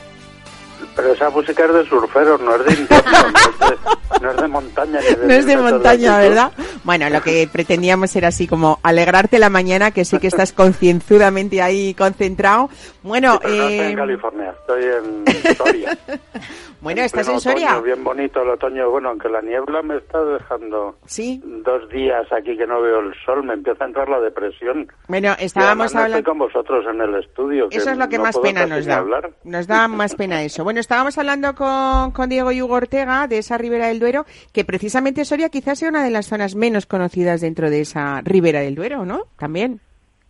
Pero 0.97 1.13
esa 1.13 1.31
música 1.31 1.65
es 1.65 1.75
de 1.75 1.85
surferos, 1.87 2.41
no 2.41 2.55
es 2.55 2.65
de 2.65 2.73
invierno, 2.75 3.11
no, 3.13 3.29
es 3.29 3.71
de, 3.71 4.21
no 4.23 4.31
es 4.31 4.37
de 4.37 4.49
montaña. 4.49 5.01
Ni 5.01 5.15
de 5.17 5.27
No 5.27 5.33
es 5.35 5.47
de 5.47 5.57
montaña. 5.57 6.19
¿verdad? 6.19 6.53
Bueno, 6.85 7.11
lo 7.11 7.21
que 7.23 7.49
pretendíamos 7.53 8.15
era 8.17 8.29
así 8.29 8.47
como 8.47 8.79
alegrarte 8.83 9.39
la 9.39 9.51
mañana, 9.51 9.91
que 9.91 10.05
sí 10.05 10.19
que 10.19 10.29
estás 10.29 10.53
concienzudamente 10.53 11.61
ahí 11.63 11.95
concentrado. 11.95 12.69
Bueno, 13.03 13.35
Sí, 13.35 13.39
pero 13.43 13.55
no 13.57 13.63
estoy 13.69 13.79
eh, 13.81 13.91
en 13.91 13.97
California, 13.97 14.55
estoy 14.61 14.85
en 14.85 15.57
Soria. 15.57 15.99
bueno, 16.81 17.03
¿estás 17.03 17.29
en 17.29 17.41
Soria? 17.41 17.71
otoño, 17.73 17.83
bien 17.83 18.05
bonito 18.05 18.43
el 18.43 18.49
otoño. 18.51 18.91
Bueno, 18.91 19.11
aunque 19.11 19.29
la 19.29 19.43
niebla 19.43 19.83
me 19.83 19.97
está 19.97 20.23
dejando 20.25 20.97
Sí. 21.07 21.43
dos 21.45 21.89
días 21.91 22.27
aquí 22.33 22.57
que 22.57 22.67
no 22.67 22.81
veo 22.81 23.01
el 23.01 23.13
sol, 23.27 23.43
me 23.43 23.55
empieza 23.55 23.85
a 23.85 23.89
entrar 23.89 24.09
la 24.09 24.21
depresión. 24.21 24.87
Bueno, 25.09 25.35
estábamos 25.39 25.79
no 25.79 26.01
estoy 26.01 26.03
hablando... 26.03 26.31
con 26.31 26.39
vosotros 26.39 26.85
en 26.91 27.01
el 27.01 27.15
estudio. 27.17 27.69
Eso 27.71 27.91
es 27.91 27.99
lo 27.99 28.09
que 28.09 28.17
no 28.19 28.25
más 28.25 28.39
pena 28.39 28.67
nos 28.67 28.87
da. 28.87 28.97
hablar. 28.99 29.31
Nos 29.45 29.67
da 29.67 29.89
más 29.89 30.15
pena 30.15 30.43
eso. 30.43 30.65
Bueno, 30.65 30.81
estábamos 30.85 31.17
hablando 31.17 31.55
con, 31.55 32.11
con 32.13 32.29
Diego 32.29 32.53
Yugo 32.53 32.75
Ortega 32.75 33.27
de 33.27 33.39
esa 33.39 33.57
Ribera 33.57 33.89
del 33.89 34.01
Duero, 34.01 34.27
que 34.53 34.65
precisamente 34.65 35.25
Soria 35.25 35.49
quizás 35.49 35.79
sea 35.79 35.89
una 35.89 36.05
de 36.05 36.11
las 36.11 36.27
zonas 36.27 36.55
menos 36.55 36.85
conocidas 36.85 37.41
dentro 37.41 37.71
de 37.71 37.81
esa 37.81 38.21
Ribera 38.21 38.61
del 38.61 38.75
Duero, 38.75 39.07
¿no? 39.07 39.23
También. 39.39 39.81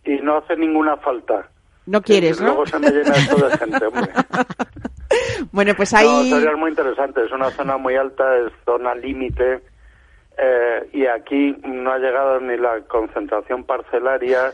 Y 0.05 0.15
no 0.21 0.37
hace 0.37 0.55
ninguna 0.55 0.95
falta. 0.97 1.49
No 1.85 2.01
quieres, 2.01 2.39
Y 2.39 2.43
¿no? 2.43 2.47
Luego 2.47 2.65
se 2.67 2.79
me 2.79 2.89
llena 2.89 3.11
esto 3.15 3.35
de 3.35 3.57
gente, 3.57 3.85
hombre. 3.85 4.11
bueno, 5.51 5.73
pues 5.75 5.91
No, 5.91 5.99
ahí... 5.99 6.29
Soria 6.29 6.51
es 6.51 6.57
muy 6.57 6.69
interesante, 6.69 7.25
es 7.25 7.31
una 7.33 7.51
zona 7.51 7.77
muy 7.77 7.95
alta, 7.95 8.37
es 8.37 8.53
zona 8.63 8.95
límite 8.95 9.61
eh, 10.37 10.89
y 10.93 11.05
aquí 11.05 11.55
no 11.65 11.91
ha 11.91 11.99
llegado 11.99 12.39
ni 12.39 12.55
la 12.57 12.79
concentración 12.87 13.65
parcelaria 13.65 14.53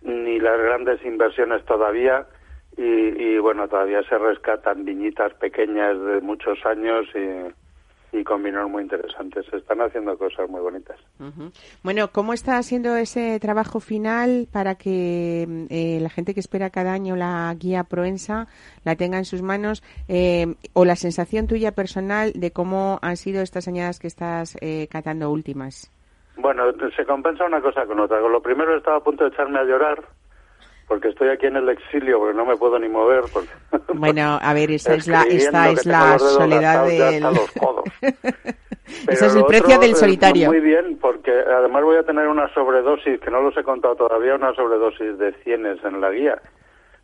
ni 0.00 0.40
las 0.40 0.58
grandes 0.58 1.04
inversiones 1.04 1.62
todavía 1.66 2.26
y, 2.76 2.82
y, 2.82 3.38
bueno, 3.38 3.68
todavía 3.68 4.02
se 4.04 4.16
rescatan 4.16 4.84
viñitas 4.84 5.34
pequeñas 5.34 6.00
de 6.00 6.20
muchos 6.20 6.64
años 6.64 7.06
y, 7.14 8.16
y 8.16 8.24
con 8.24 8.42
vinos 8.42 8.68
muy 8.70 8.82
interesantes. 8.82 9.46
Se 9.46 9.56
están 9.56 9.80
haciendo 9.80 10.16
cosas 10.18 10.48
muy 10.48 10.60
bonitas. 10.60 10.98
Ujú. 11.18 11.50
Bueno, 11.82 12.08
¿cómo 12.12 12.32
está 12.32 12.58
haciendo 12.58 12.96
ese 12.96 13.38
trabajo 13.40 13.80
final 13.80 14.48
para 14.52 14.74
que 14.74 15.46
mm, 15.48 15.64
eh, 15.70 15.98
la 16.00 16.10
gente 16.10 16.34
que 16.34 16.40
espera 16.40 16.70
cada 16.70 16.92
año 16.92 17.16
la 17.16 17.54
guía 17.58 17.84
Proensa 17.84 18.48
la 18.84 18.96
tenga 18.96 19.18
en 19.18 19.24
sus 19.24 19.42
manos? 19.42 19.82
eh, 20.08 20.54
o 20.74 20.84
la 20.84 20.96
sensación 20.96 21.46
tuya 21.46 21.72
personal 21.72 22.32
de 22.34 22.50
cómo 22.50 22.98
han 23.02 23.16
sido 23.16 23.42
estas 23.42 23.68
añadas 23.68 23.98
que 23.98 24.06
estás 24.06 24.56
eh, 24.60 24.88
catando 24.90 25.30
últimas. 25.30 25.90
Bueno, 26.36 26.64
se 26.96 27.04
compensa 27.04 27.44
una 27.44 27.60
cosa 27.60 27.86
con 27.86 28.00
otra. 28.00 28.20
Lo 28.20 28.42
primero 28.42 28.76
estaba 28.76 28.98
a 28.98 29.04
punto 29.04 29.24
de 29.24 29.30
echarme 29.30 29.58
a 29.58 29.64
llorar 29.64 30.02
porque 30.88 31.08
estoy 31.08 31.28
aquí 31.28 31.46
en 31.46 31.56
el 31.56 31.68
exilio 31.68 32.18
porque 32.18 32.36
no 32.36 32.44
me 32.44 32.56
puedo 32.56 32.78
ni 32.78 32.88
mover. 32.88 33.22
porque- 33.32 33.48
Bueno, 33.94 34.38
a 34.42 34.52
ver, 34.54 34.70
esa 34.70 34.94
es 34.94 35.06
la, 35.08 35.22
esta 35.22 35.70
es 35.70 35.86
la 35.86 36.18
soledad 36.18 36.86
del... 36.86 37.22
los 37.22 37.50
codos. 37.52 37.84
Ese 39.08 39.26
es 39.26 39.34
el 39.34 39.44
precio 39.44 39.78
del 39.78 39.92
eh, 39.92 39.94
solitario. 39.94 40.48
Muy 40.48 40.60
bien, 40.60 40.98
porque 41.00 41.30
además 41.30 41.82
voy 41.82 41.96
a 41.96 42.02
tener 42.02 42.28
una 42.28 42.52
sobredosis, 42.52 43.20
que 43.20 43.30
no 43.30 43.40
los 43.40 43.56
he 43.56 43.62
contado 43.62 43.96
todavía, 43.96 44.34
una 44.34 44.54
sobredosis 44.54 45.18
de 45.18 45.32
cienes 45.44 45.82
en 45.84 46.00
la 46.00 46.10
guía. 46.10 46.40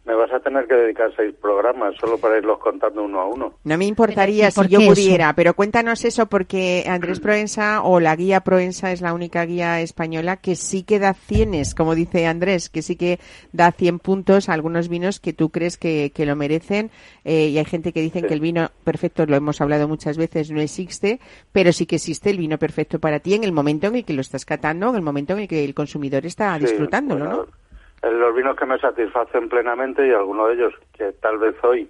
Me 0.09 0.15
vas 0.15 0.33
a 0.33 0.41
tener 0.41 0.67
que 0.67 0.75
dedicar 0.75 1.13
seis 1.15 1.35
programas 1.39 1.95
solo 2.01 2.17
para 2.17 2.39
irlos 2.39 2.59
contando 2.61 3.03
uno 3.03 3.21
a 3.21 3.27
uno. 3.27 3.53
No 3.63 3.77
me 3.77 3.85
importaría 3.85 4.49
Pero, 4.49 4.49
¿y 4.49 4.55
por 4.55 4.67
si 4.67 4.73
yo 4.73 4.81
eso? 4.81 4.89
pudiera, 4.95 5.35
pero 5.35 5.53
cuéntanos 5.53 6.03
eso 6.07 6.25
porque 6.31 6.87
Andrés 6.89 7.21
Proensa 7.21 7.83
o 7.83 8.01
la 8.01 8.17
guía 8.17 8.41
Proensa 8.41 8.91
es 8.91 9.03
la 9.03 9.13
única 9.13 9.45
guía 9.45 9.83
española 9.83 10.39
que 10.39 10.57
sí 10.57 10.83
que 10.83 10.99
da 10.99 11.13
cienes, 11.13 11.75
como 11.75 11.95
dice 11.95 12.27
Andrés, 12.27 12.71
que 12.71 12.81
sí 12.81 12.97
que 12.97 13.21
da 13.53 13.71
100 13.71 13.99
puntos 13.99 14.49
a 14.49 14.55
algunos 14.55 14.89
vinos 14.89 15.21
que 15.21 15.35
tú 15.35 15.51
crees 15.51 15.77
que, 15.77 16.11
que 16.15 16.25
lo 16.25 16.37
merecen. 16.37 16.91
Eh, 17.25 17.49
y 17.49 17.59
hay 17.59 17.67
gente 17.67 17.93
que 17.93 18.01
dicen 18.01 18.27
que 18.27 18.33
el 18.33 18.41
vino 18.41 18.71
perfecto, 18.85 19.27
lo 19.27 19.37
hemos 19.37 19.61
hablado 19.61 19.89
muchas 19.89 20.17
veces, 20.17 20.51
no 20.51 20.63
existe, 20.63 21.21
pero 21.53 21.71
sí 21.71 21.85
que 21.85 21.97
existe 21.97 22.31
el 22.31 22.39
vino 22.39 22.57
perfecto 22.57 22.99
para 22.99 23.21
ti 23.21 23.35
en 23.35 23.45
el 23.45 23.53
momento 23.53 23.89
en 23.89 23.97
el 23.97 24.05
que 24.07 24.15
lo 24.15 24.23
estás 24.23 24.47
catando, 24.47 24.89
en 24.89 24.97
el 24.97 25.03
momento 25.03 25.35
en 25.35 25.41
el 25.41 25.49
que 25.49 25.67
el 25.67 25.75
consumidor 25.75 26.25
está 26.25 26.55
Sí, 26.59 26.65
disfrutándolo, 26.65 27.27
bueno, 27.27 27.43
¿no? 27.43 27.58
Los 28.03 28.35
vinos 28.35 28.57
que 28.57 28.67
me 28.67 28.79
satisfacen 28.79 29.49
plenamente 29.49 30.07
y 30.07 30.13
algunos 30.13 30.49
de 30.49 30.55
ellos 30.55 30.75
que 30.97 31.13
tal 31.13 31.39
vez 31.39 31.57
hoy 31.63 31.89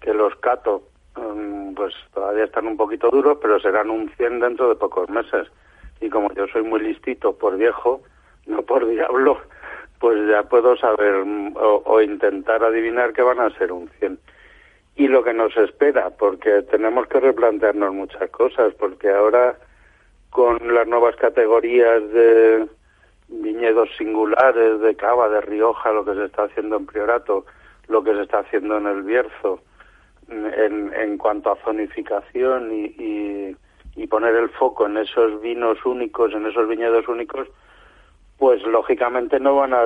que 0.00 0.14
los 0.14 0.34
cato 0.36 0.82
mm, 1.16 1.74
pues 1.74 1.94
todavía 2.12 2.44
están 2.44 2.66
un 2.66 2.76
poquito 2.76 3.10
duros, 3.10 3.38
pero 3.40 3.58
serán 3.60 3.90
un 3.90 4.10
100 4.16 4.40
dentro 4.40 4.68
de 4.68 4.76
pocos 4.76 5.08
meses. 5.08 5.48
Y 6.00 6.08
como 6.08 6.32
yo 6.34 6.46
soy 6.48 6.62
muy 6.62 6.80
listito 6.80 7.36
por 7.36 7.56
viejo, 7.56 8.02
no 8.46 8.62
por 8.62 8.86
diablo, 8.88 9.38
pues 9.98 10.28
ya 10.28 10.42
puedo 10.44 10.76
saber 10.76 11.24
mm, 11.24 11.56
o, 11.56 11.82
o 11.84 12.00
intentar 12.00 12.62
adivinar 12.62 13.12
que 13.12 13.22
van 13.22 13.40
a 13.40 13.50
ser 13.58 13.72
un 13.72 13.88
100. 13.98 14.18
Y 14.96 15.08
lo 15.08 15.24
que 15.24 15.34
nos 15.34 15.56
espera, 15.56 16.10
porque 16.10 16.62
tenemos 16.62 17.06
que 17.08 17.20
replantearnos 17.20 17.92
muchas 17.92 18.30
cosas, 18.30 18.72
porque 18.74 19.10
ahora 19.10 19.56
con 20.30 20.74
las 20.74 20.86
nuevas 20.86 21.16
categorías 21.16 22.02
de 22.12 22.66
viñedos 23.28 23.88
singulares 23.96 24.80
de 24.80 24.94
cava, 24.96 25.28
de 25.28 25.40
Rioja, 25.40 25.92
lo 25.92 26.04
que 26.04 26.14
se 26.14 26.24
está 26.26 26.44
haciendo 26.44 26.76
en 26.76 26.86
Priorato, 26.86 27.44
lo 27.88 28.02
que 28.02 28.14
se 28.14 28.22
está 28.22 28.40
haciendo 28.40 28.78
en 28.78 28.86
el 28.86 29.02
Bierzo, 29.02 29.60
en, 30.28 30.92
en 30.94 31.18
cuanto 31.18 31.52
a 31.52 31.56
zonificación 31.64 32.72
y, 32.72 32.84
y, 32.98 33.56
y 33.96 34.06
poner 34.06 34.34
el 34.34 34.48
foco 34.50 34.86
en 34.86 34.96
esos 34.96 35.40
vinos 35.40 35.84
únicos, 35.84 36.32
en 36.32 36.46
esos 36.46 36.68
viñedos 36.68 37.08
únicos, 37.08 37.48
pues 38.38 38.62
lógicamente 38.62 39.38
no 39.38 39.56
van 39.56 39.74
a 39.74 39.82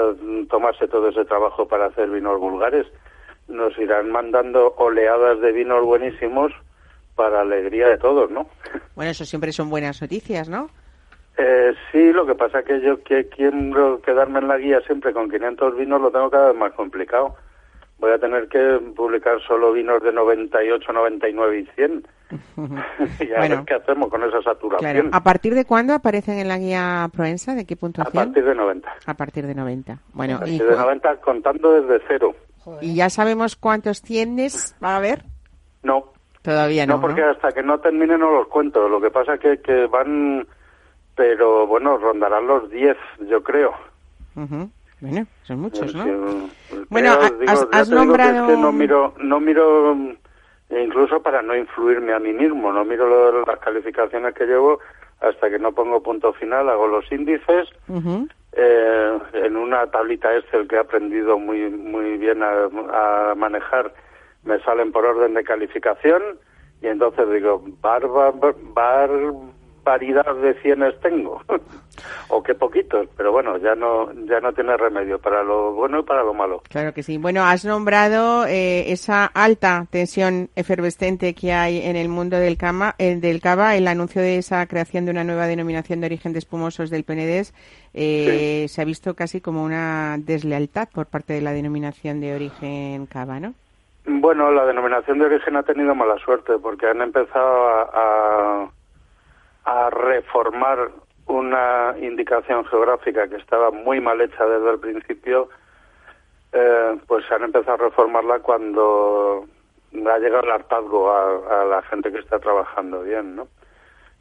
tomarse 0.48 0.88
todo 0.88 1.08
ese 1.08 1.24
trabajo 1.24 1.68
para 1.68 1.86
hacer 1.86 2.08
vinos 2.08 2.40
vulgares. 2.40 2.86
Nos 3.46 3.76
irán 3.78 4.10
mandando 4.10 4.74
oleadas 4.76 5.40
de 5.40 5.52
vinos 5.52 5.84
buenísimos 5.84 6.52
para 7.14 7.40
alegría 7.40 7.88
de 7.88 7.98
todos, 7.98 8.30
¿no? 8.30 8.48
Bueno, 8.94 9.12
eso 9.12 9.24
siempre 9.24 9.52
son 9.52 9.70
buenas 9.70 10.02
noticias, 10.02 10.48
¿no? 10.48 10.70
Eh, 11.38 11.72
sí, 11.92 12.12
lo 12.12 12.26
que 12.26 12.34
pasa 12.34 12.62
que 12.64 12.80
yo 12.80 13.02
que 13.04 13.28
quiero 13.28 14.00
quedarme 14.02 14.40
en 14.40 14.48
la 14.48 14.58
guía 14.58 14.80
siempre 14.80 15.12
con 15.12 15.30
500 15.30 15.76
vinos 15.76 16.00
lo 16.00 16.10
tengo 16.10 16.28
cada 16.30 16.48
vez 16.48 16.56
más 16.56 16.72
complicado. 16.72 17.36
Voy 18.00 18.10
a 18.12 18.18
tener 18.18 18.48
que 18.48 18.80
publicar 18.96 19.40
solo 19.46 19.72
vinos 19.72 20.02
de 20.02 20.12
98, 20.12 20.92
99 20.92 21.58
y 21.60 21.66
100. 21.74 22.06
y 23.20 23.32
a 23.32 23.38
Bueno. 23.38 23.56
ver 23.56 23.64
qué 23.66 23.74
hacemos 23.74 24.08
con 24.10 24.22
esa 24.22 24.38
Claro. 24.40 24.42
saturación. 24.54 25.10
¿A 25.12 25.22
partir 25.22 25.54
de 25.54 25.64
cuándo 25.64 25.94
aparecen 25.94 26.38
en 26.38 26.48
la 26.48 26.58
guía 26.58 27.08
Proensa? 27.14 27.54
¿De 27.54 27.64
qué 27.66 27.74
A 27.74 27.76
puntuación? 27.78 28.24
partir 28.26 28.44
de 28.44 28.54
90. 28.54 28.88
A 29.06 29.14
partir 29.14 29.46
de 29.46 29.54
90. 29.54 29.98
Bueno, 30.12 30.34
A 30.34 30.36
y, 30.48 30.58
partir 30.58 30.66
de 30.66 30.76
90 30.76 31.16
contando 31.20 31.80
desde 31.80 32.04
cero. 32.08 32.34
y 32.80 32.94
ya 32.96 33.10
sabemos 33.10 33.56
cuántos 33.56 34.02
tienes 34.02 34.76
va 34.82 34.94
a 34.94 34.96
haber. 34.96 35.22
No, 35.82 36.12
Todavía 36.42 36.86
no. 36.86 36.94
no, 36.96 37.00
porque 37.00 37.20
¿no? 37.20 37.30
hasta 37.30 37.50
que 37.52 37.62
no 37.62 37.78
termine 37.80 38.16
no 38.18 38.30
los 38.32 38.46
cuento. 38.48 38.88
Lo 38.88 39.00
que 39.00 39.10
pasa 39.10 39.38
que 39.38 39.58
que 39.60 39.86
van, 39.86 40.46
pero 41.18 41.66
bueno, 41.66 41.98
rondarán 41.98 42.46
los 42.46 42.70
10, 42.70 42.96
yo 43.28 43.42
creo. 43.42 43.74
Bueno, 45.00 45.26
son 45.42 45.58
muchos, 45.60 45.92
¿no? 45.94 46.04
Sí, 46.04 46.10
Bueno, 46.90 47.18
creo, 47.18 47.38
digo, 47.40 47.52
has- 47.52 47.66
que 47.88 47.94
nombrado- 48.06 48.46
es 48.50 48.56
que 48.56 48.56
no 48.62 48.72
miro, 48.72 49.14
no 49.18 49.40
miro, 49.40 49.94
mm, 49.96 50.12
incluso 50.80 51.20
para 51.20 51.42
no 51.42 51.56
influirme 51.56 52.12
a 52.12 52.20
mí 52.20 52.32
mismo, 52.32 52.72
no 52.72 52.84
miro 52.84 53.08
lo- 53.08 53.44
las 53.44 53.58
calificaciones 53.58 54.32
que 54.34 54.46
llevo 54.46 54.78
hasta 55.20 55.50
que 55.50 55.58
no 55.58 55.72
pongo 55.72 56.00
punto 56.04 56.32
final, 56.34 56.68
hago 56.68 56.86
los 56.86 57.10
índices 57.10 57.68
eh, 58.52 59.18
en 59.34 59.56
una 59.56 59.88
tablita 59.90 60.34
Excel 60.36 60.68
que 60.68 60.76
he 60.76 60.78
aprendido 60.78 61.36
muy 61.38 61.68
muy 61.68 62.16
bien 62.16 62.42
a, 62.44 63.30
a 63.30 63.34
manejar, 63.34 63.92
me 64.44 64.60
salen 64.60 64.92
por 64.92 65.04
orden 65.04 65.34
de 65.34 65.42
calificación 65.42 66.22
y 66.80 66.86
entonces 66.86 67.28
digo, 67.32 67.60
barba, 67.82 68.30
barbaridad 69.88 70.34
de 70.36 70.54
cienes 70.60 71.00
tengo, 71.00 71.40
o 72.28 72.42
qué 72.42 72.54
poquitos, 72.54 73.08
pero 73.16 73.32
bueno, 73.32 73.56
ya 73.58 73.74
no 73.74 74.12
ya 74.26 74.40
no 74.40 74.52
tiene 74.52 74.76
remedio 74.76 75.18
para 75.18 75.42
lo 75.42 75.72
bueno 75.72 76.00
y 76.00 76.02
para 76.02 76.22
lo 76.22 76.34
malo. 76.34 76.62
Claro 76.68 76.92
que 76.92 77.02
sí. 77.02 77.16
Bueno, 77.16 77.44
has 77.44 77.64
nombrado 77.64 78.46
eh, 78.46 78.92
esa 78.92 79.26
alta 79.26 79.86
tensión 79.90 80.50
efervescente 80.56 81.34
que 81.34 81.52
hay 81.52 81.80
en 81.80 81.96
el 81.96 82.08
mundo 82.08 82.36
del, 82.38 82.56
cama, 82.58 82.94
eh, 82.98 83.16
del 83.16 83.40
cava, 83.40 83.76
el 83.76 83.88
anuncio 83.88 84.20
de 84.20 84.36
esa 84.36 84.66
creación 84.66 85.06
de 85.06 85.12
una 85.12 85.24
nueva 85.24 85.46
denominación 85.46 86.00
de 86.00 86.06
origen 86.06 86.32
de 86.32 86.40
espumosos 86.40 86.90
del 86.90 87.04
Penedés. 87.04 87.54
eh, 87.94 88.66
Se 88.68 88.82
ha 88.82 88.84
visto 88.84 89.14
casi 89.14 89.40
como 89.40 89.64
una 89.64 90.16
deslealtad 90.18 90.88
por 90.92 91.06
parte 91.06 91.32
de 91.32 91.40
la 91.40 91.52
denominación 91.52 92.20
de 92.20 92.34
origen 92.34 93.06
cava, 93.06 93.40
¿no? 93.40 93.54
Bueno, 94.10 94.50
la 94.50 94.64
denominación 94.64 95.18
de 95.18 95.26
origen 95.26 95.56
ha 95.56 95.62
tenido 95.62 95.94
mala 95.94 96.16
suerte 96.18 96.54
porque 96.62 96.86
han 96.86 97.02
empezado 97.02 97.68
a, 97.68 97.90
a, 97.92 98.70
a 99.68 99.90
reformar 99.90 100.90
una 101.26 101.94
indicación 102.00 102.64
geográfica 102.64 103.28
que 103.28 103.36
estaba 103.36 103.70
muy 103.70 104.00
mal 104.00 104.18
hecha 104.18 104.46
desde 104.46 104.70
el 104.70 104.80
principio, 104.80 105.50
eh, 106.52 106.96
pues 107.06 107.30
han 107.30 107.42
empezado 107.42 107.74
a 107.74 107.88
reformarla 107.88 108.38
cuando 108.38 109.44
ha 109.92 110.18
llegado 110.18 110.44
el 110.44 110.52
hartazgo 110.52 111.12
a, 111.12 111.66
la 111.66 111.82
gente 111.82 112.10
que 112.10 112.20
está 112.20 112.38
trabajando 112.38 113.02
bien, 113.02 113.36
¿no? 113.36 113.48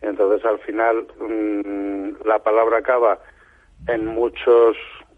Entonces 0.01 0.45
al 0.45 0.59
final 0.59 1.07
mm, 1.17 2.27
la 2.27 2.39
palabra 2.39 2.81
cava 2.81 3.19
en 3.87 4.05
muchos 4.05 4.75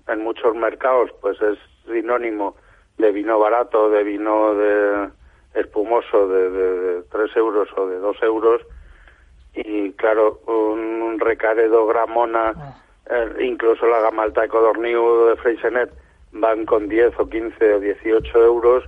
en 0.07 0.23
muchos 0.23 0.55
mercados 0.55 1.09
pues 1.21 1.41
es 1.41 1.57
sinónimo 1.85 2.55
de 2.99 3.11
vino 3.11 3.39
barato, 3.39 3.89
de 3.89 4.03
vino 4.03 4.53
de 4.53 5.09
espumoso 5.55 6.27
de, 6.27 6.49
de, 6.51 6.79
de 6.79 7.03
3 7.03 7.35
euros 7.37 7.67
o 7.75 7.87
de 7.87 7.97
2 7.97 8.23
euros 8.23 8.61
y 9.53 9.91
claro, 9.93 10.41
un, 10.47 11.01
un 11.01 11.19
recaredo 11.19 11.87
Gramona, 11.87 12.53
eh, 13.09 13.43
incluso 13.43 13.87
la 13.87 13.99
gama 14.01 14.23
alta 14.23 14.41
de 14.41 14.49
Codorniu 14.49 15.27
de 15.27 15.35
Freixenet 15.37 15.89
van 16.31 16.65
con 16.65 16.87
10 16.87 17.19
o 17.19 17.27
15 17.27 17.73
o 17.73 17.79
18 17.79 18.45
euros 18.45 18.83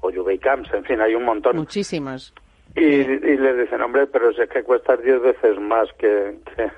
o 0.00 0.10
Juve 0.12 0.38
Camps, 0.38 0.72
en 0.74 0.84
fin, 0.84 1.00
hay 1.00 1.14
un 1.14 1.24
montón. 1.24 1.56
Muchísimos. 1.56 2.34
Y, 2.74 2.82
y 2.82 3.36
le 3.36 3.54
dicen, 3.54 3.80
hombre, 3.82 4.06
pero 4.06 4.32
si 4.32 4.42
es 4.42 4.48
que 4.48 4.62
cuesta 4.62 4.96
10 4.96 5.22
veces 5.22 5.60
más 5.60 5.88
que, 5.98 6.38
que, 6.56 6.70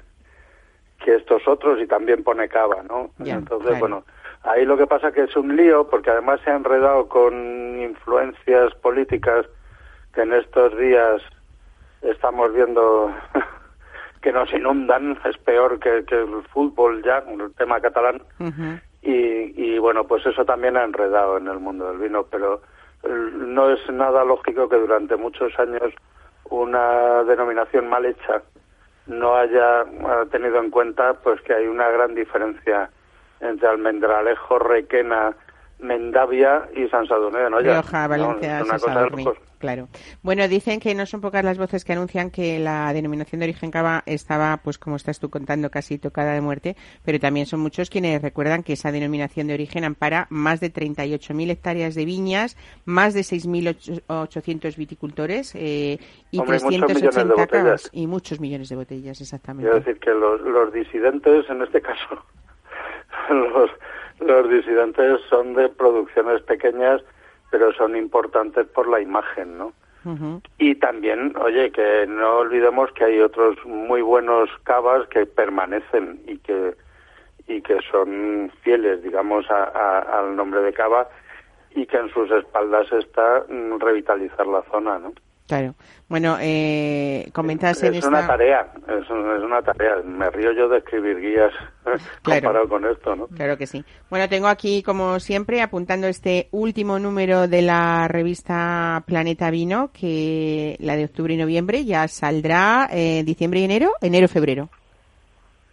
que 1.04 1.14
estos 1.16 1.46
otros 1.46 1.80
y 1.80 1.86
también 1.86 2.22
pone 2.22 2.48
cava, 2.48 2.82
¿no? 2.82 3.10
Entonces, 3.18 3.68
claro. 3.68 3.78
bueno, 3.78 4.04
ahí 4.42 4.64
lo 4.64 4.76
que 4.76 4.86
pasa 4.86 5.12
que 5.12 5.22
es 5.22 5.36
un 5.36 5.56
lío 5.56 5.88
porque 5.88 6.10
además 6.10 6.40
se 6.44 6.50
ha 6.50 6.56
enredado 6.56 7.08
con 7.08 7.80
influencias 7.80 8.74
políticas 8.76 9.46
que 10.12 10.22
en 10.22 10.32
estos 10.32 10.76
días 10.78 11.22
estamos 12.04 12.52
viendo 12.52 13.12
que 14.22 14.32
nos 14.32 14.52
inundan, 14.52 15.18
es 15.24 15.36
peor 15.38 15.78
que, 15.78 16.04
que 16.04 16.22
el 16.22 16.42
fútbol 16.52 17.02
ya, 17.02 17.18
el 17.18 17.54
tema 17.54 17.80
catalán. 17.80 18.22
Y, 19.02 19.12
y 19.62 19.78
bueno, 19.78 20.04
pues 20.04 20.24
eso 20.24 20.44
también 20.44 20.76
ha 20.76 20.84
enredado 20.84 21.36
en 21.36 21.48
el 21.48 21.58
mundo 21.58 21.88
del 21.88 21.98
vino, 21.98 22.24
pero 22.30 22.62
eh, 23.02 23.08
no 23.08 23.70
es 23.70 23.90
nada 23.90 24.24
lógico 24.24 24.68
que 24.68 24.76
durante 24.76 25.16
muchos 25.16 25.58
años 25.58 25.92
una 26.48 27.22
denominación 27.24 27.88
mal 27.88 28.06
hecha 28.06 28.42
no 29.06 29.36
haya 29.36 29.82
eh, 29.82 30.26
tenido 30.30 30.58
en 30.58 30.70
cuenta 30.70 31.14
pues 31.14 31.40
que 31.42 31.52
hay 31.52 31.66
una 31.66 31.88
gran 31.90 32.14
diferencia 32.14 32.88
entre 33.40 33.68
almendralejo, 33.68 34.58
requena, 34.58 35.34
Mendavia 35.84 36.68
y 36.74 36.88
San 36.88 37.06
Sadurní 37.06 37.38
de 37.38 37.50
Noya. 37.50 37.72
Rioja, 37.72 38.08
Valencia, 38.08 38.60
No, 38.60 38.78
San. 38.78 39.08
Claro. 39.64 39.88
Bueno, 40.22 40.46
dicen 40.46 40.78
que 40.78 40.94
no 40.94 41.06
son 41.06 41.22
pocas 41.22 41.42
las 41.42 41.56
voces 41.56 41.86
que 41.86 41.94
anuncian 41.94 42.30
que 42.30 42.58
la 42.58 42.92
denominación 42.92 43.38
de 43.38 43.46
origen 43.46 43.70
cava 43.70 44.02
estaba, 44.04 44.58
pues 44.58 44.76
como 44.76 44.96
estás 44.96 45.18
tú 45.18 45.30
contando, 45.30 45.70
casi 45.70 45.96
tocada 45.96 46.34
de 46.34 46.42
muerte, 46.42 46.76
pero 47.02 47.18
también 47.18 47.46
son 47.46 47.60
muchos 47.60 47.88
quienes 47.88 48.20
recuerdan 48.20 48.62
que 48.62 48.74
esa 48.74 48.92
denominación 48.92 49.46
de 49.46 49.54
origen 49.54 49.84
ampara 49.84 50.26
más 50.28 50.60
de 50.60 50.70
38.000 50.70 51.50
hectáreas 51.50 51.94
de 51.94 52.04
viñas, 52.04 52.58
más 52.84 53.14
de 53.14 53.20
6.800 53.20 54.76
viticultores 54.76 55.54
eh, 55.54 55.98
y 56.30 56.40
Hombre, 56.40 56.58
y 56.58 56.60
muchos 56.60 56.68
millones 56.68 57.00
de 57.00 57.08
380 57.08 57.34
botellas. 57.34 57.48
cavas 57.48 57.90
y 57.94 58.06
muchos 58.06 58.40
millones 58.40 58.68
de 58.68 58.76
botellas, 58.76 59.20
exactamente. 59.22 59.70
Quiero 59.70 59.82
decir 59.82 59.98
que 59.98 60.10
los, 60.10 60.42
los 60.42 60.72
disidentes, 60.74 61.48
en 61.48 61.62
este 61.62 61.80
caso, 61.80 62.22
los, 63.30 63.70
los 64.20 64.48
disidentes 64.48 65.20
son 65.28 65.54
de 65.54 65.68
producciones 65.68 66.42
pequeñas, 66.42 67.02
pero 67.50 67.72
son 67.72 67.96
importantes 67.96 68.66
por 68.68 68.88
la 68.88 69.00
imagen, 69.00 69.58
¿no? 69.58 69.72
Y 70.58 70.74
también, 70.74 71.34
oye, 71.40 71.70
que 71.72 72.06
no 72.06 72.38
olvidemos 72.38 72.92
que 72.92 73.04
hay 73.04 73.20
otros 73.20 73.56
muy 73.64 74.02
buenos 74.02 74.50
cavas 74.64 75.06
que 75.08 75.24
permanecen 75.26 76.20
y 76.26 76.38
que 76.38 76.74
y 77.46 77.60
que 77.60 77.78
son 77.90 78.50
fieles, 78.62 79.02
digamos, 79.02 79.50
a- 79.50 79.64
a- 79.64 80.18
al 80.20 80.34
nombre 80.34 80.62
de 80.62 80.72
cava 80.72 81.08
y 81.74 81.84
que 81.86 81.98
en 81.98 82.08
sus 82.10 82.30
espaldas 82.30 82.90
está 82.92 83.44
revitalizar 83.80 84.46
la 84.46 84.62
zona, 84.70 84.98
¿no? 84.98 85.12
Claro. 85.46 85.74
Bueno, 86.08 86.38
eh, 86.40 87.28
comentas 87.34 87.82
en 87.82 87.90
es 87.92 87.98
esta... 87.98 88.08
una 88.08 88.26
tarea, 88.26 88.66
es, 88.88 89.10
un- 89.10 89.36
es 89.36 89.42
una 89.42 89.60
tarea. 89.60 89.96
Me 90.04 90.30
río 90.30 90.52
yo 90.52 90.68
de 90.70 90.78
escribir 90.78 91.20
guías 91.20 91.52
comparado 92.22 92.66
con 92.68 92.86
esto, 92.86 93.14
¿no? 93.14 93.26
Claro 93.26 93.58
que 93.58 93.66
sí. 93.66 93.84
Bueno, 94.08 94.26
tengo 94.28 94.46
aquí, 94.48 94.82
como 94.82 95.20
siempre, 95.20 95.60
apuntando 95.60 96.06
este 96.06 96.48
último 96.52 96.98
número 96.98 97.46
de 97.46 97.60
la 97.60 98.08
revista 98.08 99.02
Planeta 99.06 99.50
Vino, 99.50 99.90
que 99.92 100.76
la 100.80 100.96
de 100.96 101.04
octubre 101.04 101.34
y 101.34 101.36
noviembre 101.36 101.84
ya 101.84 102.08
saldrá 102.08 102.88
eh, 102.90 103.22
diciembre 103.24 103.60
y 103.60 103.64
enero, 103.64 103.90
enero-febrero. 104.00 104.70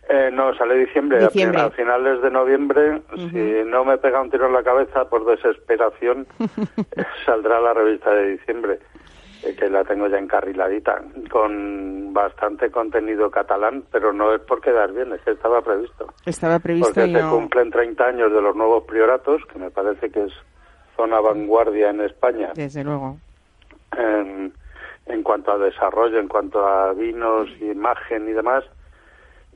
Eh, 0.10 0.30
no, 0.34 0.54
sale 0.56 0.76
diciembre, 0.76 1.20
Diciembre. 1.22 1.62
A, 1.62 1.70
finales 1.70 2.22
de 2.22 2.30
noviembre. 2.32 3.02
Si 3.16 3.64
no 3.66 3.86
me 3.86 3.98
pega 3.98 4.20
un 4.22 4.30
tiro 4.30 4.48
en 4.48 4.54
la 4.54 4.64
cabeza 4.64 5.06
por 5.06 5.26
desesperación, 5.26 6.28
saldrá 7.26 7.62
la 7.62 7.74
revista 7.74 8.12
de 8.14 8.32
diciembre, 8.32 8.80
que 9.42 9.70
la 9.70 9.84
tengo 9.84 10.08
ya 10.08 10.18
encarriladita, 10.20 11.02
con 11.30 12.14
bastante 12.14 12.70
contenido 12.70 13.30
catalán, 13.32 13.84
pero 13.92 14.14
no 14.14 14.34
es 14.34 14.42
por 14.42 14.62
quedar 14.62 14.92
bien, 14.94 15.12
es 15.14 15.22
que 15.22 15.32
estaba 15.32 15.62
previsto. 15.62 16.08
Estaba 16.26 16.60
previsto 16.60 16.94
Porque 16.94 17.10
y 17.10 17.14
se 17.14 17.22
no... 17.22 17.32
cumplen 17.32 17.72
30 17.72 18.04
años 18.06 18.32
de 18.32 18.42
los 18.42 18.56
nuevos 18.56 18.84
prioratos, 18.84 19.42
que 19.52 19.60
me 19.60 19.72
parece 19.72 20.10
que 20.10 20.26
es 20.26 20.34
zona 20.96 21.20
vanguardia 21.20 21.90
en 21.90 22.02
España 22.02 22.52
Desde 22.54 22.84
luego. 22.84 23.18
en, 23.98 24.54
en 25.08 25.24
cuanto 25.24 25.52
a 25.52 25.58
desarrollo, 25.58 26.20
en 26.20 26.28
cuanto 26.28 26.66
a 26.66 26.94
vinos, 26.94 27.50
imagen 27.62 28.30
y 28.30 28.34
demás. 28.34 28.64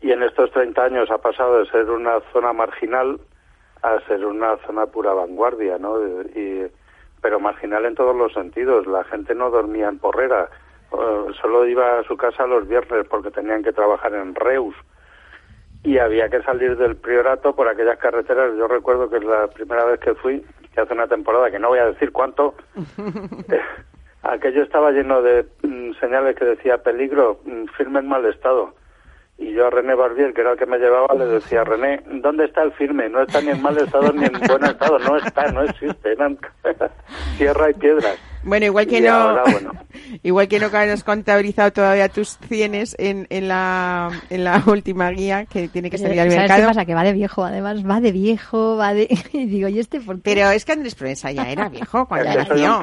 Y 0.02 0.12
en 0.12 0.24
estos 0.24 0.52
30 0.52 0.84
años 0.84 1.12
ha 1.12 1.18
pasado 1.20 1.60
de 1.60 1.70
ser 1.70 1.90
una 1.90 2.20
zona 2.34 2.54
marginal 2.54 3.20
a 3.82 4.00
ser 4.08 4.26
una 4.26 4.58
zona 4.66 4.88
pura 4.88 5.14
vanguardia, 5.14 5.78
¿no? 5.78 6.02
Y, 6.02 6.66
pero 7.26 7.40
marginal 7.40 7.84
en 7.86 7.96
todos 7.96 8.16
los 8.16 8.34
sentidos. 8.34 8.86
La 8.86 9.04
gente 9.04 9.34
no 9.34 9.50
dormía 9.50 9.90
en 9.90 9.98
Porrera, 9.98 10.48
eh, 10.92 11.34
solo 11.42 11.66
iba 11.66 11.98
a 11.98 12.04
su 12.04 12.16
casa 12.16 12.46
los 12.46 12.68
viernes 12.68 13.08
porque 13.10 13.32
tenían 13.32 13.64
que 13.64 13.74
trabajar 13.74 14.14
en 14.14 14.36
Reus 14.36 14.76
y 15.82 15.98
había 15.98 16.30
que 16.30 16.44
salir 16.44 16.78
del 16.78 16.96
priorato 16.96 17.56
por 17.56 17.68
aquellas 17.68 17.98
carreteras. 17.98 18.56
Yo 18.60 18.68
recuerdo 18.68 19.10
que 19.10 19.20
la 19.22 19.48
primera 19.48 19.86
vez 19.86 20.00
que 20.02 20.14
fui, 20.14 20.46
que 20.72 20.82
hace 20.82 20.94
una 20.94 21.08
temporada, 21.08 21.50
que 21.50 21.58
no 21.58 21.70
voy 21.70 21.80
a 21.80 21.88
decir 21.88 22.12
cuánto, 22.12 22.54
eh, 23.50 23.60
aquello 24.22 24.62
estaba 24.62 24.92
lleno 24.92 25.24
de 25.24 25.48
mm, 25.64 25.94
señales 26.00 26.36
que 26.36 26.46
decía 26.46 26.84
peligro, 26.84 27.40
mm, 27.44 27.66
firme 27.76 28.02
en 28.02 28.08
mal 28.08 28.24
estado. 28.28 28.76
Y 29.38 29.54
yo 29.54 29.68
a 29.68 29.70
René 29.70 29.96
Barbier, 29.96 30.34
que 30.34 30.42
era 30.42 30.54
el 30.54 30.58
que 30.58 30.66
me 30.66 30.78
llevaba, 30.78 31.14
le 31.14 31.26
decía, 31.26 31.64
René, 31.66 32.02
¿dónde 32.06 32.46
está 32.46 32.64
el 32.64 32.72
firme? 32.74 33.10
No 33.10 33.22
está 33.22 33.42
ni 33.42 33.50
en 33.50 33.62
mal 33.62 33.78
estado 33.78 34.12
ni 34.14 34.26
en 34.26 34.34
buen 34.48 34.64
estado, 34.64 35.00
no 35.00 35.18
está, 35.18 35.52
no 35.52 35.64
existe, 35.64 36.12
eran 36.12 36.38
tierra 37.38 37.70
y 37.70 37.74
piedras. 37.74 38.18
Bueno, 38.46 38.66
igual 38.68 38.88
que 38.88 39.00
Y 39.00 39.02
no, 39.02 39.12
ahora, 39.12 39.44
bueno. 39.52 39.72
igual 40.24 40.48
que 40.48 40.60
no 40.60 40.68
has 40.68 41.04
contabilizado 41.04 41.72
todavía 41.74 42.08
tus 42.10 42.38
cienes 42.48 42.96
en, 43.00 43.26
en 43.30 43.48
la 43.48 44.10
en 44.30 44.44
la 44.44 44.64
última 44.68 45.10
guía 45.10 45.46
que 45.46 45.68
tiene 45.68 45.90
que 45.90 45.98
salir 45.98 46.20
al 46.22 46.28
¿Sabes 46.30 46.40
mercado. 46.42 46.62
qué 46.62 46.68
pasa? 46.68 46.86
Que 46.86 46.94
va 46.94 47.04
de 47.04 47.14
viejo, 47.14 47.44
además 47.44 47.86
va 47.86 48.00
de 48.00 48.12
viejo, 48.12 48.78
va 48.78 48.94
de... 48.94 49.08
Y 49.34 49.46
digo, 49.48 49.68
¿y 49.68 49.80
este 49.80 50.00
por 50.00 50.16
qué? 50.18 50.22
Pero 50.24 50.52
es 50.52 50.64
que 50.64 50.72
Andrés 50.74 50.96
Proensa 50.96 51.32
ya 51.32 51.50
era 51.52 51.68
viejo 51.70 52.08
cuando 52.08 52.34
nació. 52.34 52.82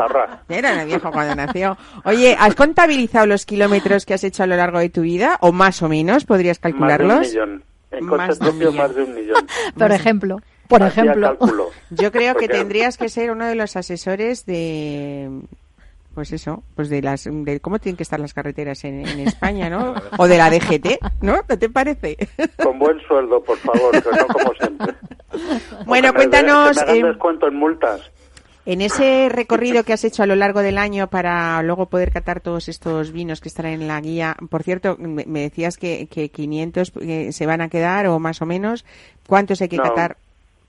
Era 0.48 0.84
viejo 0.84 1.10
cuando 1.12 1.34
nació. 1.34 1.76
Oye, 2.04 2.36
¿has 2.38 2.54
contabilizado 2.54 3.26
los 3.26 3.46
kilómetros 3.46 4.04
que 4.04 4.14
has 4.14 4.24
hecho 4.24 4.42
a 4.42 4.46
lo 4.46 4.56
largo 4.56 4.80
de 4.80 4.88
tu 4.90 5.02
vida? 5.02 5.38
¿O 5.40 5.52
más 5.52 5.80
o 5.82 5.88
menos? 5.88 6.24
¿Podrías 6.24 6.58
Más 6.58 6.62
de 6.62 6.68
un 6.68 6.72
calcularlos? 6.88 7.28
millón. 7.28 7.64
En 7.92 8.04
Más 8.06 8.38
coche 8.38 8.44
de 8.44 8.50
un 8.50 8.58
propio, 8.58 8.70
millón. 8.72 8.76
más 8.86 8.96
de 8.96 9.02
un 9.04 9.14
millón. 9.14 9.46
Por 9.78 9.92
ejemplo, 9.92 10.40
por 10.78 10.86
ejemplo. 10.88 11.28
cálculo. 11.38 11.70
Yo 11.90 12.10
creo 12.12 12.34
que 12.34 12.48
tendrías 12.48 12.96
que 12.96 13.08
ser 13.08 13.30
uno 13.30 13.46
de 13.46 13.54
los 13.54 13.76
asesores 13.76 14.46
de 14.46 15.30
pues 16.14 16.30
eso, 16.32 16.62
pues 16.76 16.90
de 16.90 17.00
las 17.00 17.24
de 17.30 17.60
cómo 17.60 17.78
tienen 17.78 17.96
que 17.96 18.02
estar 18.02 18.20
las 18.20 18.34
carreteras 18.34 18.84
en, 18.84 19.08
en 19.08 19.20
España, 19.20 19.70
¿no? 19.70 19.94
O 20.18 20.28
de 20.28 20.36
la 20.36 20.50
DGT, 20.50 20.98
¿no? 21.22 21.36
¿No 21.48 21.58
te 21.58 21.68
parece? 21.70 22.16
Con 22.62 22.78
buen 22.78 23.00
sueldo, 23.00 23.42
por 23.42 23.56
favor, 23.58 23.92
que 23.92 24.10
no 24.10 24.26
como 24.26 24.52
siempre. 24.54 24.94
Bueno, 25.86 26.10
O 26.10 26.12
que 26.12 26.18
me 26.18 26.24
den- 26.26 26.30
cuéntanos 26.44 26.78
que 26.78 26.84
me 26.84 26.90
hagan 26.90 26.96
eh, 26.96 27.08
descuento 27.08 27.48
en 27.48 27.54
multas. 27.54 28.00
en 28.66 28.82
ese 28.82 29.30
recorrido 29.30 29.84
que 29.84 29.94
has 29.94 30.04
hecho 30.04 30.22
a 30.22 30.26
lo 30.26 30.36
largo 30.36 30.60
del 30.60 30.76
año 30.76 31.06
para 31.08 31.62
luego 31.62 31.86
poder 31.86 32.12
catar 32.12 32.40
todos 32.42 32.68
estos 32.68 33.10
vinos 33.12 33.40
que 33.40 33.48
estarán 33.48 33.72
en 33.72 33.88
la 33.88 33.98
guía. 34.02 34.36
Por 34.50 34.62
cierto, 34.64 34.96
me, 34.98 35.24
me 35.24 35.40
decías 35.40 35.78
que, 35.78 36.08
que 36.08 36.28
500 36.28 36.92
eh, 37.00 37.32
se 37.32 37.46
van 37.46 37.62
a 37.62 37.70
quedar 37.70 38.06
o 38.06 38.18
más 38.18 38.42
o 38.42 38.46
menos. 38.46 38.84
¿Cuántos 39.26 39.62
hay 39.62 39.68
que 39.70 39.78
No. 39.78 39.84
catar 39.84 40.18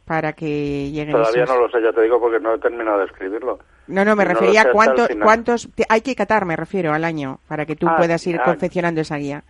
para 0.06 0.34
que 0.34 0.90
lleguen 0.92 1.12
Todavía 1.14 1.44
esos? 1.44 1.56
no 1.56 1.62
lo 1.62 1.70
sé, 1.72 1.82
ya 1.82 1.92
te 1.94 2.02
digo, 2.02 2.20
porque 2.20 2.40
no 2.40 2.54
he 2.56 2.60
terminado 2.60 3.00
de 3.00 3.06
escribirlo. 3.06 3.60
No, 3.88 4.04
no, 4.06 4.16
me 4.16 4.24
No 4.26 4.30
refería 4.32 4.62
a 4.62 4.64
hasta 4.64 4.74
cuántos, 5.22 5.70
hay 5.90 6.02
que 6.02 6.16
catar, 6.16 6.46
me 6.46 6.56
refiero, 6.56 6.94
al 6.94 7.04
año, 7.04 7.40
para 7.48 7.66
que 7.66 7.76
tú 7.76 7.88
Ah, 7.88 7.96
puedas 7.98 8.26
ir 8.28 8.38
ah. 8.40 8.44
confeccionando 8.44 9.02
esa 9.02 9.18
guía. 9.18 9.44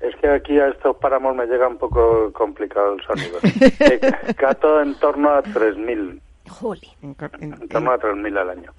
Es 0.00 0.14
que 0.16 0.28
aquí 0.28 0.58
a 0.58 0.68
estos 0.68 0.96
páramos 0.96 1.34
me 1.34 1.46
llega 1.46 1.66
un 1.66 1.78
poco 1.78 2.30
complicado 2.32 2.94
el 2.94 3.02
sonido. 3.04 3.38
Cato 4.36 4.80
en 4.82 4.94
torno 4.96 5.30
a 5.30 5.42
3.000, 5.42 6.20
Jolín. 6.48 6.90
En 7.02 7.16
en- 7.40 7.52
en 7.54 7.68
torno 7.68 7.90
a 7.92 7.98
3.000 7.98 8.36
al 8.38 8.50
año. 8.50 8.72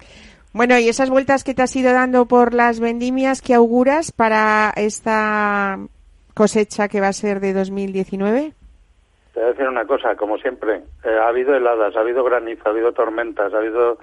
Bueno, 0.52 0.78
y 0.78 0.88
esas 0.88 1.10
vueltas 1.10 1.42
que 1.44 1.54
te 1.54 1.62
has 1.62 1.74
ido 1.76 1.92
dando 1.92 2.26
por 2.26 2.54
las 2.54 2.80
vendimias, 2.80 3.42
¿qué 3.42 3.54
auguras 3.54 4.12
para 4.12 4.72
esta 4.76 5.78
cosecha 6.34 6.88
que 6.88 7.00
va 7.00 7.08
a 7.08 7.12
ser 7.12 7.40
de 7.40 7.52
2019? 7.52 8.52
Te 9.38 9.44
voy 9.44 9.50
a 9.50 9.52
decir 9.52 9.68
una 9.68 9.86
cosa, 9.86 10.16
como 10.16 10.36
siempre, 10.38 10.82
eh, 11.04 11.16
ha 11.16 11.28
habido 11.28 11.54
heladas, 11.54 11.94
ha 11.94 12.00
habido 12.00 12.24
granizo, 12.24 12.62
ha 12.66 12.70
habido 12.70 12.92
tormentas, 12.92 13.54
ha 13.54 13.58
habido... 13.58 13.96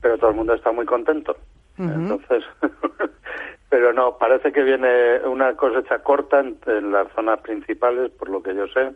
pero 0.00 0.16
todo 0.16 0.30
el 0.30 0.36
mundo 0.36 0.54
está 0.54 0.72
muy 0.72 0.86
contento. 0.86 1.36
Entonces, 1.76 2.42
pero 3.68 3.92
no, 3.92 4.16
parece 4.16 4.52
que 4.52 4.62
viene 4.62 5.18
una 5.26 5.54
cosecha 5.54 5.98
corta 5.98 6.40
en, 6.40 6.56
en 6.66 6.92
las 6.92 7.12
zonas 7.12 7.40
principales, 7.40 8.10
por 8.12 8.30
lo 8.30 8.42
que 8.42 8.54
yo 8.54 8.68
sé, 8.68 8.92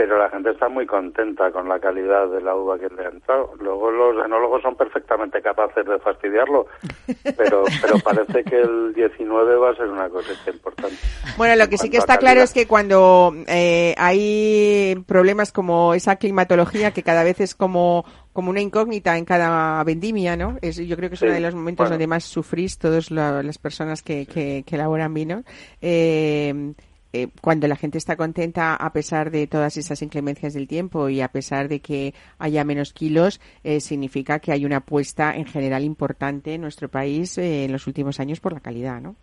pero 0.00 0.16
la 0.16 0.30
gente 0.30 0.52
está 0.52 0.66
muy 0.70 0.86
contenta 0.86 1.52
con 1.52 1.68
la 1.68 1.78
calidad 1.78 2.26
de 2.28 2.40
la 2.40 2.56
uva 2.56 2.78
que 2.78 2.88
le 2.88 3.04
ha 3.04 3.10
entrado. 3.10 3.52
Luego 3.60 3.90
los 3.90 4.24
enólogos 4.24 4.62
son 4.62 4.74
perfectamente 4.74 5.42
capaces 5.42 5.84
de 5.84 5.98
fastidiarlo, 5.98 6.64
pero, 7.36 7.64
pero 7.82 7.98
parece 7.98 8.42
que 8.42 8.62
el 8.62 8.94
19 8.94 9.56
va 9.56 9.72
a 9.72 9.76
ser 9.76 9.88
una 9.88 10.08
cosecha 10.08 10.52
importante. 10.52 10.96
Bueno, 11.36 11.54
lo 11.56 11.68
que 11.68 11.76
sí 11.76 11.90
que 11.90 11.98
está 11.98 12.16
claro 12.16 12.40
es 12.40 12.54
que 12.54 12.66
cuando 12.66 13.34
eh, 13.46 13.94
hay 13.98 15.04
problemas 15.06 15.52
como 15.52 15.92
esa 15.92 16.16
climatología, 16.16 16.92
que 16.92 17.02
cada 17.02 17.22
vez 17.22 17.38
es 17.40 17.54
como, 17.54 18.06
como 18.32 18.48
una 18.48 18.62
incógnita 18.62 19.18
en 19.18 19.26
cada 19.26 19.84
vendimia, 19.84 20.34
¿no? 20.34 20.56
Es, 20.62 20.78
yo 20.78 20.96
creo 20.96 21.10
que 21.10 21.16
es 21.16 21.20
Sí, 21.20 21.26
uno 21.26 21.34
de 21.34 21.40
los 21.40 21.54
momentos 21.54 21.84
bueno. 21.84 21.90
donde 21.90 22.06
más 22.06 22.24
sufrís 22.24 22.78
todas 22.78 23.10
las 23.10 23.58
personas 23.58 24.00
que, 24.00 24.24
que, 24.24 24.64
que 24.66 24.76
elaboran 24.76 25.12
vino. 25.12 25.42
Eh, 25.82 26.72
eh, 27.12 27.28
cuando 27.40 27.66
la 27.66 27.76
gente 27.76 27.98
está 27.98 28.16
contenta 28.16 28.76
a 28.76 28.92
pesar 28.92 29.30
de 29.30 29.46
todas 29.46 29.76
esas 29.76 30.00
inclemencias 30.02 30.54
del 30.54 30.68
tiempo 30.68 31.08
y 31.08 31.20
a 31.20 31.28
pesar 31.28 31.68
de 31.68 31.80
que 31.80 32.14
haya 32.38 32.64
menos 32.64 32.92
kilos, 32.92 33.40
eh, 33.64 33.80
significa 33.80 34.38
que 34.38 34.52
hay 34.52 34.64
una 34.64 34.78
apuesta 34.78 35.34
en 35.34 35.46
general 35.46 35.82
importante 35.82 36.54
en 36.54 36.60
nuestro 36.60 36.88
país 36.88 37.36
eh, 37.38 37.64
en 37.64 37.72
los 37.72 37.86
últimos 37.86 38.20
años 38.20 38.40
por 38.40 38.52
la 38.52 38.60
calidad, 38.60 39.00
¿no? 39.00 39.16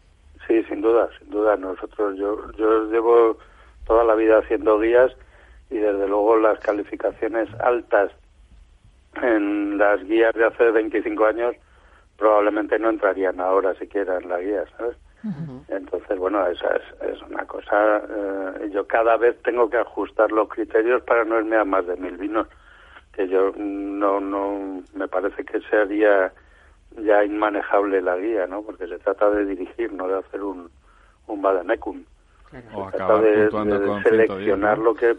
Sí, 0.47 0.63
sin 0.63 0.81
duda, 0.81 1.09
sin 1.17 1.29
duda. 1.29 1.55
Nosotros, 1.55 2.17
yo, 2.17 2.51
yo 2.57 2.91
llevo 2.91 3.37
toda 3.85 4.03
la 4.03 4.15
vida 4.15 4.39
haciendo 4.39 4.79
guías 4.79 5.11
y 5.69 5.77
desde 5.77 6.07
luego 6.07 6.37
las 6.37 6.59
calificaciones 6.59 7.49
altas 7.61 8.11
en 9.21 9.77
las 9.77 10.03
guías 10.03 10.33
de 10.35 10.45
hace 10.45 10.71
25 10.71 11.25
años 11.25 11.55
probablemente 12.17 12.79
no 12.79 12.89
entrarían 12.89 13.39
ahora 13.39 13.73
siquiera 13.75 14.17
en 14.17 14.29
la 14.29 14.39
guía, 14.39 14.63
¿sabes? 14.77 14.97
Entonces, 15.67 15.96
bueno, 16.17 16.45
esa 16.47 16.75
es, 16.75 17.11
es 17.13 17.21
una 17.23 17.45
cosa. 17.45 17.97
eh, 17.97 18.69
yo 18.71 18.85
cada 18.87 19.17
vez 19.17 19.41
tengo 19.43 19.69
que 19.69 19.77
ajustar 19.77 20.31
los 20.31 20.49
criterios 20.49 21.01
para 21.03 21.23
no 21.25 21.39
irme 21.39 21.57
a 21.57 21.65
más 21.65 21.85
de 21.87 21.95
mil 21.97 22.17
vinos, 22.17 22.47
que 23.13 23.27
yo 23.27 23.51
no, 23.57 24.19
no, 24.19 24.83
me 24.93 25.07
parece 25.07 25.43
que 25.43 25.59
sería 25.61 26.31
ya 26.97 27.23
inmanejable 27.23 28.01
la 28.01 28.17
guía, 28.17 28.47
¿no? 28.47 28.61
Porque 28.61 28.87
se 28.87 28.99
trata 28.99 29.29
de 29.29 29.45
dirigir, 29.45 29.91
no 29.93 30.07
de 30.07 30.19
hacer 30.19 30.41
un, 30.43 30.69
un 31.27 31.41
vademecum. 31.41 32.03
O 32.73 32.89
Se 32.89 32.97
trata 32.97 33.19
de, 33.19 33.49
seleccionar 34.03 34.77
110, 34.77 34.77
¿no? 34.77 34.83
lo 34.83 34.95
que, 34.95 35.17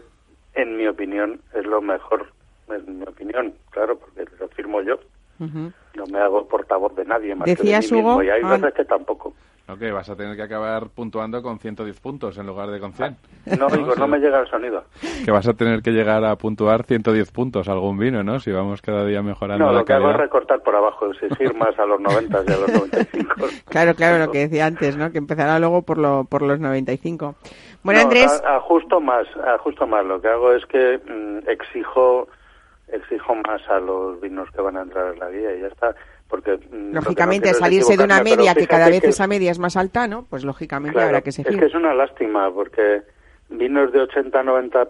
en 0.55 0.77
mi 0.77 0.87
opinión, 0.87 1.39
es 1.53 1.65
lo 1.65 1.81
mejor. 1.81 2.27
En 2.69 2.99
mi 2.99 3.03
opinión, 3.03 3.53
claro, 3.71 3.97
porque 3.97 4.25
lo 4.39 4.47
firmo 4.49 4.81
yo. 4.81 4.99
No 5.39 6.05
me 6.11 6.19
hago 6.19 6.45
portavoz 6.47 6.93
de 6.95 7.05
nadie 7.05 7.33
más 7.33 7.45
Decías, 7.45 7.87
que 7.87 7.95
de 7.95 8.01
mí 8.01 8.01
mismo. 8.01 8.13
Hugo, 8.15 8.23
Y 8.23 8.29
hay 8.29 8.41
ah, 8.43 8.49
veces 8.49 8.73
que 8.73 8.85
tampoco. 8.85 9.33
Ok, 9.71 9.81
vas 9.93 10.09
a 10.09 10.15
tener 10.15 10.35
que 10.35 10.41
acabar 10.43 10.87
puntuando 10.89 11.43
con 11.43 11.59
110 11.59 11.99
puntos 11.99 12.37
en 12.39 12.47
lugar 12.47 12.69
de 12.71 12.79
con 12.79 12.91
100. 12.93 13.15
No 13.59 13.67
oigo, 13.67 13.93
Sí. 13.93 13.99
no 13.99 14.07
me 14.07 14.17
llega 14.17 14.39
el 14.39 14.47
sonido. 14.47 14.83
Que 15.23 15.29
vas 15.31 15.47
a 15.47 15.53
tener 15.53 15.81
que 15.83 15.91
llegar 15.91 16.25
a 16.25 16.35
puntuar 16.37 16.83
110 16.85 17.31
puntos 17.31 17.69
a 17.69 17.73
algún 17.73 17.97
vino, 17.99 18.23
¿no? 18.23 18.39
Si 18.39 18.51
vamos 18.51 18.81
cada 18.81 19.05
día 19.05 19.21
mejorando 19.21 19.65
No, 19.65 19.71
la 19.71 19.79
lo 19.79 19.85
que 19.85 19.93
hago 19.93 20.05
es 20.05 20.13
calidad. 20.13 20.23
recortar 20.25 20.63
por 20.63 20.75
abajo, 20.75 21.05
exigir 21.11 21.53
más 21.55 21.77
a 21.77 21.85
los 21.85 21.99
90 22.01 22.43
y 22.47 22.51
a 22.51 22.57
los 22.57 22.73
95. 22.73 23.35
Claro, 23.69 23.93
claro, 23.93 24.17
lo 24.25 24.31
que 24.31 24.39
decía 24.39 24.65
antes, 24.65 24.97
¿no? 24.97 25.11
Que 25.11 25.19
empezará 25.19 25.59
luego 25.59 25.83
por, 25.83 25.99
lo, 25.99 26.23
por 26.23 26.41
los 26.41 26.59
95. 26.59 27.35
Bueno, 27.83 27.99
No, 27.99 28.05
Andrés, 28.05 28.41
a- 28.43 28.55
ajusto 28.57 28.99
más, 28.99 29.27
ajusto 29.55 29.85
más. 29.85 30.03
Lo 30.05 30.19
que 30.19 30.27
hago 30.29 30.51
es 30.53 30.65
que 30.65 30.97
mm, 30.97 31.47
exijo 31.49 32.27
exijo 32.91 33.35
más 33.35 33.61
a 33.69 33.79
los 33.79 34.19
vinos 34.19 34.49
que 34.49 34.61
van 34.61 34.75
a 34.77 34.81
entrar 34.81 35.13
en 35.13 35.19
la 35.19 35.29
guía 35.29 35.55
y 35.55 35.61
ya 35.61 35.67
está. 35.67 35.95
Porque 36.29 36.51
mm, 36.57 36.59
que 36.59 36.93
lógicamente, 36.93 37.49
es 37.49 37.57
salirse 37.57 37.97
de 37.97 38.03
una 38.03 38.21
media 38.21 38.53
que 38.55 38.67
cada 38.67 38.87
vez 38.89 39.03
esa 39.03 39.23
es- 39.23 39.29
media 39.29 39.51
es 39.51 39.59
más 39.59 39.75
alta, 39.75 40.07
¿no? 40.07 40.25
Pues 40.29 40.43
lógicamente 40.45 40.93
claro, 40.93 41.07
habrá 41.07 41.21
que 41.21 41.29
Es 41.31 41.35
seguir. 41.35 41.59
que 41.59 41.65
es 41.65 41.73
una 41.73 41.93
lástima 41.93 42.53
porque 42.53 43.01
vinos 43.49 43.91
de 43.91 44.01
80, 44.01 44.43
90 44.43 44.87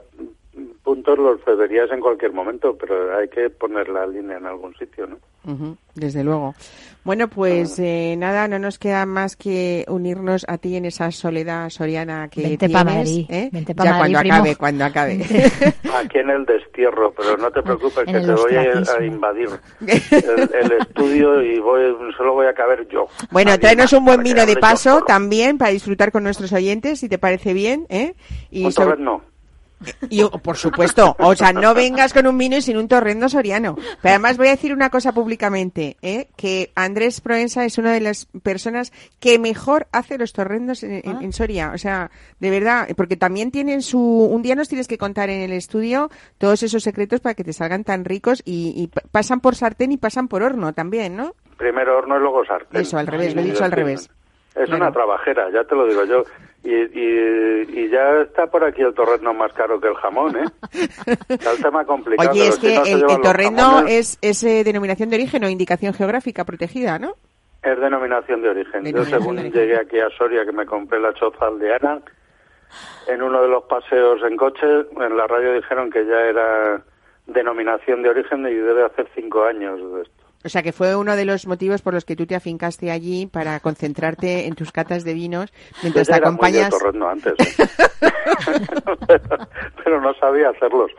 puntos 0.84 1.18
los 1.18 1.44
beberías 1.46 1.90
en 1.92 2.00
cualquier 2.02 2.34
momento, 2.34 2.76
pero 2.78 3.16
hay 3.18 3.28
que 3.30 3.50
poner 3.50 3.88
la 3.90 4.06
línea 4.08 4.38
en 4.38 4.46
algún 4.46 4.76
sitio, 4.76 5.08
¿no? 5.08 5.18
Ujú, 5.46 5.78
desde 5.96 6.24
luego. 6.24 6.54
Bueno, 7.06 7.30
pues 7.30 7.80
eh, 7.80 8.16
nada, 8.18 8.48
no 8.50 8.60
nos 8.60 8.78
queda 8.78 9.06
más 9.06 9.36
que 9.38 9.86
unirnos 9.88 10.46
a 10.50 10.58
ti 10.58 10.76
en 10.76 10.86
esa 10.86 11.12
soledad 11.12 11.70
soriana 11.70 12.28
que 12.30 12.42
Vente 12.42 12.68
tienes. 12.68 12.76
pa' 12.76 12.84
Madrid, 12.84 13.26
¿eh? 13.30 13.50
vente 13.52 13.74
pa' 13.74 13.84
ya 13.86 13.92
Madrid, 13.92 14.00
cuando 14.14 14.20
primo. 14.20 14.36
acabe, 14.36 14.56
cuando 14.58 14.86
acabe. 14.86 15.14
Aquí 15.96 16.18
en 16.18 16.30
el 16.30 16.46
destierro, 16.46 17.14
pero 17.14 17.38
no 17.38 17.52
te 17.52 17.62
preocupes 17.64 18.06
que 18.06 18.20
te 18.20 18.34
voy 18.34 18.56
a, 18.56 19.06
invadir 19.06 19.50
el, 19.88 20.50
el 20.54 20.72
estudio 20.82 21.42
y 21.42 21.60
voy, 21.60 21.82
solo 22.18 22.34
voy 22.34 22.48
a 22.48 22.54
caber 22.54 22.88
yo. 22.90 23.08
Bueno, 23.32 23.52
Nadie 23.52 23.62
tráenos 23.62 23.94
un 23.94 24.04
buen 24.06 24.22
vino 24.24 24.46
de 24.46 24.56
yo 24.56 24.60
paso 24.60 25.02
también 25.08 25.58
para 25.58 25.72
disfrutar 25.72 26.12
con 26.12 26.24
nuestros 26.24 26.52
oyentes, 26.52 27.00
si 27.00 27.08
te 27.08 27.18
parece 27.18 27.54
bien, 27.54 27.86
¿eh? 27.90 28.14
Y 28.52 28.66
Un 28.66 28.72
sobre- 28.74 28.90
torrezno. 28.92 29.22
Y, 30.10 30.24
por 30.26 30.58
supuesto, 30.58 31.16
o 31.20 31.36
sea, 31.36 31.54
no 31.54 31.74
vengas 31.74 32.14
con 32.14 32.28
un 32.28 32.38
vino 32.38 32.58
y 32.58 32.62
sin 32.62 32.78
un 32.78 32.88
torrendo 32.88 33.30
soriano. 33.30 33.76
Pero 34.02 34.16
además 34.16 34.38
voy 34.38 34.48
a 34.48 34.52
decir 34.52 34.74
una 34.74 34.90
cosa 34.90 35.14
públicamente, 35.14 35.96
¿eh? 36.02 36.28
que 36.36 36.72
Andrés 36.76 37.22
Proensa 37.22 37.64
es 37.66 37.78
una 37.78 37.94
de 37.94 38.02
las 38.02 38.26
personas 38.44 38.92
que 39.20 39.40
mejor 39.40 39.88
hace 39.92 40.18
los 40.18 40.34
torrendos 40.34 40.84
en, 40.84 41.02
en- 41.04 41.22
en 41.24 41.34
Soria. 41.34 41.72
O 41.74 41.78
sea, 41.78 42.12
de 42.40 42.50
verdad, 42.50 42.88
porque 42.98 43.16
también 43.16 43.52
tienen 43.52 43.82
su... 43.82 44.00
Un 44.00 44.42
día 44.42 44.56
nos 44.56 44.68
tienes 44.68 44.88
que 44.88 44.98
contar 44.98 45.30
en 45.30 45.42
el 45.42 45.54
estudio 45.54 46.10
todos 46.38 46.62
esos 46.64 46.84
secretos 46.84 47.22
para 47.22 47.36
que 47.36 47.44
te 47.44 47.54
salgan 47.54 47.84
tan 47.84 48.04
ricos 48.06 48.42
y, 48.46 48.74
y 48.76 48.88
pa- 48.88 49.02
pasan 49.12 49.40
por 49.40 49.56
sartén 49.56 49.92
y 49.92 49.98
pasan 49.98 50.28
por 50.28 50.44
horno 50.44 50.74
también, 50.74 51.16
¿no? 51.16 51.36
Primero 51.58 51.98
horno 51.98 52.18
y 52.18 52.20
luego 52.20 52.46
sartén. 52.46 52.82
Eso, 52.82 52.98
al 52.98 53.08
revés, 53.08 53.34
lo 53.36 53.42
he 53.42 53.46
dicho 53.46 53.64
al 53.64 53.72
revés. 53.72 54.10
Es 54.56 54.66
Claro. 54.66 54.78
una 54.84 54.92
trabajera, 54.92 55.50
ya 55.54 55.64
te 55.64 55.74
lo 55.76 55.86
digo 55.88 56.04
yo. 56.06 56.24
Y, 56.64 56.74
y, 56.74 57.84
y 57.84 57.90
ya 57.90 58.22
está 58.22 58.48
por 58.48 58.64
aquí 58.66 58.82
el 58.82 58.94
torrezno 58.94 59.34
más 59.34 59.54
caro 59.54 59.80
que 59.80 59.88
el 59.88 59.96
jamón, 59.96 60.36
¿eh? 60.36 60.46
Está 61.30 61.52
el 61.54 61.62
tema 61.62 61.86
complicado. 61.86 62.32
Oye, 62.32 62.48
es 62.50 62.60
que 62.60 62.76
el, 62.76 63.04
el 63.10 63.22
jamones. 63.24 63.92
es, 63.92 64.20
es 64.22 64.44
eh, 64.44 64.64
denominación 64.66 65.10
de 65.10 65.16
origen 65.16 65.44
o 65.46 65.50
indicación 65.50 65.94
geográfica 65.94 66.44
protegida, 66.44 67.00
¿no? 67.00 67.14
Es 67.64 67.80
denominación 67.80 68.42
de 68.42 68.50
origen. 68.50 68.86
Yo 68.86 69.06
según 69.06 69.38
llegué 69.38 69.78
aquí 69.78 70.00
a 70.00 70.10
Soria, 70.18 70.46
que 70.46 70.52
me 70.52 70.66
compré 70.66 71.00
la 71.00 71.14
choza 71.14 71.48
aldeana, 71.48 72.02
en 73.08 73.22
uno 73.22 73.42
de 73.42 73.48
los 73.48 73.64
paseos 73.64 74.22
en 74.24 74.38
coche, 74.38 74.66
en 74.98 75.18
la 75.18 75.28
radio 75.28 75.54
dijeron 75.54 75.90
que 75.90 76.06
ya 76.06 76.22
era 76.22 76.82
denominación 77.26 78.02
de 78.02 78.10
origen 78.10 78.48
y 78.48 78.54
debe 78.54 78.86
hacer 78.86 79.08
cinco 79.16 79.44
años 79.44 79.80
de 79.94 80.02
esto. 80.04 80.24
O 80.44 80.50
sea, 80.50 80.64
que 80.64 80.72
fue 80.72 80.96
uno 80.96 81.16
de 81.18 81.26
los 81.26 81.48
motivos 81.48 81.82
por 81.82 81.94
los 81.94 82.06
que 82.06 82.16
tú 82.16 82.26
te 82.26 82.36
afincaste 82.36 82.92
allí 82.92 83.26
para 83.26 83.60
concentrarte 83.60 84.46
en 84.48 84.56
tus 84.56 84.72
catas 84.72 85.04
de 85.04 85.14
vinos 85.14 85.52
mientras 85.84 86.08
te 86.08 86.16
era 86.16 86.32
muy 86.32 86.52
de 86.52 86.62
acompañas. 86.64 86.74
antes, 87.12 87.34
¿eh? 87.60 87.68
pero, 89.08 89.38
pero 89.84 90.02
no 90.02 90.14
sabía 90.16 90.50
hacerlos. 90.50 90.92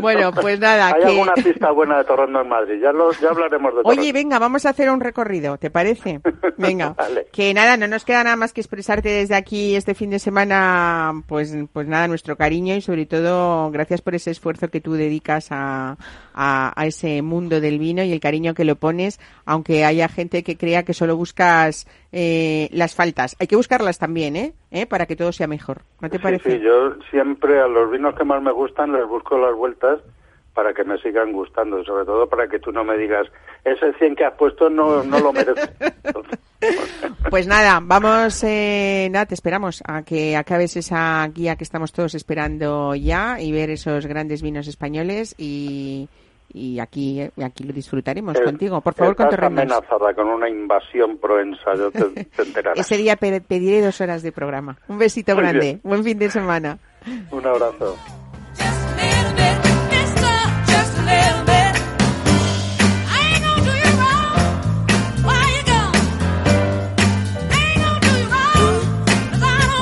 Bueno, 0.00 0.32
pues 0.32 0.58
nada, 0.60 0.88
Hay 0.88 1.02
que- 1.02 1.08
alguna 1.08 1.32
pista 1.34 1.70
buena 1.70 1.98
de 1.98 2.04
torrezno 2.04 2.40
en 2.40 2.48
Madrid. 2.48 2.80
Ya, 2.82 2.92
lo, 2.92 3.12
ya 3.12 3.30
hablaremos 3.30 3.72
de 3.74 3.80
Oye, 3.84 3.96
torrezno. 3.96 4.12
venga, 4.14 4.38
vamos 4.38 4.66
a 4.66 4.70
hacer 4.70 4.90
un 4.90 5.00
recorrido, 5.00 5.56
¿te 5.58 5.70
parece? 5.70 6.20
Venga. 6.58 6.90
Vale. 6.90 7.26
Que 7.32 7.52
nada, 7.54 7.76
no 7.76 7.86
nos 7.88 8.04
queda 8.04 8.22
nada 8.24 8.36
más 8.36 8.52
que 8.52 8.60
expresarte 8.60 9.08
desde 9.08 9.34
aquí 9.36 9.74
este 9.76 9.94
fin 9.94 10.10
de 10.10 10.18
semana, 10.18 11.12
pues, 11.26 11.54
pues 11.72 11.86
nada, 11.88 12.06
nuestro 12.08 12.36
cariño 12.36 12.74
y 12.76 12.80
sobre 12.80 13.06
todo 13.06 13.70
gracias 13.70 14.02
por 14.02 14.14
ese 14.14 14.30
esfuerzo 14.30 14.68
que 14.68 14.80
tú 14.80 14.92
dedicas 14.94 15.48
a, 15.50 15.96
a, 16.34 16.72
a 16.80 16.86
ese 16.86 17.22
mundo 17.22 17.60
del 17.60 17.78
vino 17.78 18.02
y 18.02 18.12
el 18.12 18.20
cariño 18.20 18.54
que 18.54 18.64
lo 18.64 18.76
pones, 18.76 19.20
aunque 19.44 19.84
haya 19.84 20.08
gente 20.08 20.42
que 20.42 20.56
crea 20.56 20.82
que 20.84 20.92
solo 20.94 21.16
buscas 21.16 21.86
eh, 22.12 22.68
las 22.72 22.94
faltas. 22.94 23.36
Hay 23.40 23.46
que 23.46 23.56
buscarlas 23.56 23.98
también, 23.98 24.36
¿eh? 24.36 24.52
¿Eh? 24.70 24.86
Para 24.86 25.06
que 25.06 25.16
todo 25.16 25.32
sea 25.32 25.46
mejor. 25.46 25.82
¿No 26.00 26.10
te 26.10 26.18
Sí, 26.18 26.22
parece? 26.22 26.58
sí, 26.58 26.60
yo 26.60 26.94
siempre 27.10 27.60
a 27.60 27.66
los 27.66 27.90
vinos 27.90 28.14
que 28.14 28.24
más 28.24 28.42
me 28.42 28.52
gustan 28.52 28.92
les 28.92 29.06
busco 29.06 29.38
las 29.38 29.54
vueltas 29.54 30.00
para 30.54 30.72
que 30.72 30.84
me 30.84 30.96
sigan 30.98 31.32
gustando 31.32 31.82
sobre 31.84 32.04
todo 32.04 32.28
para 32.28 32.46
que 32.46 32.60
tú 32.60 32.70
no 32.70 32.84
me 32.84 32.96
digas 32.96 33.26
ese 33.64 33.92
100 33.94 34.14
que 34.14 34.24
has 34.24 34.34
puesto 34.34 34.70
no, 34.70 35.02
no 35.02 35.18
lo 35.18 35.32
merece. 35.32 35.72
Pues 37.28 37.46
nada, 37.46 37.80
vamos, 37.82 38.42
eh, 38.44 39.08
nada, 39.10 39.26
te 39.26 39.34
esperamos 39.34 39.82
a 39.86 40.02
que 40.02 40.34
acabes 40.36 40.76
esa 40.76 41.26
guía 41.28 41.56
que 41.56 41.64
estamos 41.64 41.92
todos 41.92 42.14
esperando 42.14 42.94
ya 42.94 43.38
y 43.40 43.52
ver 43.52 43.68
esos 43.68 44.06
grandes 44.06 44.40
vinos 44.40 44.66
españoles 44.66 45.34
y, 45.36 46.08
y 46.52 46.78
aquí, 46.78 47.20
aquí 47.42 47.64
lo 47.64 47.72
disfrutaremos 47.72 48.38
contigo. 48.40 48.80
Por 48.80 48.94
favor, 48.94 49.16
con 49.16 49.26
Estás 49.26 49.44
amenazada 49.46 50.14
con 50.14 50.28
una 50.28 50.48
invasión 50.48 51.18
proensa, 51.18 51.74
yo 51.76 51.90
te, 51.90 52.24
te 52.24 52.42
enterarás. 52.42 52.78
Ese 52.78 52.96
día 52.96 53.16
pe- 53.16 53.40
pediré 53.40 53.80
dos 53.80 54.00
horas 54.00 54.22
de 54.22 54.32
programa. 54.32 54.76
Un 54.88 54.98
besito 54.98 55.34
Muy 55.34 55.42
grande. 55.42 55.60
bien. 55.60 55.80
Buen 55.82 56.04
fin 56.04 56.18
de 56.18 56.30
semana. 56.30 56.78
Un 57.30 57.46
abrazo. 57.46 57.96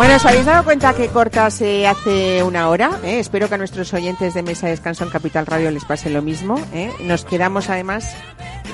Bueno, 0.02 0.16
¿os 0.16 0.26
habéis 0.26 0.46
dado 0.46 0.64
cuenta 0.64 0.94
que 0.94 1.06
corta 1.10 1.48
se 1.48 1.86
hace 1.86 2.42
una 2.42 2.68
hora? 2.68 2.98
¿Eh? 3.04 3.20
Espero 3.20 3.48
que 3.48 3.54
a 3.54 3.58
nuestros 3.58 3.94
oyentes 3.94 4.34
de 4.34 4.42
Mesa 4.42 4.66
de 4.66 4.72
Descanso 4.72 5.04
en 5.04 5.10
Capital 5.10 5.46
Radio 5.46 5.70
les 5.70 5.84
pase 5.84 6.10
lo 6.10 6.22
mismo. 6.22 6.58
¿eh? 6.74 6.90
Nos 7.02 7.24
quedamos 7.24 7.70
además... 7.70 8.12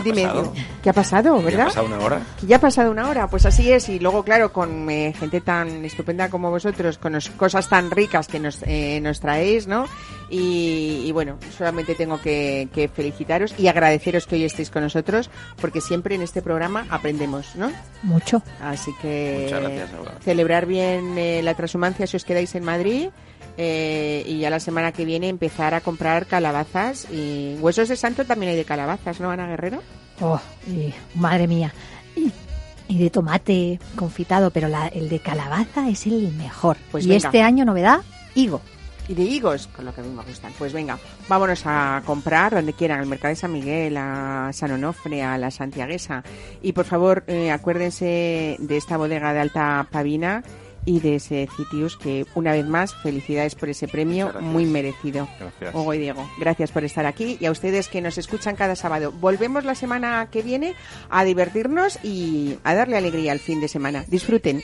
Dime, 0.04 0.22
pasado? 0.22 0.52
¿qué 0.82 0.90
ha 0.90 0.92
pasado, 0.92 1.38
¿Ya 1.38 1.44
verdad? 1.44 1.60
ha 1.62 1.66
pasado 1.66 1.86
una 1.86 1.98
hora? 1.98 2.20
Que 2.40 2.46
ya 2.46 2.56
ha 2.56 2.60
pasado 2.60 2.90
una 2.90 3.08
hora, 3.08 3.26
pues 3.28 3.46
así 3.46 3.70
es. 3.72 3.88
Y 3.88 3.98
luego, 3.98 4.22
claro, 4.24 4.52
con 4.52 4.88
eh, 4.90 5.12
gente 5.18 5.40
tan 5.40 5.84
estupenda 5.84 6.28
como 6.30 6.50
vosotros, 6.50 6.98
con 6.98 7.14
os- 7.14 7.30
cosas 7.30 7.68
tan 7.68 7.90
ricas 7.90 8.28
que 8.28 8.38
nos, 8.40 8.62
eh, 8.66 9.00
nos 9.02 9.20
traéis, 9.20 9.66
¿no? 9.66 9.86
Y, 10.30 11.04
y 11.06 11.12
bueno, 11.12 11.38
solamente 11.56 11.94
tengo 11.94 12.20
que, 12.20 12.68
que 12.74 12.88
felicitaros 12.88 13.54
y 13.58 13.66
agradeceros 13.68 14.26
que 14.26 14.36
hoy 14.36 14.44
estéis 14.44 14.70
con 14.70 14.82
nosotros, 14.82 15.30
porque 15.60 15.80
siempre 15.80 16.14
en 16.14 16.22
este 16.22 16.42
programa 16.42 16.86
aprendemos, 16.90 17.54
¿no? 17.56 17.70
Mucho. 18.02 18.42
Así 18.62 18.90
que 19.00 19.40
Muchas 19.44 19.60
gracias, 19.62 19.90
celebrar 20.22 20.66
bien 20.66 21.16
eh, 21.16 21.40
la 21.42 21.54
transhumancia 21.54 22.06
si 22.06 22.16
os 22.16 22.24
quedáis 22.24 22.54
en 22.54 22.64
Madrid. 22.64 23.08
Eh, 23.58 24.22
y 24.26 24.38
ya 24.38 24.48
la 24.50 24.60
semana 24.60 24.92
que 24.92 25.04
viene 25.04 25.28
empezar 25.28 25.74
a 25.74 25.80
comprar 25.82 26.26
calabazas 26.26 27.06
y 27.12 27.56
huesos 27.60 27.88
de 27.88 27.96
santo 27.96 28.24
también 28.24 28.50
hay 28.52 28.56
de 28.56 28.64
calabazas, 28.64 29.20
¿no, 29.20 29.30
Ana 29.30 29.48
Guerrero? 29.48 29.82
Oh, 30.20 30.40
y- 30.66 30.94
madre 31.14 31.46
mía. 31.46 31.74
Y, 32.16 32.32
y 32.88 32.98
de 32.98 33.10
tomate 33.10 33.78
confitado, 33.96 34.50
pero 34.50 34.68
la- 34.68 34.88
el 34.88 35.08
de 35.08 35.18
calabaza 35.18 35.88
es 35.88 36.06
el 36.06 36.32
mejor. 36.32 36.76
Pues 36.90 37.04
y 37.04 37.08
venga. 37.08 37.26
este 37.28 37.42
año 37.42 37.64
novedad, 37.64 38.00
higo. 38.34 38.60
y 39.08 39.14
de 39.14 39.22
higos, 39.22 39.68
con 39.68 39.86
lo 39.86 39.94
que 39.94 40.02
a 40.02 40.04
mí 40.04 40.10
me 40.14 40.22
gustan. 40.22 40.52
Pues 40.58 40.72
venga, 40.74 40.98
vámonos 41.28 41.62
a 41.64 42.02
comprar 42.04 42.54
donde 42.54 42.74
quieran, 42.74 43.00
al 43.00 43.06
mercado 43.06 43.30
de 43.30 43.36
San 43.36 43.52
Miguel, 43.52 43.96
a 43.96 44.50
San 44.52 44.70
Onofre, 44.70 45.22
a 45.22 45.38
la 45.38 45.50
Santiaguesa. 45.50 46.22
Y 46.60 46.72
por 46.72 46.84
favor, 46.84 47.24
eh, 47.26 47.50
acuérdense 47.50 48.56
de 48.58 48.76
esta 48.76 48.98
bodega 48.98 49.32
de 49.32 49.40
Alta 49.40 49.86
Pavina 49.90 50.42
y 50.88 51.00
de 51.00 51.16
ese 51.16 51.46
Citius 51.54 51.98
que 51.98 52.24
una 52.34 52.52
vez 52.52 52.66
más 52.66 52.94
felicidades 52.94 53.54
por 53.54 53.68
ese 53.68 53.86
premio 53.88 54.32
muy 54.40 54.64
merecido. 54.64 55.28
Gracias. 55.38 55.74
Hugo 55.74 55.92
y 55.92 55.98
Diego, 55.98 56.26
gracias 56.38 56.72
por 56.72 56.82
estar 56.82 57.04
aquí 57.04 57.36
y 57.38 57.44
a 57.44 57.50
ustedes 57.50 57.88
que 57.88 58.00
nos 58.00 58.16
escuchan 58.16 58.56
cada 58.56 58.74
sábado. 58.74 59.12
Volvemos 59.12 59.66
la 59.66 59.74
semana 59.74 60.28
que 60.32 60.40
viene 60.40 60.74
a 61.10 61.24
divertirnos 61.24 61.98
y 62.02 62.58
a 62.64 62.74
darle 62.74 62.96
alegría 62.96 63.32
al 63.32 63.38
fin 63.38 63.60
de 63.60 63.68
semana. 63.68 64.04
Disfruten. 64.08 64.62